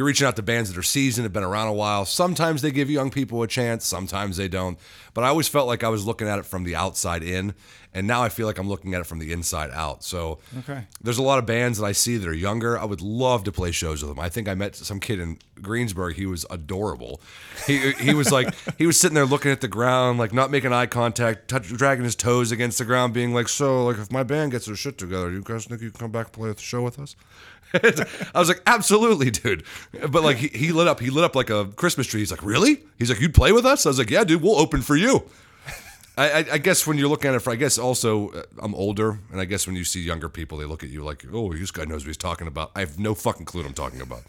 You're 0.00 0.06
reaching 0.06 0.26
out 0.26 0.36
to 0.36 0.42
bands 0.42 0.70
that 0.72 0.78
are 0.78 0.82
seasoned, 0.82 1.26
have 1.26 1.32
been 1.34 1.42
around 1.42 1.68
a 1.68 1.74
while. 1.74 2.06
Sometimes 2.06 2.62
they 2.62 2.70
give 2.70 2.88
young 2.88 3.10
people 3.10 3.42
a 3.42 3.46
chance, 3.46 3.84
sometimes 3.86 4.38
they 4.38 4.48
don't. 4.48 4.78
But 5.12 5.24
I 5.24 5.28
always 5.28 5.46
felt 5.46 5.66
like 5.66 5.84
I 5.84 5.90
was 5.90 6.06
looking 6.06 6.26
at 6.26 6.38
it 6.38 6.46
from 6.46 6.64
the 6.64 6.74
outside 6.74 7.22
in, 7.22 7.52
and 7.92 8.06
now 8.06 8.22
I 8.22 8.30
feel 8.30 8.46
like 8.46 8.56
I'm 8.56 8.66
looking 8.66 8.94
at 8.94 9.02
it 9.02 9.04
from 9.06 9.18
the 9.18 9.30
inside 9.30 9.68
out. 9.72 10.02
So 10.02 10.38
Okay. 10.60 10.86
there's 11.02 11.18
a 11.18 11.22
lot 11.22 11.38
of 11.38 11.44
bands 11.44 11.76
that 11.78 11.84
I 11.84 11.92
see 11.92 12.16
that 12.16 12.26
are 12.26 12.32
younger. 12.32 12.78
I 12.78 12.86
would 12.86 13.02
love 13.02 13.44
to 13.44 13.52
play 13.52 13.72
shows 13.72 14.00
with 14.02 14.08
them. 14.10 14.18
I 14.18 14.30
think 14.30 14.48
I 14.48 14.54
met 14.54 14.74
some 14.74 15.00
kid 15.00 15.20
in 15.20 15.36
Greensburg. 15.60 16.14
He 16.16 16.24
was 16.24 16.46
adorable. 16.48 17.20
He 17.66 17.92
he 17.92 18.14
was 18.14 18.32
like 18.32 18.54
he 18.78 18.86
was 18.86 18.98
sitting 18.98 19.16
there 19.16 19.26
looking 19.26 19.50
at 19.52 19.60
the 19.60 19.68
ground, 19.68 20.18
like 20.18 20.32
not 20.32 20.50
making 20.50 20.72
eye 20.72 20.86
contact, 20.86 21.48
touch, 21.48 21.68
dragging 21.68 22.04
his 22.04 22.16
toes 22.16 22.50
against 22.52 22.78
the 22.78 22.86
ground, 22.86 23.12
being 23.12 23.34
like, 23.34 23.48
"So, 23.50 23.84
like, 23.84 23.98
if 23.98 24.10
my 24.10 24.22
band 24.22 24.52
gets 24.52 24.64
their 24.64 24.76
shit 24.76 24.96
together, 24.96 25.30
you 25.30 25.42
guys 25.42 25.66
think 25.66 25.82
you 25.82 25.90
can 25.90 26.00
come 26.00 26.10
back 26.12 26.28
and 26.28 26.32
play 26.32 26.50
the 26.50 26.58
show 26.58 26.80
with 26.80 26.98
us?" 26.98 27.16
I 28.34 28.38
was 28.38 28.48
like, 28.48 28.62
"Absolutely, 28.66 29.30
dude." 29.30 29.64
But 29.92 30.22
like 30.22 30.38
he, 30.38 30.48
he 30.48 30.72
lit 30.72 30.88
up, 30.88 31.00
he 31.00 31.10
lit 31.10 31.24
up 31.24 31.36
like 31.36 31.50
a 31.50 31.66
Christmas 31.66 32.06
tree. 32.06 32.20
He's 32.20 32.30
like, 32.30 32.44
"Really?" 32.44 32.82
He's 32.98 33.10
like, 33.10 33.20
"You'd 33.20 33.34
play 33.34 33.52
with 33.52 33.64
us?" 33.66 33.86
I 33.86 33.90
was 33.90 33.98
like, 33.98 34.10
"Yeah, 34.10 34.24
dude, 34.24 34.42
we'll 34.42 34.58
open 34.58 34.82
for 34.82 34.96
you." 34.96 35.24
I, 36.18 36.44
I, 36.52 36.58
guess 36.58 36.86
when 36.86 36.98
you're 36.98 37.08
looking 37.08 37.30
at 37.30 37.36
it, 37.36 37.38
for 37.40 37.50
I 37.50 37.56
guess 37.56 37.78
also 37.78 38.30
uh, 38.30 38.42
I'm 38.58 38.74
older, 38.74 39.18
and 39.32 39.40
I 39.40 39.46
guess 39.46 39.66
when 39.66 39.74
you 39.74 39.84
see 39.84 40.02
younger 40.02 40.28
people, 40.28 40.58
they 40.58 40.66
look 40.66 40.82
at 40.84 40.90
you 40.90 41.02
like, 41.02 41.24
"Oh, 41.32 41.52
this 41.52 41.70
guy 41.70 41.84
knows 41.84 42.04
what 42.04 42.08
he's 42.08 42.16
talking 42.16 42.46
about." 42.46 42.72
I 42.74 42.80
have 42.80 42.98
no 42.98 43.14
fucking 43.14 43.46
clue 43.46 43.62
what 43.62 43.68
I'm 43.68 43.74
talking 43.74 44.00
about. 44.00 44.22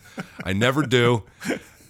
I 0.46 0.54
never 0.54 0.84
do. 0.84 1.24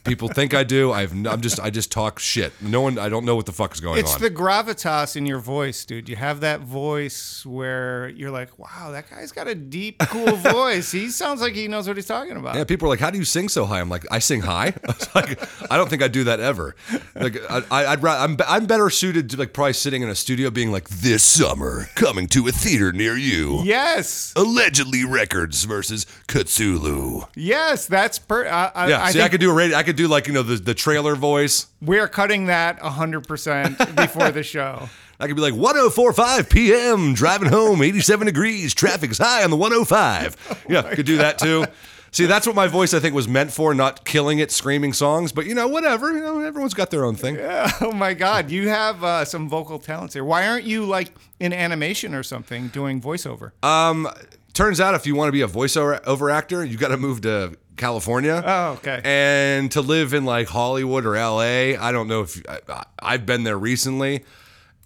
People 0.03 0.29
think 0.29 0.53
I 0.53 0.63
do. 0.63 0.91
I've 0.91 1.11
n- 1.11 1.27
I'm 1.27 1.41
just 1.41 1.59
I 1.59 1.69
just 1.69 1.91
talk 1.91 2.17
shit. 2.19 2.53
No 2.61 2.81
one. 2.81 2.97
I 2.97 3.07
don't 3.07 3.23
know 3.23 3.35
what 3.35 3.45
the 3.45 3.51
fuck 3.51 3.73
is 3.73 3.79
going 3.79 3.93
on. 3.93 3.99
It's 3.99 4.15
on. 4.15 4.21
the 4.21 4.31
gravitas 4.31 5.15
in 5.15 5.25
your 5.27 5.37
voice, 5.39 5.85
dude. 5.85 6.09
You 6.09 6.15
have 6.15 6.39
that 6.39 6.61
voice 6.61 7.45
where 7.45 8.09
you're 8.09 8.31
like, 8.31 8.57
wow, 8.57 8.89
that 8.91 9.09
guy's 9.09 9.31
got 9.31 9.47
a 9.47 9.53
deep, 9.55 9.99
cool 10.09 10.35
voice. 10.37 10.91
He 10.91 11.09
sounds 11.09 11.39
like 11.41 11.53
he 11.53 11.67
knows 11.67 11.87
what 11.87 11.97
he's 11.97 12.07
talking 12.07 12.35
about. 12.35 12.55
yeah, 12.55 12.63
people 12.63 12.87
are 12.87 12.89
like, 12.89 12.99
"How 12.99 13.11
do 13.11 13.17
you 13.19 13.25
sing 13.25 13.47
so 13.47 13.65
high?" 13.65 13.79
I'm 13.79 13.89
like, 13.89 14.05
"I 14.11 14.17
sing 14.19 14.41
high." 14.41 14.73
I 14.87 14.87
was 14.87 15.15
like, 15.15 15.71
I 15.71 15.77
don't 15.77 15.89
think 15.89 16.01
I 16.01 16.07
do 16.07 16.23
that 16.23 16.39
ever. 16.39 16.75
Like, 17.15 17.37
I, 17.49 17.61
I, 17.69 17.85
I'd 17.91 18.01
ra- 18.03 18.23
I'm 18.23 18.37
I'm 18.47 18.65
better 18.65 18.89
suited 18.89 19.29
to 19.31 19.37
like 19.37 19.53
probably 19.53 19.73
sitting 19.73 20.01
in 20.01 20.09
a 20.09 20.15
studio 20.15 20.49
being 20.49 20.71
like, 20.71 20.89
"This 20.89 21.23
summer, 21.23 21.89
coming 21.95 22.27
to 22.29 22.47
a 22.47 22.51
theater 22.51 22.91
near 22.91 23.15
you." 23.15 23.61
Yes, 23.63 24.33
Allegedly 24.35 25.05
Records 25.05 25.63
versus 25.65 26.05
Katsulu. 26.27 27.21
yes, 27.35 27.85
that's 27.85 28.19
per. 28.19 28.47
I, 28.47 28.71
I, 28.73 28.89
Yeah, 28.89 29.03
I 29.03 29.11
see, 29.11 29.19
I 29.19 29.23
think 29.23 29.31
could 29.33 29.41
do 29.41 29.51
a 29.51 29.53
radio. 29.53 29.77
I 29.77 29.83
could 29.83 29.90
do 29.93 30.07
like 30.07 30.27
you 30.27 30.33
know 30.33 30.43
the 30.43 30.55
the 30.55 30.73
trailer 30.73 31.15
voice. 31.15 31.67
we're 31.81 32.07
cutting 32.07 32.45
that 32.47 32.79
100% 32.79 33.95
before 33.95 34.31
the 34.31 34.43
show. 34.43 34.89
I 35.19 35.27
could 35.27 35.35
be 35.35 35.41
like 35.41 35.53
104.5 35.53 36.49
p.m. 36.49 37.13
driving 37.13 37.49
home, 37.49 37.83
87 37.83 38.25
degrees, 38.25 38.73
traffic's 38.73 39.19
high 39.19 39.43
on 39.43 39.51
the 39.51 39.57
105. 39.57 40.63
Yeah, 40.69 40.95
could 40.95 41.05
do 41.05 41.17
that 41.17 41.37
too. 41.37 41.65
See, 42.13 42.25
that's 42.25 42.45
what 42.45 42.55
my 42.55 42.67
voice 42.67 42.93
I 42.93 42.99
think 42.99 43.15
was 43.15 43.27
meant 43.27 43.51
for, 43.53 43.73
not 43.73 44.03
killing 44.03 44.39
it, 44.39 44.51
screaming 44.51 44.91
songs. 44.93 45.31
But 45.31 45.45
you 45.45 45.55
know, 45.55 45.67
whatever. 45.67 46.11
You 46.11 46.19
know, 46.19 46.39
everyone's 46.41 46.73
got 46.73 46.89
their 46.91 47.05
own 47.05 47.15
thing. 47.15 47.37
Oh 47.81 47.91
my 47.93 48.13
God, 48.13 48.51
you 48.51 48.67
have 48.69 49.03
uh, 49.03 49.23
some 49.25 49.47
vocal 49.47 49.79
talents 49.79 50.13
here. 50.13 50.23
Why 50.23 50.47
aren't 50.47 50.65
you 50.65 50.85
like 50.85 51.13
in 51.39 51.53
animation 51.53 52.13
or 52.13 52.23
something 52.23 52.67
doing 52.69 52.99
voiceover? 53.01 53.51
Um, 53.63 54.07
Turns 54.53 54.81
out, 54.81 54.95
if 54.95 55.07
you 55.07 55.15
want 55.15 55.29
to 55.29 55.31
be 55.31 55.41
a 55.41 55.47
voiceover 55.47 56.05
over 56.05 56.29
actor, 56.29 56.65
you 56.65 56.77
got 56.77 56.89
to 56.89 56.97
move 56.97 57.21
to 57.21 57.55
California. 57.81 58.43
Oh, 58.45 58.73
okay. 58.73 59.01
And 59.03 59.71
to 59.71 59.81
live 59.81 60.13
in 60.13 60.23
like 60.23 60.47
Hollywood 60.47 61.05
or 61.05 61.15
LA, 61.15 61.75
I 61.77 61.91
don't 61.91 62.07
know 62.07 62.21
if 62.21 62.41
I, 62.47 62.85
I've 62.99 63.25
been 63.25 63.43
there 63.43 63.57
recently. 63.57 64.23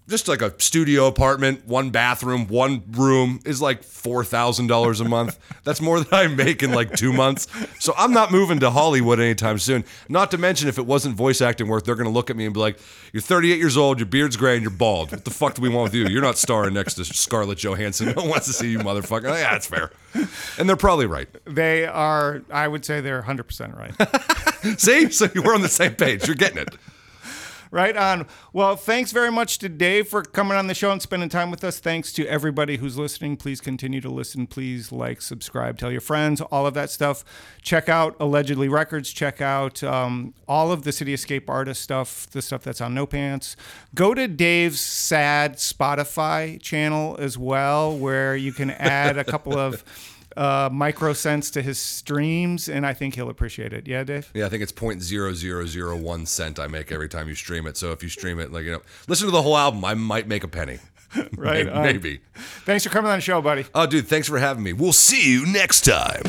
Just 0.08 0.28
like 0.28 0.40
a 0.40 0.54
studio 0.60 1.08
apartment, 1.08 1.66
one 1.66 1.90
bathroom, 1.90 2.46
one 2.46 2.84
room 2.92 3.40
is 3.44 3.60
like 3.60 3.82
four 3.82 4.24
thousand 4.24 4.68
dollars 4.68 5.00
a 5.00 5.04
month. 5.04 5.36
That's 5.64 5.80
more 5.80 5.98
than 5.98 6.14
I 6.14 6.28
make 6.28 6.62
in 6.62 6.70
like 6.72 6.94
two 6.94 7.12
months. 7.12 7.48
So 7.80 7.92
I'm 7.98 8.12
not 8.12 8.30
moving 8.30 8.60
to 8.60 8.70
Hollywood 8.70 9.18
anytime 9.18 9.58
soon. 9.58 9.84
Not 10.08 10.30
to 10.30 10.38
mention, 10.38 10.68
if 10.68 10.78
it 10.78 10.86
wasn't 10.86 11.16
voice 11.16 11.40
acting 11.40 11.66
work, 11.66 11.84
they're 11.84 11.96
gonna 11.96 12.10
look 12.10 12.30
at 12.30 12.36
me 12.36 12.44
and 12.44 12.54
be 12.54 12.60
like, 12.60 12.78
"You're 13.12 13.20
38 13.20 13.58
years 13.58 13.76
old, 13.76 13.98
your 13.98 14.06
beard's 14.06 14.36
gray, 14.36 14.54
and 14.54 14.62
you're 14.62 14.70
bald. 14.70 15.10
What 15.10 15.24
the 15.24 15.32
fuck 15.32 15.54
do 15.54 15.62
we 15.62 15.68
want 15.68 15.84
with 15.92 15.94
you? 15.94 16.06
You're 16.06 16.22
not 16.22 16.38
starring 16.38 16.74
next 16.74 16.94
to 16.94 17.04
Scarlett 17.04 17.58
Johansson. 17.58 18.06
No 18.16 18.22
one 18.22 18.30
wants 18.30 18.46
to 18.46 18.52
see 18.52 18.70
you, 18.70 18.78
motherfucker." 18.78 19.24
Yeah, 19.24 19.50
that's 19.50 19.66
fair. 19.66 19.90
And 20.58 20.68
they're 20.68 20.76
probably 20.76 21.06
right. 21.06 21.28
They 21.46 21.84
are, 21.84 22.42
I 22.50 22.68
would 22.68 22.84
say 22.84 23.00
they're 23.00 23.22
100% 23.22 23.76
right. 23.76 24.78
See, 24.80 25.10
so 25.10 25.28
we're 25.34 25.54
on 25.54 25.62
the 25.62 25.68
same 25.68 25.94
page. 25.94 26.26
You're 26.26 26.36
getting 26.36 26.58
it. 26.58 26.68
Right 27.70 27.96
on. 27.96 28.26
Well, 28.52 28.76
thanks 28.76 29.12
very 29.12 29.30
much 29.30 29.58
to 29.58 29.68
Dave 29.68 30.08
for 30.08 30.22
coming 30.22 30.56
on 30.56 30.66
the 30.66 30.74
show 30.74 30.90
and 30.90 31.02
spending 31.02 31.28
time 31.28 31.50
with 31.50 31.64
us. 31.64 31.78
Thanks 31.78 32.12
to 32.14 32.26
everybody 32.26 32.76
who's 32.76 32.96
listening. 32.96 33.36
Please 33.36 33.60
continue 33.60 34.00
to 34.00 34.08
listen. 34.08 34.46
Please 34.46 34.92
like, 34.92 35.20
subscribe, 35.20 35.78
tell 35.78 35.90
your 35.90 36.00
friends, 36.00 36.40
all 36.40 36.66
of 36.66 36.74
that 36.74 36.90
stuff. 36.90 37.24
Check 37.62 37.88
out 37.88 38.16
Allegedly 38.20 38.68
Records. 38.68 39.12
Check 39.12 39.40
out 39.40 39.82
um, 39.82 40.34
all 40.46 40.70
of 40.72 40.82
the 40.82 40.92
City 40.92 41.12
Escape 41.12 41.50
artist 41.50 41.82
stuff, 41.82 42.28
the 42.30 42.42
stuff 42.42 42.62
that's 42.62 42.80
on 42.80 42.94
No 42.94 43.06
Pants. 43.06 43.56
Go 43.94 44.14
to 44.14 44.28
Dave's 44.28 44.80
sad 44.80 45.56
Spotify 45.56 46.60
channel 46.60 47.16
as 47.18 47.36
well, 47.36 47.96
where 47.96 48.36
you 48.36 48.52
can 48.52 48.70
add 48.70 49.18
a 49.18 49.24
couple 49.24 49.58
of 49.58 49.84
uh, 50.36 50.68
micro 50.72 51.12
cents 51.12 51.50
to 51.52 51.62
his 51.62 51.78
streams, 51.78 52.68
and 52.68 52.86
I 52.86 52.92
think 52.92 53.14
he'll 53.14 53.30
appreciate 53.30 53.72
it. 53.72 53.86
Yeah, 53.86 54.04
Dave? 54.04 54.30
Yeah, 54.34 54.46
I 54.46 54.48
think 54.48 54.62
it's 54.62 54.72
point 54.72 55.02
zero 55.02 55.32
zero 55.34 55.66
zero 55.66 55.96
one 55.96 56.26
cent 56.26 56.58
I 56.58 56.66
make 56.66 56.92
every 56.92 57.08
time 57.08 57.28
you 57.28 57.34
stream 57.34 57.66
it. 57.66 57.76
So 57.76 57.92
if 57.92 58.02
you 58.02 58.08
stream 58.08 58.38
it, 58.40 58.52
like 58.52 58.64
you 58.64 58.72
know, 58.72 58.82
listen 59.08 59.26
to 59.26 59.32
the 59.32 59.42
whole 59.42 59.56
album, 59.56 59.84
I 59.84 59.94
might 59.94 60.26
make 60.28 60.44
a 60.44 60.48
penny. 60.48 60.78
Right 61.36 61.64
Maybe. 61.66 61.92
maybe. 61.92 62.20
Thanks 62.66 62.84
for 62.84 62.90
coming 62.90 63.10
on 63.10 63.16
the 63.18 63.22
show, 63.22 63.40
buddy. 63.40 63.64
Oh, 63.74 63.86
dude, 63.86 64.06
thanks 64.06 64.28
for 64.28 64.38
having 64.38 64.62
me. 64.62 64.74
We'll 64.74 64.92
see 64.92 65.32
you 65.32 65.46
next 65.46 65.82
time. 65.86 66.22